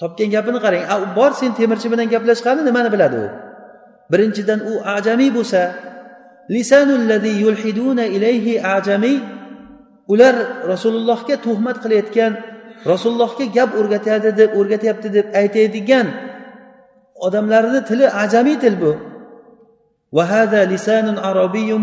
Topgan 0.00 0.28
gapini 0.36 0.58
qarang 0.64 0.84
bor 1.18 1.30
sen 1.40 1.50
temirchi 1.60 1.88
bilan 1.92 2.06
gaplashgani 2.14 2.62
nimani 2.68 2.88
biladi 2.94 3.16
u? 3.24 3.26
Birinchidan 4.12 4.60
u 4.70 4.72
ajamiy 4.96 5.30
bo'lsa 5.38 5.60
ilayhi 8.16 8.54
ajamiy 8.76 9.16
ular 10.12 10.34
rasulullohga 10.72 11.36
tuhmat 11.46 11.76
qilayotgan 11.82 12.32
rasulullohga 12.92 13.44
gap 13.56 13.70
o'rgatadi 13.80 14.30
deb 14.40 14.50
o'rgatyapti 14.58 15.08
deb 15.16 15.26
aytadigan 15.40 16.06
odamlarni 17.26 17.80
tili 17.88 18.06
ajamiy 18.22 18.58
til 18.64 18.74
bu. 18.82 18.92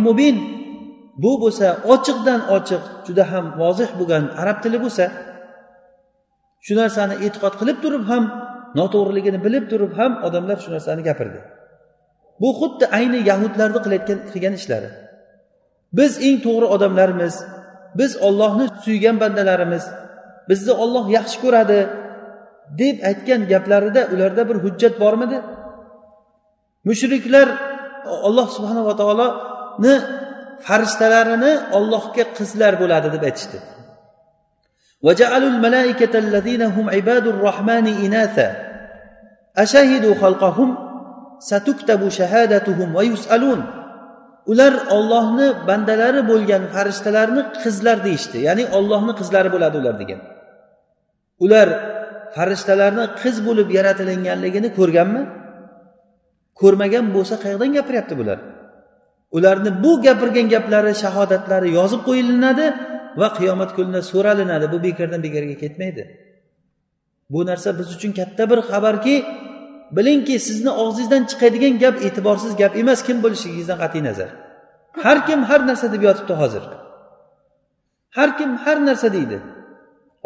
Mubin. 0.08 0.38
Bu 1.24 1.32
bo'lsa 1.44 1.68
ochiqdan 1.94 2.42
ochiq 2.58 2.84
juda 3.06 3.24
ham 3.32 3.46
vozih 3.62 3.90
bo'lgan 4.00 4.24
arab 4.42 4.58
tili 4.64 4.78
bo'lsa 4.86 5.06
shu 6.66 6.74
narsani 6.82 7.16
e'tiqod 7.26 7.54
qilib 7.60 7.78
turib 7.84 8.04
ham 8.12 8.24
noto'g'riligini 8.80 9.40
bilib 9.46 9.66
turib 9.72 9.94
ham 10.00 10.12
odamlar 10.28 10.58
shu 10.64 10.70
narsani 10.76 11.02
gapirdi. 11.10 11.40
Bu 12.42 12.50
xuddi 12.60 12.86
ayni 12.98 13.20
yahudlarni 13.30 13.80
qilayotgan 13.86 14.20
qilgan 14.32 14.54
ishlari. 14.60 14.90
Biz 15.98 16.12
eng 16.28 16.38
to'g'ri 16.46 16.68
odamlarmiz 16.76 17.34
biz 17.99 18.13
ollohni 18.27 18.67
suygan 18.85 19.17
bandalarimiz 19.23 19.85
bizni 20.49 20.73
olloh 20.83 21.05
yaxshi 21.17 21.39
ko'radi 21.45 21.81
deb 22.81 22.97
aytgan 23.11 23.41
gaplarida 23.53 24.03
ularda 24.13 24.43
bir 24.49 24.57
hujjat 24.65 24.95
bormidi 25.03 25.39
mushriklar 26.89 27.49
olloh 28.29 28.47
subhanava 28.57 28.93
taoloni 29.01 29.95
farishtalarini 30.67 31.53
ollohga 31.79 32.25
qizlar 32.39 32.73
bo'ladi 32.83 33.09
deb 33.17 33.25
aytishdi 33.31 33.59
وجعلوا 35.07 35.49
الملائكة 35.49 36.19
الذين 36.19 36.63
هم 36.63 36.91
عباد 36.91 37.27
الرحمن 37.27 37.87
إناثا 37.87 38.49
أشهدوا 39.57 40.15
خلقهم 40.15 40.69
ستكتب 41.39 42.09
شهادتهم 42.09 42.95
ويسألون 42.95 43.61
Ular 44.52 44.74
ollohni 44.96 45.48
bandalari 45.68 46.22
bo'lgan 46.32 46.64
farishtalarni 46.74 47.42
qizlar 47.64 47.98
deyishdi. 48.08 48.38
Ya'ni 48.48 48.64
ollohni 48.78 49.14
qizlari 49.20 49.50
bo'ladi 49.56 49.76
ular 49.82 49.96
degan. 50.02 50.20
Ular 51.46 51.68
farishtalarni 52.36 53.06
qiz 53.22 53.36
bo'lib 53.48 53.70
yaratilinganligini 53.78 54.70
ko'rganmi? 54.80 55.22
Ko'rmagan 56.62 57.06
bo'lsa 57.16 57.36
qayerdan 57.44 57.70
gapiryapti 57.78 58.16
bular? 58.22 58.40
Ularni 59.38 59.72
bu 59.84 59.92
gapirgan 60.06 60.48
gaplari 60.56 60.94
shahodatlari 61.04 61.70
yozib 61.80 62.02
qo'yilinadi 62.08 62.66
va 63.20 63.28
qiyomat 63.38 63.72
kunida 63.78 64.02
so'ralinadi. 64.12 64.66
Bu 64.74 64.78
bekordan 64.88 65.20
bekorga 65.26 65.56
ketmaydi. 65.64 66.04
Bu 67.34 67.40
narsa 67.50 67.70
biz 67.80 67.88
uchun 67.96 68.12
katta 68.20 68.44
bir 68.52 68.60
xabarki 68.70 69.16
bilingki 69.96 70.36
sizni 70.48 70.72
og'zingizdan 70.84 71.24
chiqadigan 71.32 71.76
gap 71.84 71.96
e'tiborsiz 72.08 72.52
gap 72.62 72.74
emas 72.82 73.00
kim 73.08 73.18
bo'lishligingizdan 73.24 73.78
qat'iy 73.84 74.04
nazar. 74.10 74.30
Har 75.04 75.18
kim 75.28 75.40
har 75.50 75.62
narsa 75.70 75.88
deb 75.94 76.02
yotibdi 76.08 76.34
hozir. 76.42 76.64
Har 78.18 78.30
kim 78.38 78.52
har 78.64 78.78
narsa 78.88 79.08
deydi. 79.18 79.38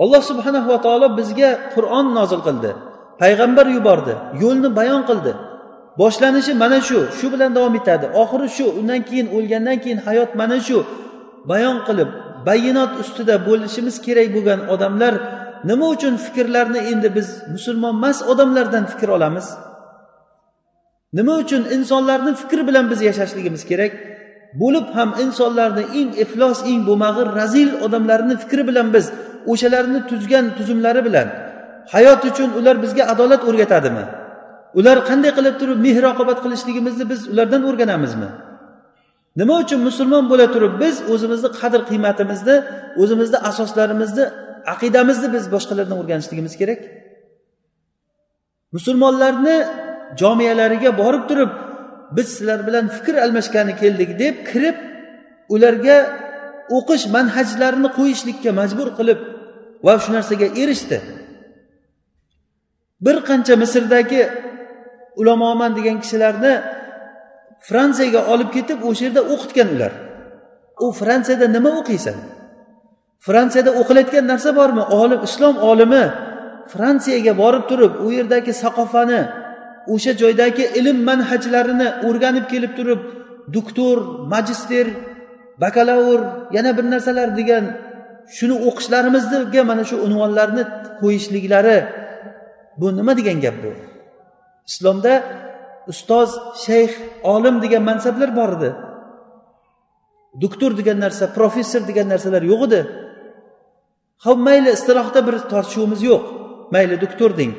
Alloh 0.03 0.21
subhanahu 0.29 0.67
va 0.73 0.79
taolo 0.85 1.07
bizga 1.19 1.49
qur'on 1.75 2.07
nozil 2.17 2.41
qildi 2.47 2.71
payg'ambar 3.21 3.67
yubordi 3.75 4.13
yo'lni 4.43 4.69
bayon 4.79 5.01
qildi. 5.09 5.33
Boshlanishi 6.01 6.53
mana 6.63 6.79
shu 6.87 6.99
shu 7.17 7.27
bilan 7.33 7.51
davom 7.57 7.75
etadi. 7.79 8.05
Oxiri 8.21 8.47
shu 8.57 8.65
undan 8.79 9.01
keyin 9.09 9.27
o'lgandan 9.35 9.77
keyin 9.83 9.99
hayot 10.07 10.31
mana 10.41 10.57
shu. 10.67 10.79
Bayon 11.51 11.77
qilib 11.87 12.09
bayinot 12.47 12.91
ustida 13.01 13.35
bo'lishimiz 13.47 13.95
kerak 14.05 14.27
bo'lgan 14.35 14.59
odamlar 14.73 15.13
nima 15.69 15.85
uchun 15.95 16.13
fikrlarni 16.25 16.79
endi 16.91 17.09
biz 17.17 17.27
musulmon 17.53 17.93
emas 17.99 18.17
odamlardan 18.31 18.85
fikr 18.91 19.09
olamiz? 19.17 19.47
Nima 21.17 21.33
uchun 21.43 21.63
insonlarni 21.75 22.31
fikri 22.41 22.67
bilan 22.67 22.85
biz 22.91 22.99
yashashligimiz 23.09 23.63
kerak? 23.69 23.93
Bo'lib 24.61 24.87
ham 24.97 25.09
insonlarni 25.23 25.83
eng 25.99 26.11
iflos 26.23 26.59
eng 26.71 26.81
bo'lmag'ir 26.87 27.27
razil 27.39 27.69
odamlarni 27.85 28.35
fikri 28.43 28.63
bilan 28.69 28.87
biz 28.95 29.05
o'shalarni 29.51 29.99
tuzgan 30.09 30.45
tuzumlari 30.57 31.01
bilan 31.07 31.27
hayot 31.93 32.21
uchun 32.29 32.49
ular 32.59 32.75
bizga 32.83 33.03
adolat 33.13 33.41
o'rgatadimi? 33.49 34.05
Ular 34.79 34.97
qanday 35.09 35.31
qilib 35.37 35.55
turib 35.61 35.79
mehr 35.85 36.03
oqibat 36.13 36.37
qilishligimizni 36.43 37.05
biz 37.11 37.21
ulardan 37.33 37.61
o'rganamizmi? 37.69 38.29
Nima 39.39 39.55
uchun 39.63 39.79
musulmon 39.87 40.25
bo'la 40.31 40.47
turib 40.55 40.73
biz 40.83 40.95
o'zimizni 41.13 41.49
qadr 41.59 41.81
qiymatimizni 41.89 42.55
o'zimizni 43.01 43.37
asoslarimizni 43.49 44.25
aqidamizni 44.73 45.27
biz 45.35 45.43
boshqalardan 45.53 45.97
o'rganishligimiz 46.01 46.53
kerak. 46.61 46.81
Musulmonlarni 48.75 49.57
jomiyalariga 50.21 50.91
borib 51.01 51.23
turib 51.29 51.51
biz 52.17 52.27
sizlar 52.35 52.59
bilan 52.67 52.85
fikr 52.95 53.15
almashgani 53.25 53.73
keldik 53.81 54.19
deb 54.23 54.35
kirib 54.49 54.77
ularga 55.53 55.97
o'qish 56.77 57.05
manhajlarini 57.15 57.89
qo'yishlikka 57.97 58.51
majbur 58.59 58.87
qilib 58.97 59.19
va 59.85 59.93
shu 60.03 60.09
narsaga 60.15 60.47
erishdi. 60.61 60.97
Bir 63.05 63.17
qancha 63.29 63.53
misrdagi 63.63 64.21
ulamoman 65.21 65.71
degan 65.77 65.97
kishilarni 66.03 66.53
fransiyaga 67.69 68.21
olib 68.33 68.49
ketib 68.55 68.79
o'sha 68.89 69.03
yerda 69.07 69.21
o'qitgan 69.33 69.67
ular. 69.75 69.93
U 70.83 70.85
fransiyada 70.99 71.47
nima 71.55 71.71
o'qiysan? 71.79 72.17
Fransiyada 73.25 73.71
o'qilayotgan 73.81 74.25
narsa 74.31 74.49
bormi? 74.59 74.83
Olim 75.01 75.19
islom 75.27 75.55
olimi 75.69 76.03
fransiyaga 76.73 77.33
borib 77.41 77.63
turib 77.69 77.93
u 78.05 78.07
yerdagi 78.17 78.53
saqofani 78.63 79.21
o'sha 79.93 80.11
joydagi 80.21 80.63
ilm 80.79 80.97
manhajlarini 81.09 81.87
o'rganib 82.07 82.45
kelib 82.51 82.73
turib 82.77 83.01
doktor 83.55 83.97
magister 84.33 84.87
bakalavr 85.63 86.21
yana 86.55 86.71
bir 86.77 86.85
narsalar 86.93 87.29
degan 87.39 87.63
shuni 88.37 88.55
o'qishlarimizga 88.67 89.61
mana 89.69 89.83
shu 89.89 89.95
unvonlarni 90.07 90.63
qo'yishliklari 91.01 91.77
bu 92.79 92.87
nima 92.97 93.13
degan 93.19 93.37
gap 93.45 93.55
bu? 93.63 93.71
Islomda 94.69 95.13
ustoz 95.91 96.29
shayx 96.65 96.91
olim 97.33 97.55
degan 97.63 97.83
mansablar 97.89 98.29
bor 98.39 98.51
edi. 98.57 98.69
Doktor 100.43 100.71
degan 100.79 100.97
narsa 101.05 101.25
professor 101.37 101.81
degan 101.89 102.07
narsalar 102.13 102.43
yo'q 102.51 102.61
edi. 102.67 102.79
Ho'p 104.25 104.39
mayli 104.47 104.69
istilohda 104.77 105.19
bir 105.27 105.35
tortishuvimiz 105.51 106.01
yo'q. 106.09 106.23
Mayli 106.73 106.95
doktor 107.01 107.31
deng. 107.39 107.53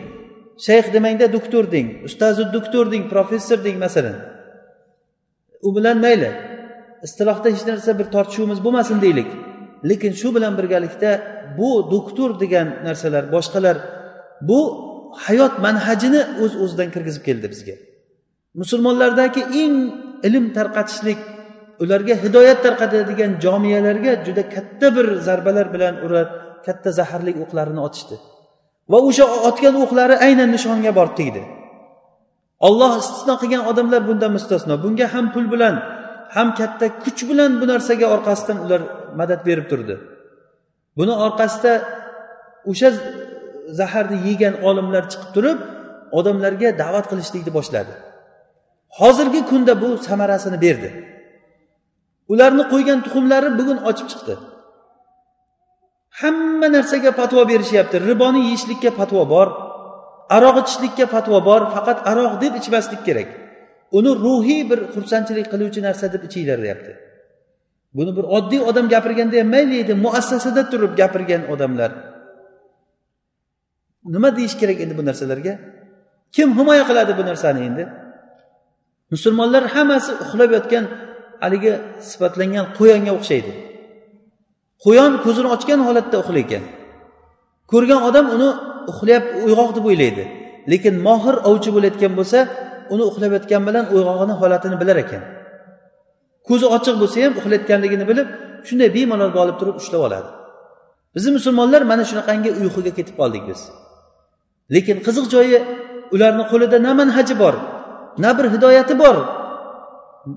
Shayx 0.67 0.87
demangda 0.93 1.27
doktor 1.37 1.65
deng 1.75 1.89
ustozi 2.07 2.45
doktor 2.57 2.85
deng 2.93 3.05
professor 3.13 3.59
deng 3.67 3.77
masalan. 3.85 4.17
U 5.67 5.69
bilan 5.77 5.97
mayli 6.07 6.31
istilohda 7.07 7.49
hech 7.55 7.65
narsa 7.71 7.91
bir 7.99 8.07
tortishuvimiz 8.15 8.59
bo'lmasin 8.65 8.99
deylik. 9.05 9.29
Lekin 9.89 10.13
shu 10.21 10.29
bilan 10.37 10.53
birgalikda 10.59 11.11
bu 11.59 11.71
doktor 11.95 12.31
degan 12.41 12.69
narsalar 12.87 13.25
boshqalar 13.35 13.77
bu 14.49 14.61
hayot 15.27 15.55
manhajini 15.67 16.23
o'z 16.45 16.55
uz 16.55 16.63
o'zidan 16.63 16.89
kirgizib 16.95 17.23
keldi 17.29 17.47
bizga. 17.55 17.75
Musulmonlardagi 18.61 19.43
eng 19.63 19.77
ilm 20.29 20.45
tarqatishlik 20.57 21.21
ularga 21.83 22.15
hidoyat 22.25 22.59
tarqatadigan 22.67 23.33
jomiyalarga 23.45 24.13
juda 24.27 24.43
katta 24.55 24.97
bir 24.97 25.07
zarbalar 25.27 25.67
bilan 25.75 25.95
ular 26.07 26.27
katta 26.67 26.91
zaharli 26.99 27.33
o'qlarini 27.45 27.81
otishdi. 27.89 28.17
Va 28.93 28.99
o'sha 29.09 29.25
otgan 29.49 29.75
o'qlari 29.85 30.17
aynan 30.27 30.49
nishonga 30.57 30.93
borib 30.99 31.15
tegdi 31.21 31.43
olloh 32.67 32.93
istisno 33.03 33.35
qilgan 33.43 33.63
odamlar 33.71 34.01
bundan 34.09 34.31
mustasno. 34.37 34.75
Bunga 34.85 35.07
ham 35.15 35.27
pul 35.35 35.47
bilan 35.55 35.75
ham 36.37 36.49
katta 36.59 36.87
kuch 37.05 37.21
bilan 37.31 37.51
bu 37.61 37.65
narsaga 37.73 38.07
orqasidan 38.15 38.59
ular 38.65 38.81
madad 39.21 39.41
berib 39.49 39.67
turdi. 39.71 39.95
Buni 40.99 41.15
orqasida 41.27 41.73
o'sha 42.71 42.89
zaharni 43.79 44.19
yegan 44.29 44.55
olimlar 44.69 45.05
chiqib 45.13 45.31
turib 45.37 45.59
odamlarga 46.19 46.69
da'vat 46.83 47.07
qilishlikni 47.11 47.53
boshladi. 47.59 47.93
Hozirgi 48.99 49.41
kunda 49.51 49.73
bu 49.83 49.89
samarasini 50.09 50.59
berdi. 50.67 50.91
Ularni 52.33 52.65
qo'ygan 52.73 52.99
tuxumlari 53.05 53.49
bugun 53.59 53.79
ochib 53.91 54.07
chiqdi. 54.13 54.35
Hamma 56.21 56.69
narsaga 56.69 57.13
fatvo 57.13 57.45
berishyapti. 57.49 57.97
Riboni 58.09 58.41
yeyishlikka 58.49 58.91
fatvo 58.99 59.23
bor 59.35 59.49
aroq 60.37 60.57
ichishlikka 60.63 61.07
fatvo 61.15 61.39
bor 61.49 61.63
faqat 61.75 61.99
aroq 62.11 62.41
deb 62.43 62.53
ichmaslik 62.61 63.05
kerak. 63.09 63.29
Uni 63.99 64.11
ruhiy 64.25 64.63
bir 64.71 64.81
xursandchilik 64.95 65.47
qiluvchi 65.53 65.81
narsa 65.87 66.13
deb 66.13 66.23
ichinglar 66.29 66.59
deyapti 66.65 66.93
buni 67.95 68.17
bir 68.17 68.25
oddiy 68.37 68.61
odam 68.71 68.87
gapirganda 68.89 69.37
ham 69.41 69.49
mayli 69.55 69.77
edi 69.85 69.95
muassasada 70.05 70.63
turib 70.71 70.93
gapirgan 71.01 71.43
odamlar. 71.53 71.91
Nima 74.15 74.29
deyish 74.37 74.57
kerak 74.61 74.79
endi 74.85 74.95
bu 74.99 75.05
narsalarga? 75.09 75.55
Kim 76.35 76.49
himoya 76.59 76.85
qiladi 76.89 77.13
bu 77.19 77.23
narsani 77.31 77.61
endi? 77.69 77.85
Musulmonlar 79.13 79.65
hammasi 79.75 80.13
uxlab 80.25 80.51
yotgan 80.57 80.85
haligi 81.43 81.73
sifatlangan 82.11 82.67
qo'yonga 82.79 83.13
o'xshaydi. 83.19 83.53
Qo'yon 84.85 85.13
ko'zini 85.25 85.49
ochgan 85.55 85.81
holatda 85.87 86.17
uxlaykan 86.23 86.63
ko'rgan 87.73 88.01
odam 88.09 88.27
uni 88.37 88.49
uxlayap 88.91 89.25
uyg'oq 89.47 89.71
deb 89.77 89.85
o'ylaydi. 89.91 90.25
Lekin 90.73 90.95
mohir 91.07 91.35
ovchi 91.51 91.71
bo'layotgan 91.77 92.13
bo'lsa 92.19 92.39
uni 92.95 93.05
uxlayotgan 93.11 93.63
bilan 93.69 93.85
uyg'og'ini 93.95 94.35
holatini 94.41 94.77
bilar 94.83 94.97
ekan. 95.05 95.23
Ko'zi 96.49 96.67
ochiq 96.77 96.97
bo'lsa 97.03 97.17
ham 97.25 97.33
uxlayotganligini 97.41 98.05
bilib 98.11 98.29
shunday 98.69 98.89
bemalol 98.97 99.33
olib 99.43 99.57
turib 99.61 99.77
ushlab 99.81 100.03
oladi. 100.09 100.29
Bizni 101.15 101.31
musulmonlar 101.39 101.83
mana 101.91 102.05
shunaqangi 102.11 102.51
uyquga 102.61 102.93
ketib 102.99 103.15
qoldik 103.21 103.45
biz. 103.51 103.61
Lekin 104.75 104.97
qiziq 105.07 105.27
joyi 105.35 105.59
ularni 106.15 106.45
qo'lida 106.53 106.77
na 106.87 106.93
manhaji 107.01 107.35
bor 107.43 107.55
na 108.23 108.31
bir 108.39 108.47
hidoyati 108.55 108.95
bor. 109.03 109.17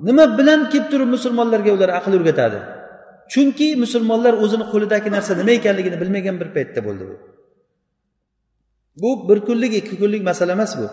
Nima 0.07 0.25
bilan 0.39 0.59
kelib 0.71 0.87
turib 0.91 1.09
musulmonlarga 1.15 1.71
ular 1.77 1.89
aql 1.99 2.11
o'rgatadi? 2.17 2.59
Chunki 3.31 3.67
musulmonlar 3.83 4.33
o'zini 4.43 4.65
qo'lidagi 4.71 5.09
narsa 5.15 5.31
nima 5.39 5.51
ekanligini 5.59 5.97
bilmagan 6.01 6.35
bir 6.41 6.49
paytda 6.55 6.79
bo'ldi 6.87 7.03
bu. 7.09 7.15
Bu 9.01 9.29
bir 9.29 9.39
kunlik 9.47 9.73
ikki 9.79 9.95
kunlik 10.01 10.23
masala 10.29 10.51
emas 10.57 10.71
bu. 10.79 10.87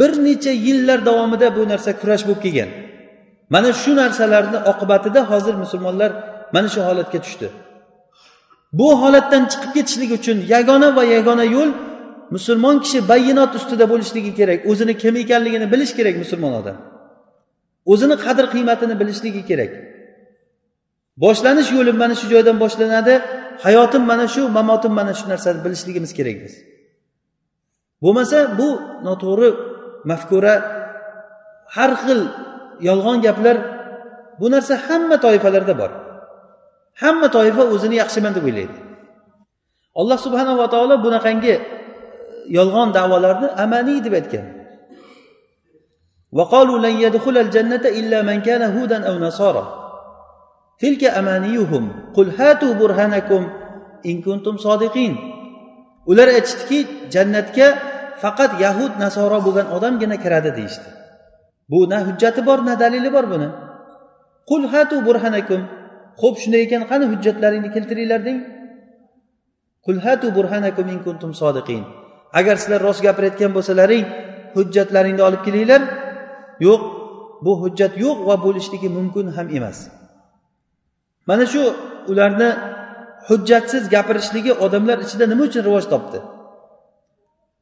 Bir 0.00 0.10
necha 0.24 0.50
yillar 0.50 0.98
davomida 1.08 1.56
bu 1.56 1.62
narsa 1.72 1.90
kurash 2.00 2.24
bo'lib 2.28 2.40
kelgan. 2.44 2.70
Mana 3.54 3.70
shu 3.72 3.96
narsalarni 3.96 4.58
oqibatida 4.72 5.20
hozir 5.30 5.54
musulmonlar 5.62 6.10
mana 6.54 6.68
shu 6.74 6.80
holatga 6.88 7.18
tushdi. 7.24 7.48
Bu 8.78 8.88
holatdan 9.02 9.42
chiqib 9.52 9.70
ketishlik 9.76 10.10
uchun 10.18 10.38
yagona 10.54 10.88
va 10.96 11.04
yagona 11.16 11.44
yo'l 11.56 11.70
musulmon 12.34 12.76
kishi 12.84 12.98
bayinot 13.12 13.52
ustida 13.58 13.84
bo'lishligi 13.92 14.32
kerak 14.38 14.58
o'zini 14.70 14.94
kim 15.02 15.14
ekanligini 15.22 15.66
bilish 15.72 15.92
kerak 15.98 16.16
musulmon 16.22 16.52
odam. 16.60 16.76
O'zini 17.92 18.16
qadr 18.24 18.44
qiymatini 18.54 18.94
bilishligi 19.00 19.42
kerak. 19.50 19.72
boshlanish 21.23 21.69
yo'lim 21.77 21.97
mana 22.03 22.15
shu 22.19 22.25
joydan 22.33 22.57
boshlanadi 22.63 23.13
hayotim 23.65 24.03
mana 24.11 24.25
shu 24.33 24.41
mamotim 24.57 24.93
mana 24.99 25.13
shu 25.19 25.25
narsani 25.31 25.59
bilishligimiz 25.65 26.11
kerak 26.17 26.37
biz 26.43 26.53
bo'lmasa 28.03 28.37
bu 28.59 28.69
noto'g'ri 29.07 29.49
mafkura 30.09 30.55
har 31.75 31.91
xil 32.03 32.21
yolg'on 32.87 33.17
gaplar 33.25 33.57
bu 34.39 34.47
narsa 34.53 34.73
hamma 34.87 35.17
toifalarda 35.25 35.73
bor 35.81 35.91
hamma 37.01 37.27
toifa 37.37 37.63
o'zini 37.73 37.95
yaxshiman 38.01 38.33
deb 38.37 38.45
o'ylaydi 38.49 38.77
alloh 39.99 40.17
subhanava 40.25 40.65
taolo 40.73 40.95
bunaqangi 41.05 41.55
yolg'on 42.57 42.89
da'volarni 42.97 43.47
amaniy 43.63 43.99
deb 44.07 44.15
aytgan 44.21 44.47
وقالوا 46.39 46.79
لن 46.85 46.95
يدخل 47.05 47.37
الجنة 47.37 47.85
إلا 47.99 48.21
من 48.21 48.41
كان 48.41 48.61
هودا 48.75 49.07
أو 49.09 49.15
نصارى 49.19 49.63
tilka 50.80 51.08
amaniyuhum 51.20 51.84
qul 52.16 52.28
hatu 52.38 52.68
burhanakum 52.80 53.42
in 54.10 54.16
kuntum 54.26 54.56
sodiqin. 54.66 55.12
Ular 56.10 56.28
aytishdiki 56.36 56.78
jannatga 57.14 57.68
faqat 58.22 58.52
yahud 58.64 58.92
nasoro 59.02 59.38
bo'lgan 59.46 59.66
odamgina 59.76 60.16
kiradi 60.24 60.50
deyishdi. 60.58 60.88
Bu 61.70 61.78
na 61.90 61.98
hujjati 62.06 62.40
bor 62.48 62.58
na 62.68 62.74
dalili 62.82 63.10
bor 63.16 63.26
buni. 63.32 63.48
Qul 64.50 64.62
hatu 64.72 64.96
burhanakum 65.06 65.60
ho'p 66.20 66.34
shunday 66.42 66.62
ekan 66.66 66.82
qani 66.90 67.04
hujjatlaringni 67.12 67.70
keltiringlar 67.76 68.20
deng. 68.28 68.38
Qul 69.86 69.96
hatu 70.04 70.26
burhanakum 70.36 70.86
in 70.94 71.00
kuntum 71.06 71.30
sodiqin. 71.40 71.82
Agar 72.38 72.56
sizlar 72.62 72.80
rost 72.86 73.00
gapirayotgan 73.06 73.50
bo'lsalaring 73.56 74.04
hujjatlaringni 74.56 75.22
olib 75.28 75.42
kelinglar. 75.46 75.82
Yo'q 76.66 76.82
bu 77.44 77.52
hujjat 77.62 77.92
yo'q 78.04 78.18
va 78.28 78.34
bo'lishligi 78.44 78.88
mumkin 78.96 79.26
ham 79.36 79.48
emas. 79.58 79.97
Mana 81.28 81.44
shu 81.52 81.62
ularni 82.10 82.50
hujjatsiz 83.28 83.84
gapirishligi 83.94 84.52
odamlar 84.64 84.98
ichida 85.04 85.24
nima 85.32 85.42
uchun 85.48 85.62
rivoj 85.68 85.84
topdi? 85.92 86.18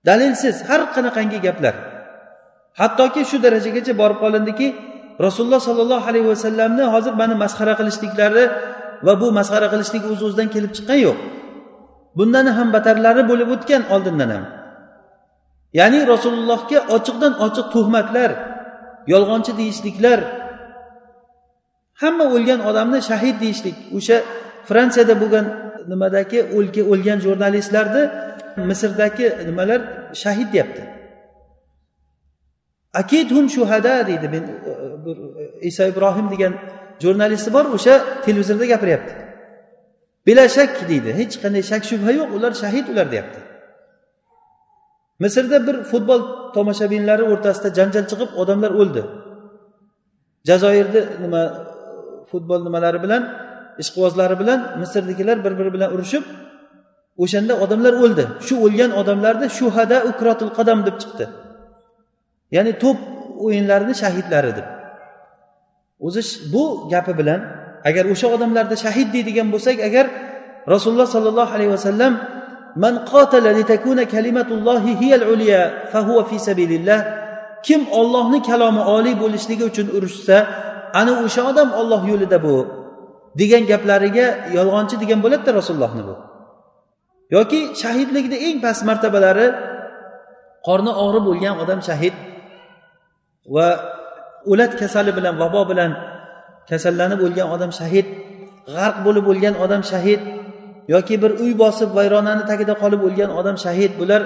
Dalilsiz 0.09 0.57
har 0.69 0.81
qanaqangi 0.95 1.39
gaplar. 1.47 1.75
Hattoki 2.81 3.23
shu 3.31 3.37
darajagacha 3.45 3.93
borib 4.01 4.19
qolindiki 4.25 4.69
rasululloh 5.27 5.61
sollallohu 5.69 6.05
alayhi 6.11 6.29
vasallamni 6.33 6.85
hozir 6.95 7.13
mana 7.21 7.35
masxara 7.43 7.75
qilishliklari 7.81 8.45
va 9.07 9.13
bu 9.21 9.27
masxara 9.39 9.67
qilishlik 9.73 10.03
o'z 10.05 10.13
uz 10.17 10.23
o'zidan 10.27 10.49
kelib 10.55 10.73
chiqqan 10.77 10.99
yo'q. 11.07 11.19
Bundan 12.19 12.47
ham 12.57 12.69
batarlari 12.77 13.23
bo'lib 13.31 13.49
o'tgan 13.55 13.83
oldindan 13.95 14.31
ham. 14.37 14.45
Ya'ni 15.79 15.99
rasulullohga 16.13 16.79
ochiqdan 16.97 17.33
ochiq 17.47 17.67
tuhmatlar 17.75 18.31
yolg'onchi 19.13 19.53
deyishliklar 19.61 20.19
hamma 22.03 22.25
o'lgan 22.35 22.61
odamni 22.69 23.01
shahid 23.11 23.37
deyishlik. 23.43 23.77
O'sha 23.97 24.17
fransiyada 24.69 25.15
bo'lgan 25.23 25.47
nimadagi 25.91 26.39
o'lka 26.57 26.83
o'lgan 26.93 27.19
jurnalistlarni 27.27 28.03
misrdagi 28.71 29.27
nimalar 29.49 29.81
shahid 30.23 30.49
deyapti. 30.55 30.83
Akidhum 33.01 33.47
shuhada 33.57 34.07
deydi. 34.09 34.27
Men 34.35 34.43
e, 34.43 34.71
e, 34.71 35.05
bir 35.05 35.17
e, 35.43 35.45
iso 35.69 35.83
ibrohim 35.93 36.27
degan 36.35 36.53
jurnalisti 37.03 37.51
bor 37.57 37.65
o'sha 37.77 37.95
televizorda 38.27 38.67
gapiryapti. 38.73 39.13
Bila 40.27 40.49
shak 40.57 40.89
deydi. 40.91 41.11
Hech 41.21 41.35
qanday 41.43 41.63
shak 41.71 41.83
shubha 41.91 42.11
yo'q. 42.19 42.29
Ular 42.37 42.53
shahid 42.63 42.87
ular 42.93 43.07
deyapti. 43.13 43.41
Misrda 45.23 45.59
bir 45.67 45.77
futbol 45.91 46.21
tomoshabinlari 46.57 47.25
o'rtasida 47.33 47.69
janjal 47.79 48.05
chiqib 48.11 48.31
odamlar 48.43 48.73
o'ldi. 48.81 49.03
Jazoirni 50.49 51.03
nima 51.23 51.43
futbol 52.31 52.61
nimalari 52.67 52.99
bilan 53.05 53.23
ishqibozlari 53.83 54.37
bilan 54.43 54.59
misrnikilar 54.81 55.37
bir 55.45 55.53
biri 55.59 55.71
bilan 55.77 55.89
urushib 55.95 56.25
o'shanda 57.23 57.55
odamlar 57.65 57.95
o'ldi. 58.05 58.25
Shu 58.47 58.55
o'lgan 58.67 58.91
odamlarni 59.01 59.49
shuhada 59.59 59.99
ukrotul 60.11 60.53
qadam 60.59 60.79
deb 60.87 60.97
chiqdi. 61.03 61.25
Ya'ni 62.57 62.73
to'p 62.83 62.99
o'yinlarini 63.47 63.95
shahidlari 64.03 64.53
deb. 64.59 64.67
O'zi 66.07 66.23
bu 66.53 66.65
gapi 66.93 67.13
bilan 67.21 67.41
agar 67.89 68.05
o'sha 68.13 68.27
odamlarni 68.37 68.77
shahid 68.85 69.09
deydigan 69.15 69.49
bo'lsak 69.55 69.77
agar 69.89 70.07
rasululloh 70.73 71.09
sollallohu 71.15 71.53
alayhi 71.57 71.73
vasallam 71.77 72.13
man 72.83 72.95
qotala 73.13 73.51
litakuna 73.59 74.05
kalimatullohi 74.15 74.91
hiyal 75.01 75.25
ulya 75.35 75.61
fahuva 75.93 76.23
fi 76.31 76.37
sabilillah 76.49 77.01
kim 77.67 77.81
ollohni 78.01 78.39
kalomi 78.49 78.83
oliy 78.97 79.15
bo'lishligi 79.23 79.65
uchun 79.71 79.87
urushsa 79.97 80.37
ana 81.01 81.13
o'sha 81.25 81.43
odam 81.51 81.69
olloh 81.81 82.03
yo'lida 82.11 82.39
bu 82.47 82.57
degan 83.41 83.63
gaplariga 83.71 84.27
yolg'onchi 84.57 84.97
degan 85.03 85.19
bo'ladida 85.25 85.51
rasulullohni 85.59 86.03
bu. 86.09 86.15
Yoki 87.37 87.61
shahidlikni 87.83 88.37
eng 88.49 88.59
past 88.65 88.83
martabalari 88.89 89.49
qorni 90.67 90.93
og'ri 91.05 91.21
bo'lgan 91.29 91.55
odam 91.63 91.81
shahid 91.89 92.15
va 93.55 93.67
o'lat 94.51 94.73
kasali 94.81 95.11
bilan 95.19 95.35
vabo 95.43 95.63
bilan 95.71 95.91
kasallanib 96.71 97.21
o'lgan 97.27 97.49
odam 97.55 97.71
shahid 97.79 98.07
g'arq 98.75 98.97
bo'lib 99.07 99.25
o'lgan 99.33 99.55
odam 99.65 99.83
shahid 99.91 100.21
yoki 100.95 101.15
bir 101.23 101.33
uy 101.43 101.53
bosib 101.63 101.91
vayronani 101.99 102.45
tagida 102.51 102.75
qolib 102.83 103.01
o'lgan 103.09 103.31
odam 103.41 103.57
shahid 103.65 103.93
bular 104.01 104.23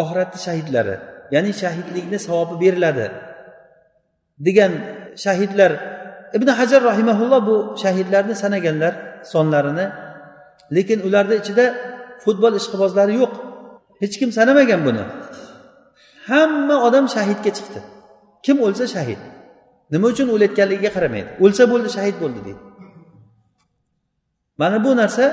oxiratni 0.00 0.38
shahidlari 0.46 0.96
ya'ni 1.34 1.52
shahidlikni 1.62 2.18
savobi 2.26 2.54
beriladi 2.62 3.06
degan 4.46 4.72
shahidlar 5.24 5.70
ibn 6.36 6.48
hajar 6.58 6.82
rahimaulloh 6.90 7.40
bu 7.48 7.56
shahidlarni 7.82 8.34
sanaganlar 8.42 8.94
sonlarini. 9.32 9.86
Lekin 10.76 10.98
ularni 11.06 11.36
ichida 11.42 11.64
futbol 12.24 12.52
ishqibozlari 12.60 13.14
yo'q. 13.22 13.32
Hech 14.02 14.14
kim 14.20 14.30
sanamagan 14.38 14.80
buni. 14.86 15.04
Hamma 16.28 16.76
odam 16.86 17.04
shahidga 17.14 17.50
chiqdi. 17.56 17.80
Kim 18.44 18.56
o'lsa 18.66 18.84
shahid. 18.94 19.20
Nima 19.92 20.06
uchun 20.12 20.28
o'layotganligiga 20.34 20.90
qaramaydi. 20.96 21.30
O'lsa 21.44 21.62
bo'ldi 21.72 21.88
shahid 21.96 22.16
bo'ldi 22.22 22.40
deydi. 22.46 22.62
Mana 24.60 24.76
bu 24.84 24.90
narsa 25.00 25.24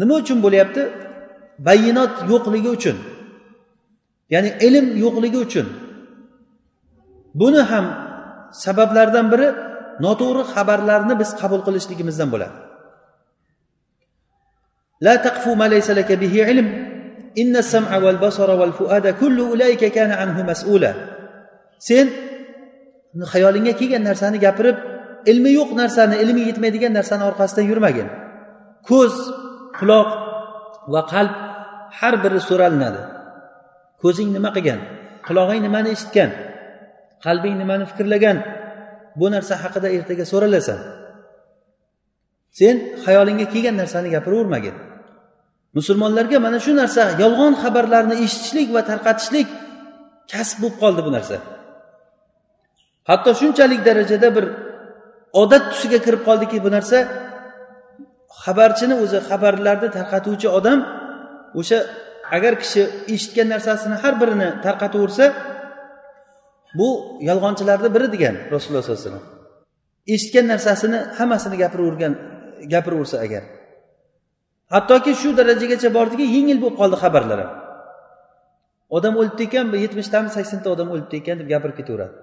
nima 0.00 0.14
uchun 0.22 0.38
bo'lyapti? 0.44 0.82
Bayinot 1.66 2.14
yo'qligi 2.30 2.70
uchun. 2.76 2.96
Ya'ni 4.34 4.50
ilm 4.66 4.86
yo'qligi 5.04 5.38
uchun. 5.46 5.66
Buni 7.40 7.62
ham 7.70 7.86
sabablardan 8.64 9.26
biri 9.32 9.48
noto'g'ri 10.04 10.42
xabarlarni 10.52 11.14
biz 11.20 11.30
qabul 11.40 11.60
qilishligimizdan 11.66 12.28
bo'ladi. 12.34 12.56
La 15.06 15.14
taqfu 15.26 15.50
ma 15.60 15.66
laysa 15.72 15.92
laka 15.98 16.14
bihi 16.22 16.38
ilm. 16.52 16.68
Inna 17.42 17.62
sam'a 17.62 17.96
wal 18.04 18.18
basara 18.24 18.54
wal 18.60 18.74
fuada 18.78 19.10
kullu 19.20 19.42
ulayka 19.54 19.88
kana 19.96 20.14
anhu 20.24 20.40
mas'ula. 20.50 20.90
Sen 21.88 22.06
xayolingga 23.32 23.72
kelgan 23.80 24.02
narsani 24.08 24.38
gapirib 24.46 24.76
ilmi 25.30 25.50
yo'q 25.58 25.70
narsani 25.80 26.16
ilmi 26.24 26.42
yetmaydigan 26.48 26.92
narsani 26.98 27.22
orqasidan 27.30 27.64
yurmagin. 27.70 28.08
Ko'z 28.88 29.14
quloq 29.78 30.10
va 30.92 31.02
qalb 31.12 31.34
har 31.98 32.14
biri 32.22 32.40
so'ralinadi. 32.48 33.00
Ko'zing 34.02 34.28
nima 34.36 34.50
qilgan? 34.56 34.80
Qulog'ing 35.26 35.62
nimani 35.66 35.88
eshitgan? 35.96 36.30
Qalbing 37.24 37.54
nimani 37.62 37.84
fikrlagan? 37.90 38.36
Bu 39.20 39.26
narsa 39.34 39.54
haqida 39.62 39.88
ertaga 39.96 40.24
so'ralasan. 40.32 40.78
Sen 42.58 42.76
xayolingga 43.04 43.46
kelgan 43.52 43.76
narsani 43.82 44.08
gapiravermagin. 44.16 44.76
Musulmonlarga 45.78 46.38
mana 46.46 46.58
shu 46.64 46.72
narsa 46.82 47.02
yolg'on 47.22 47.54
xabarlarni 47.62 48.14
eshitishlik 48.24 48.68
va 48.76 48.82
tarqatishlik 48.90 49.48
kasb 50.32 50.56
bo'lib 50.62 50.76
qoldi 50.82 51.00
bu 51.06 51.10
narsa. 51.16 51.36
Hatto 53.08 53.30
shunchalik 53.40 53.80
darajada 53.88 54.28
bir 54.36 54.44
odat 55.42 55.64
tusiga 55.72 55.98
kirib 56.04 56.22
qoldiki 56.28 56.58
bu 56.64 56.70
narsa 56.76 56.98
xabarchini 58.42 58.94
o'zi 59.04 59.18
xabarlarni 59.28 59.88
tarqatuvchi 59.96 60.48
odam 60.58 60.78
o'sha 61.60 61.78
agar 62.36 62.52
kishi 62.62 62.82
eshitgan 63.14 63.48
narsasini 63.54 63.96
har 64.02 64.14
birini 64.20 64.48
tarqataversa 64.66 65.24
bu 66.74 66.88
yolg'onchilarni 67.28 67.88
biri 67.94 68.12
degan 68.14 68.34
rasululloh 68.54 68.82
sollallohu 68.82 69.00
alayhi 69.00 69.10
vasallam. 69.10 69.26
Eshitgan 70.14 70.46
narsasini 70.52 70.98
hammasini 71.18 71.56
gapiravergan 71.62 72.12
gapiraversa 72.72 73.16
agar. 73.26 73.42
Hattoki 74.74 75.12
shu 75.20 75.30
darajagacha 75.38 75.88
bordiki 75.98 76.24
yengil 76.36 76.58
bo'lib 76.62 76.76
qoldi 76.80 76.96
xabarlar 77.04 77.38
ham 77.42 77.50
odam 78.96 79.14
o'libdi 79.20 79.42
ekan 79.48 79.66
yetmishtami 79.84 80.28
saksonta 80.36 80.68
odam 80.74 80.88
o'libdi 80.94 81.14
ekan 81.20 81.36
deb 81.40 81.48
gapirib 81.52 81.76
ketaveradi. 81.80 82.14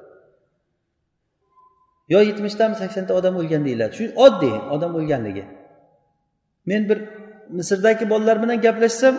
Yo 2.13 2.19
yetmishtami 2.29 2.75
saksonta 2.81 3.13
odam 3.19 3.35
o'lgan 3.41 3.61
deyiladi. 3.67 3.93
Shu 3.99 4.05
oddiy 4.25 4.55
odam 4.75 4.91
o'lganligi. 4.99 5.43
Men 6.69 6.81
bir 6.89 6.97
misrdagi 7.57 8.05
bolalar 8.11 8.37
bilan 8.43 8.57
gaplashsam 8.65 9.15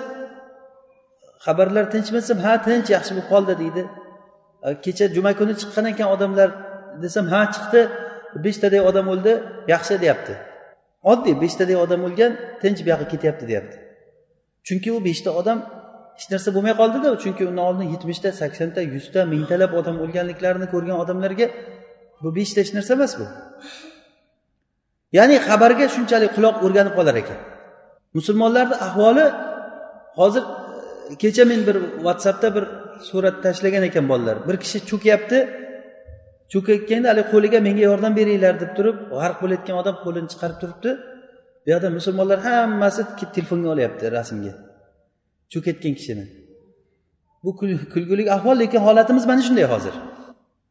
xabarlar 1.46 1.84
tinchmi 1.94 2.18
desam 2.22 2.38
ha 2.46 2.52
tinch 2.66 2.88
yaxshi 2.94 3.12
bo'lib 3.16 3.28
qoldi 3.32 3.54
deydi. 3.62 3.82
Kecha 4.84 5.06
juma 5.16 5.32
kuni 5.40 5.54
chiqqan 5.60 5.86
ekan 5.92 6.08
odamlar. 6.14 6.48
Desam 7.02 7.26
ha 7.32 7.40
chiqdi. 7.54 7.80
Beshtaday 8.44 8.80
odam 8.90 9.06
o'ldi. 9.12 9.32
Yaxshi 9.72 9.94
deyapti. 10.02 10.34
Oddiy 11.12 11.34
beshtaday 11.42 11.76
odam 11.84 12.00
o'lgan 12.08 12.32
tinch 12.62 12.80
buyoqqa 12.84 13.06
ketyapti 13.12 13.44
deyapti. 13.50 13.76
Chunki 14.66 14.88
u 14.96 14.98
beshta 15.08 15.30
odam 15.40 15.58
hech 16.18 16.26
narsa 16.32 16.48
bo'lmay 16.56 16.74
qoldida 16.80 17.08
chunki 17.22 17.42
undan 17.50 17.64
oldin 17.70 17.86
yetmishta 17.94 18.30
saksonta 18.40 18.80
yuzta 18.94 19.20
mingtalab 19.32 19.72
odam 19.80 19.96
o'lganliklarini 20.04 20.66
ko'rgan 20.74 20.96
odamlarga 21.02 21.46
bu 22.22 22.28
beshta 22.38 22.58
hech 22.62 22.72
narsa 22.76 22.92
emas 22.98 23.12
bu. 23.20 23.26
Ya'ni 25.18 25.36
xabarga 25.48 25.86
shunchalik 25.94 26.32
quloq 26.36 26.56
o'rganib 26.64 26.94
qolar 26.98 27.16
ekan. 27.22 27.38
Musulmonlarni 28.18 28.76
ahvoli 28.86 29.26
hozir 30.18 30.42
e, 31.10 31.14
kecha 31.22 31.44
men 31.50 31.60
bir 31.68 31.76
whatsappda 32.06 32.48
bir 32.56 32.64
surat 33.09 33.36
tashlagan 33.44 33.82
ekan 33.88 34.05
bolalar. 34.12 34.36
Bir 34.49 34.57
kishi 34.62 34.78
cho'kyapti. 34.90 35.38
Cho'kayotganda 36.53 37.09
haligi 37.12 37.28
qo'liga 37.32 37.59
menga 37.66 37.84
yordam 37.90 38.12
beringlar 38.18 38.55
deb 38.62 38.70
turib 38.76 38.97
g'arq 39.20 39.36
bo'layotgan 39.42 39.76
odam 39.82 39.97
qo'lini 40.05 40.28
chiqarib 40.32 40.59
turibdi. 40.62 40.90
Bu 41.64 41.68
yoqda 41.72 41.88
musulmonlar 41.99 42.38
hammasi 42.47 43.03
telefonga 43.36 43.68
olyapti 43.74 44.05
rasmga. 44.16 44.53
Cho'kayotgan 45.53 45.94
kishini. 45.99 46.24
Bu 47.44 47.51
kulguli 47.94 48.22
ahvol 48.36 48.57
lekin 48.62 48.80
holatimiz 48.86 49.24
mana 49.30 49.42
shunday 49.47 49.66
hozir. 49.74 49.94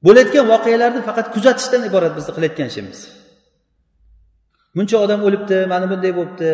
Bo'layotgan 0.06 0.46
voqealarni 0.54 1.02
faqat 1.10 1.28
kuzatishdan 1.36 1.82
iborat 1.90 2.14
bizni 2.18 2.32
qilayotgan 2.36 2.68
ishimiz. 2.72 3.00
Buncha 4.76 4.98
odam 5.06 5.22
o'libdi 5.28 5.58
mana 5.74 5.86
bunday 5.92 6.12
bo'libdi 6.20 6.50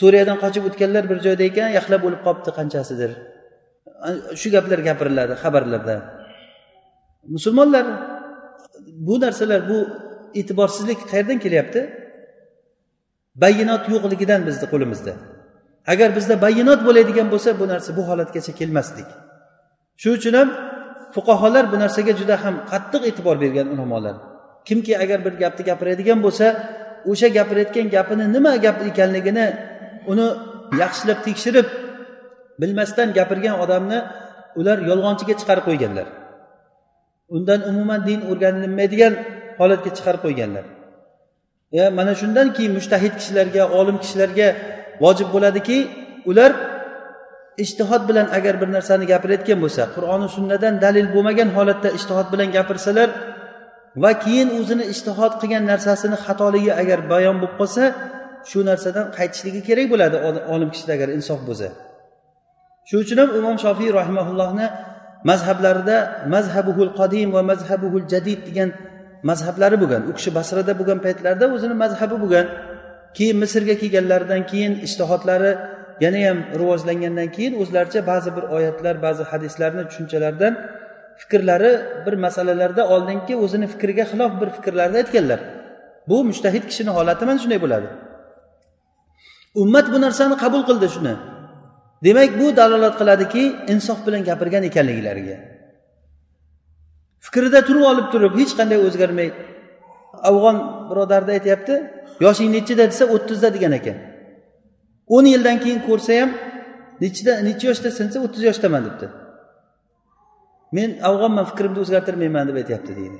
suriyadan 0.00 0.36
qochib 0.42 0.62
o'tganlar 0.68 1.04
bir 1.10 1.18
joyda 1.26 1.42
ekan 1.50 1.70
yaxlab 1.78 2.02
o'lib 2.08 2.22
qolibdi 2.26 2.50
qanchasidir. 2.58 3.10
Shu 4.40 4.48
gaplar 4.54 4.78
gapiriladi 4.88 5.34
xabarlarda. 5.42 5.96
Musulmonlar 7.34 7.86
bu 9.06 9.14
narsalar 9.20 9.60
bu 9.70 9.78
e'tiborsizlik 10.34 10.98
qayerdan 11.10 11.38
kelyapti? 11.44 11.80
Bayinot 13.42 13.84
yo'qligidan 13.92 14.40
bizni 14.48 14.66
qo'limizda. 14.72 15.12
Agar 15.92 16.08
bizda 16.16 16.34
bayinot 16.44 16.80
bo'ladigan 16.86 17.28
bo'lsa 17.32 17.50
bu 17.60 17.64
narsa 17.72 17.90
bu 17.98 18.02
holatgacha 18.08 18.52
kelmasdik. 18.60 19.08
Shuning 20.00 20.18
uchun 20.20 20.34
ham 20.40 20.48
fuqarolar 21.14 21.64
bu 21.72 21.76
narsaga 21.82 22.12
juda 22.20 22.36
ham 22.44 22.54
qattiq 22.70 23.02
e'tibor 23.10 23.36
bergan 23.42 23.66
ulamolar. 23.74 24.16
Kimki 24.68 24.92
agar 25.02 25.18
bir 25.26 25.34
gapni 25.42 25.62
gapiradigan 25.70 26.18
bo'lsa 26.26 26.46
o'sha 27.10 27.28
gapirayotgan 27.36 27.86
gapini 27.96 28.24
nima 28.34 28.52
gap 28.64 28.78
ekanligini 28.90 29.46
uni 30.12 30.26
yaxshilab 30.82 31.18
tekshirib 31.26 31.66
bilmasdan 32.60 33.08
gapirgan 33.18 33.56
odamni 33.64 33.98
ular 34.60 34.78
yolg'onchiga 34.90 35.34
chiqarib 35.40 35.64
qo'yganlar. 35.68 36.06
Undan 37.36 37.60
umuman 37.70 38.00
din 38.08 38.20
o'rganilmaydigan 38.30 39.14
holatga 39.60 39.90
chiqarib 39.96 40.22
qo'yganlar. 40.26 40.64
E 41.80 41.82
mana 41.98 42.12
shundan 42.20 42.46
keyin 42.56 42.72
mushtahid 42.78 43.14
kishilarga 43.20 43.62
olim 43.78 43.96
kishilarga 44.02 44.48
vojib 45.02 45.28
bo'ladiki 45.34 45.78
ular 46.30 46.52
ishtihod 47.64 48.02
bilan 48.08 48.26
agar 48.38 48.54
bir 48.60 48.68
narsani 48.76 49.04
gapirayotgan 49.12 49.58
bo'lsa 49.64 49.82
qur'oni 49.94 50.28
sunnadan 50.36 50.74
dalil 50.84 51.06
bo'lmagan 51.14 51.48
holatda 51.56 51.88
ishtihod 51.98 52.28
bilan 52.32 52.48
gapirsalar 52.56 53.08
va 54.02 54.10
keyin 54.24 54.48
o'zini 54.58 54.84
ishtihod 54.94 55.32
qilgan 55.40 55.64
narsasini 55.72 56.16
xatoligi 56.24 56.72
agar 56.82 56.98
bayon 57.12 57.36
bo'lib 57.40 57.54
qolsa 57.60 57.82
shu 58.50 58.58
narsadan 58.70 59.06
qaytishligi 59.18 59.60
kerak 59.68 59.86
bo'ladi 59.92 60.16
olim 60.54 60.68
kishida 60.74 60.92
agar 60.98 61.08
insof 61.18 61.40
bo'lsa. 61.48 61.68
Shuning 62.88 63.04
uchun 63.04 63.18
ham 63.22 63.30
imom 63.40 63.56
shofiy 63.64 63.90
rahimaullohni 64.00 64.66
mazhablarida 65.30 65.96
mazhabuhul 66.34 66.92
qodim 67.00 67.28
va 67.36 67.42
mazhabuhul 67.50 68.06
jadid 68.12 68.40
degan 68.48 68.70
mazhablari 69.30 69.76
bo'lgan. 69.82 70.02
U 70.10 70.12
kishi 70.18 70.30
basrada 70.38 70.72
bo'lgan 70.80 70.98
paytlarida 71.06 71.46
o'zini 71.54 71.74
mazhabi 71.84 72.16
bo'lgan. 72.22 72.46
Keyin 73.16 73.36
misrga 73.42 73.74
kelganlaridan 73.82 74.42
keyin 74.50 74.72
ishtihodlari 74.86 75.52
yanayam 76.04 76.38
rivojlangandan 76.60 77.28
keyin 77.36 77.54
o'zlaricha 77.62 78.00
ba'zi 78.10 78.30
bir 78.36 78.44
oyatlar 78.56 78.94
ba'zi 79.06 79.22
hadislarni 79.30 79.82
tushunchalaridan 79.88 80.54
fikrlari 81.20 81.72
bir 82.06 82.14
masalalarda 82.24 82.82
oldingi 82.94 83.34
o'zini 83.44 83.66
fikriga 83.72 84.04
xilof 84.10 84.32
bir 84.40 84.48
fikrlarni 84.56 84.96
aytganlar. 85.02 85.40
Bu 86.08 86.16
mushtahid 86.30 86.64
kishini 86.70 86.90
holati 86.96 87.24
mana 87.28 87.38
shunday 87.42 87.60
bo'ladi. 87.64 87.88
Ummat 89.62 89.86
bu 89.92 89.98
narsani 90.04 90.36
qabul 90.44 90.62
qildi 90.68 90.88
shuni. 90.94 91.14
Demak 92.04 92.30
bu 92.40 92.56
dalolat 92.56 92.94
qiladiki 93.00 93.42
insof 93.72 94.06
bilan 94.06 94.22
gapirgan 94.28 94.62
ekanliklariga. 94.70 95.36
Fikrida 97.24 97.60
turib 97.68 97.84
olib 97.90 98.06
turib 98.12 98.32
hech 98.40 98.52
qanday 98.58 98.78
o'zgarmay 98.86 99.28
afg'on 100.28 100.56
birodarni 100.90 101.32
aytyapti 101.38 101.74
yoshing 102.24 102.48
nechida 102.56 102.84
desa 102.90 103.04
o'ttizda 103.14 103.48
degan 103.56 103.72
ekan. 103.80 103.98
o'n 105.16 105.24
yildan 105.32 105.58
keyin 105.62 105.80
ko'rsa 105.88 106.12
ham 106.20 106.30
nechida 107.02 107.32
necha 107.48 107.64
yoshda 107.70 107.90
sinsa 107.98 108.16
o'ttiz 108.24 108.42
yoshdaman 108.48 108.82
debdi. 108.88 109.06
Men 110.76 110.90
afg'onman 111.08 111.44
fikrimni 111.50 111.78
o'zgartirmayman 111.84 112.44
deb 112.48 112.56
aytyapti 112.62 112.92
deydi. 113.00 113.18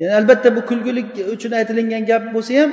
Ya'ni 0.00 0.14
albatta 0.20 0.48
bu 0.56 0.60
kulgulik 0.70 1.08
uchun 1.34 1.52
aytilingan 1.60 2.04
gap 2.10 2.24
bo'lsa 2.34 2.52
ham 2.60 2.70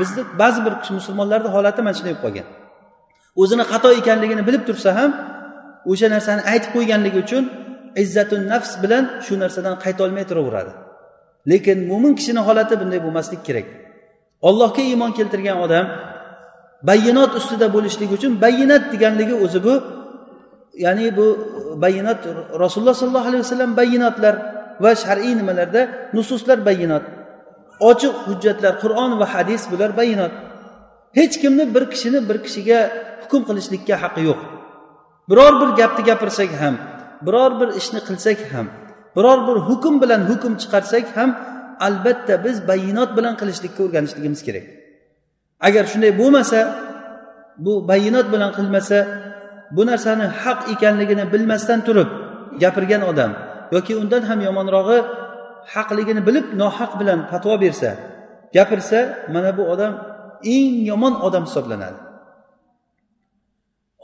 bizni 0.00 0.22
ba'zi 0.40 0.60
bir 0.66 0.74
musulmonlarni 0.98 1.48
holati 1.56 1.80
mana 1.86 1.94
shunday 1.98 2.14
bo'lib 2.14 2.24
qolgan. 2.24 2.46
O'zini 3.42 3.64
xato 3.70 3.88
ekanligini 4.00 4.42
bilib 4.48 4.62
tursa 4.68 4.90
ham 4.98 5.10
o'sha 5.90 6.06
narsani 6.14 6.42
aytib 6.52 6.70
qo'yganligi 6.76 7.18
uchun 7.24 7.44
izzatun 8.02 8.42
nafs 8.52 8.72
bilan 8.82 9.04
shu 9.24 9.34
narsadan 9.42 9.74
qaytolmay 9.84 10.24
turaveradi. 10.30 10.72
Lekin 11.50 11.78
mo'min 11.90 12.12
kishini 12.18 12.40
holati 12.48 12.74
bunday 12.80 13.00
bo'lmaslik 13.06 13.40
kerak. 13.48 13.66
Ollohga 14.48 14.82
iymon 14.90 15.12
keltirgan 15.18 15.58
odam 15.66 15.86
bayinot 16.88 17.32
ustida 17.40 17.66
bo'lishligi 17.76 18.12
uchun 18.18 18.32
bayinat 18.44 18.82
deganligi 18.92 19.34
o'zi 19.44 19.60
bu 19.66 19.74
ya'ni 20.84 21.06
bu 21.18 21.26
bayinot 21.84 22.20
rasululloh 22.62 22.96
sollallohu 23.00 23.28
alayhi 23.30 23.44
vasallam 23.46 23.70
bayinotlar 23.80 24.34
va 24.84 24.90
shar'iy 25.04 25.34
nimalarda 25.40 25.80
nususlar 26.16 26.58
bayinot. 26.68 27.04
Ochiq 27.90 28.14
hujjatlar 28.26 28.74
qur'on 28.82 29.10
va 29.20 29.26
hadis 29.34 29.62
bular 29.72 29.90
bayinot. 30.00 30.32
Hech 31.18 31.34
kimni 31.42 31.64
bir 31.74 31.84
kishini 31.92 32.18
bir 32.28 32.36
kishiga 32.44 32.80
hukm 33.24 33.42
qilishlikka 33.48 33.94
haqqi 34.02 34.22
yo'q. 34.28 34.40
Biror 35.30 35.52
bir 35.60 35.70
gapni 35.80 36.02
gapirsak 36.08 36.50
ham 36.60 36.74
biror 37.26 37.52
bir 37.60 37.68
ishni 37.80 38.00
qilsak 38.08 38.38
ham 38.52 38.66
biror 39.16 39.38
bir 39.48 39.56
hukm 39.68 39.94
bilan 40.02 40.20
hukm 40.30 40.52
chiqarsak 40.62 41.06
ham 41.16 41.30
albatta 41.86 42.34
biz 42.44 42.56
bayinot 42.68 43.10
bilan 43.16 43.34
qilishlikka 43.40 43.80
o'rganishligimiz 43.86 44.40
kerak. 44.46 44.64
Agar 45.66 45.84
shunday 45.92 46.12
bo'lmasa 46.20 46.58
bu 47.64 47.72
bayinot 47.90 48.26
bilan 48.34 48.50
qilmasa 48.58 48.98
bu 49.76 49.82
narsani 49.90 50.26
haq 50.42 50.60
ekanligini 50.74 51.24
bilmasdan 51.32 51.80
turib 51.86 52.08
gapirgan 52.62 53.02
odam 53.10 53.30
yoki 53.74 53.92
undan 54.02 54.22
ham 54.28 54.40
yomonrog'i 54.48 54.98
haqligini 55.74 56.22
bilib 56.28 56.46
nohaq 56.62 56.92
bilan 57.00 57.18
fatvo 57.30 57.54
bersa 57.64 57.90
gapirsa 58.56 58.98
mana 59.34 59.50
bu 59.58 59.62
odam 59.74 59.92
eng 60.54 60.74
yomon 60.90 61.14
odam 61.26 61.44
hisoblanadi. 61.48 61.98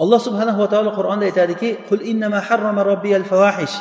alloh 0.04 0.20
subhanahu 0.20 0.60
va 0.64 0.68
taolo 0.68 0.92
qur'onda 1.00 1.26
aytadiki 1.30 1.88
qul 1.90 2.02
innama 2.12 2.40
harrama 2.48 2.84
robbiyal 2.84 3.24
fawahish 3.24 3.76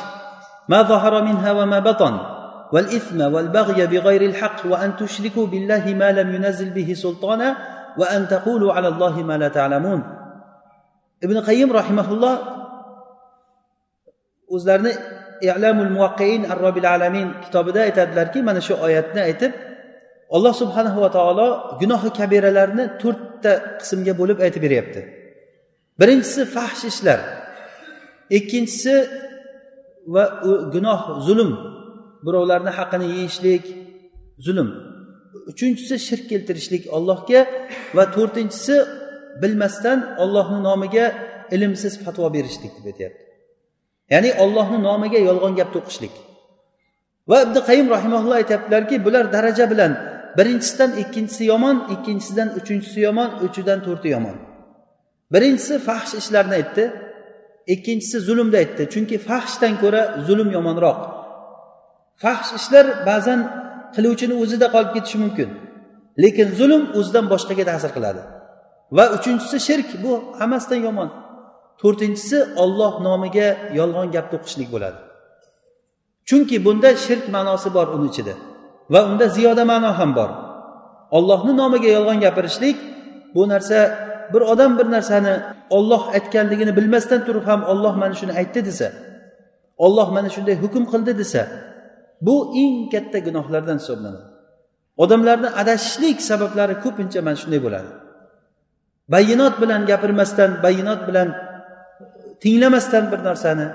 ma 0.71 0.79
zahara 0.83 1.21
minha 1.21 1.51
va 1.53 1.65
ma 1.65 1.81
batan 1.81 2.35
والإثم 2.73 3.21
والبغي 3.33 3.87
بغير 3.87 4.21
الحق 4.21 4.65
وأن 4.65 4.95
تشركوا 4.95 5.47
بالله 5.47 5.85
ما 5.93 6.11
لم 6.11 6.35
ينزل 6.35 6.69
به 6.73 6.93
سلطانا 6.93 7.57
وأن 7.97 8.27
تقولوا 8.27 8.73
على 8.73 8.87
الله 8.87 9.23
ما 9.23 9.37
لا 9.37 9.47
تعلمون 9.47 10.01
ibn 11.23 11.37
qayyim 11.47 11.69
rahimaulloh 11.79 12.35
o'zlarini 14.55 14.93
i'lamul 15.47 15.91
muvaqqiin 15.95 16.41
ar 16.51 16.57
robil 16.65 16.87
alamin 16.95 17.27
kitobida 17.43 17.79
aytadilarki 17.87 18.39
mana 18.47 18.61
shu 18.67 18.73
oyatni 18.87 19.21
aytib 19.29 19.51
alloh 20.35 20.53
subhanahu 20.61 20.99
va 21.03 21.09
taolo 21.17 21.47
gunohi 21.81 22.09
kabiralarni 22.19 22.85
to'rtta 23.01 23.51
qismga 23.79 24.13
bo'lib 24.19 24.37
aytib 24.45 24.61
beryapti 24.65 25.01
Birinchisi 26.00 26.42
fahsh 26.54 26.84
ishlar. 26.90 27.20
Ikkinchisi 28.38 28.94
va 30.14 30.24
gunoh 30.74 31.00
zulm. 31.26 31.50
Birovlarni 32.26 32.72
haqqini 32.78 33.06
yeyishlik 33.14 33.64
zulm. 34.46 34.68
Uchinchisi 35.50 35.94
shirk 36.08 36.24
keltirishlik 36.30 36.84
allohga 36.96 37.40
va 37.96 38.04
to'rtinchisi 38.14 38.76
bilmasdan 39.42 39.98
ollohni 40.22 40.60
nomiga 40.68 41.06
ilmsiz 41.54 41.94
fatvo 42.04 42.26
berishlik 42.36 42.72
deb 42.76 42.86
aytyapti. 42.90 43.22
Ya'ni 44.12 44.30
ollohni 44.44 44.78
nomiga 44.88 45.18
yolg'on 45.28 45.54
gap 45.60 45.70
to'qishlik. 45.76 46.14
Va 47.30 47.38
ibn 47.46 47.56
qayim 47.68 47.86
rahimaulloh 47.96 48.36
aytyaptilarki 48.42 48.96
bular 49.06 49.24
daraja 49.34 49.66
bilan 49.72 49.92
birinchisidan 50.38 50.90
ikkinchisi 51.02 51.44
yomon 51.52 51.76
ikkinchisidan 51.94 52.48
uchinchisi 52.58 52.98
yomon 53.06 53.30
uchidan 53.46 53.78
to'rti 53.86 54.08
yomon. 54.16 54.36
Birinchisi 55.32 55.74
fahsh 55.88 56.12
ishlarni 56.20 56.54
aytdi 56.60 56.84
ikkinchisi 57.74 58.18
zulmni 58.28 58.56
aytdi. 58.62 58.82
Chunki 58.92 59.16
fahshdan 59.28 59.74
ko'ra 59.82 60.02
zulm 60.26 60.48
yomonroq. 60.56 61.00
Fahsh 62.22 62.50
ishlar 62.58 62.86
ba'zan 63.08 63.40
qiluvchini 63.94 64.34
o'zida 64.42 64.66
qolib 64.74 64.90
ketishi 64.96 65.18
mumkin. 65.24 65.48
Lekin 66.22 66.48
zulm 66.58 66.82
o'zidan 66.98 67.26
boshqaga 67.32 67.64
ta'sir 67.70 67.90
qiladi. 67.96 68.22
Va 68.96 69.04
uchinchisi 69.16 69.56
shirk 69.68 69.88
bu 70.04 70.12
hammasidan 70.40 70.80
yomon. 70.86 71.08
To'rtinchisi 71.80 72.38
olloh 72.62 72.92
nomiga 73.06 73.48
yolg'on 73.78 74.08
gap 74.14 74.26
to'qishlik 74.32 74.68
bo'ladi. 74.74 75.00
Chunki 76.28 76.56
bunda 76.66 76.90
shirk 77.04 77.24
ma'nosi 77.36 77.68
bor 77.76 77.86
uni 77.96 78.06
ichida 78.12 78.34
va 78.92 79.00
unda 79.10 79.26
ziyoda 79.36 79.64
ma'no 79.72 79.90
ham 79.98 80.10
bor. 80.18 80.30
Ollohni 81.16 81.52
nomiga 81.60 81.88
yolg'on 81.96 82.18
gapirishlik 82.24 82.76
bu 83.34 83.42
narsa 83.52 83.78
bir 84.32 84.40
odam 84.52 84.78
bir 84.78 84.90
narsani 84.90 85.34
olloh 85.70 86.02
aytganligini 86.16 86.76
bilmasdan 86.76 87.20
turib 87.26 87.44
ham 87.50 87.60
olloh 87.72 87.94
mana 88.02 88.14
shuni 88.20 88.32
aytdi 88.40 88.60
desa 88.68 88.88
olloh 89.84 90.08
mana 90.16 90.28
shunday 90.34 90.56
hukm 90.62 90.84
qildi 90.92 91.12
desa 91.20 91.42
bu 92.26 92.52
eng 92.62 92.76
katta 92.92 93.18
gunohlardan 93.26 93.78
hisoblanadi. 93.82 94.24
Odamlarni 95.02 95.48
adashishlik 95.60 96.18
sabablari 96.30 96.74
ko'pincha 96.84 97.20
mana 97.26 97.36
shunday 97.42 97.60
bo'ladi. 97.66 97.90
Bayinot 99.12 99.54
bilan 99.62 99.80
gapirmasdan 99.90 100.50
bayinot 100.64 101.00
bilan 101.08 101.28
tinglamasdan 102.42 103.04
bir 103.12 103.20
narsani 103.28 103.66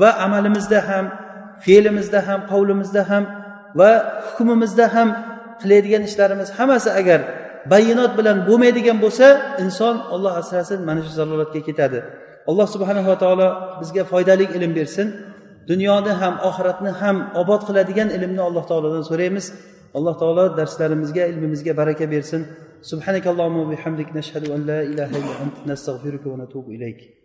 va 0.00 0.10
amalimizda 0.24 0.80
ham 0.88 1.04
fe'limizda 1.64 2.20
ham 2.28 2.40
qavlimizda 2.52 3.02
ham 3.10 3.24
va 3.80 3.90
hukmimizda 4.26 4.86
ham 4.94 5.08
qiladigan 5.60 6.02
ishlarimiz 6.08 6.48
hammasi 6.58 6.90
agar 7.00 7.20
bayonot 7.72 8.12
bilan 8.18 8.36
bo'lmaydigan 8.48 8.98
bo'lsa 9.04 9.26
inson 9.64 9.96
olloh 10.14 10.32
asrasin 10.40 10.80
mana 10.88 11.00
shu 11.06 11.12
zalolatga 11.18 11.60
ketadi. 11.68 12.00
Alloh 12.50 12.66
subhanava 12.74 13.14
taolo 13.22 13.48
bizga 13.80 14.02
foydali 14.12 14.44
ilm 14.56 14.72
bersin. 14.78 15.06
Dunyoni 15.70 16.12
ham 16.20 16.34
oxiratni 16.48 16.90
ham 17.00 17.16
obod 17.42 17.60
qiladigan 17.68 18.08
ilmni 18.16 18.42
alloh 18.48 18.64
taolodan 18.70 19.04
so'raymiz. 19.10 19.46
Alloh 19.96 20.14
taolo 20.22 20.44
darslarimizga 20.58 21.24
ilmimizga 21.32 21.72
baraka 21.80 22.04
bersin. 22.14 22.42
Subhanakallohu 22.90 23.70
bihamdik. 23.72 24.08
Nashhadu 24.18 24.48
an 24.56 24.60
la 24.70 24.80
ilaha 24.92 25.14
illa 25.20 25.34
ant. 25.44 25.56
Nastag'firuka 25.70 26.26
va 26.32 26.36
natubu 26.44 26.70
ilayk. 26.76 27.17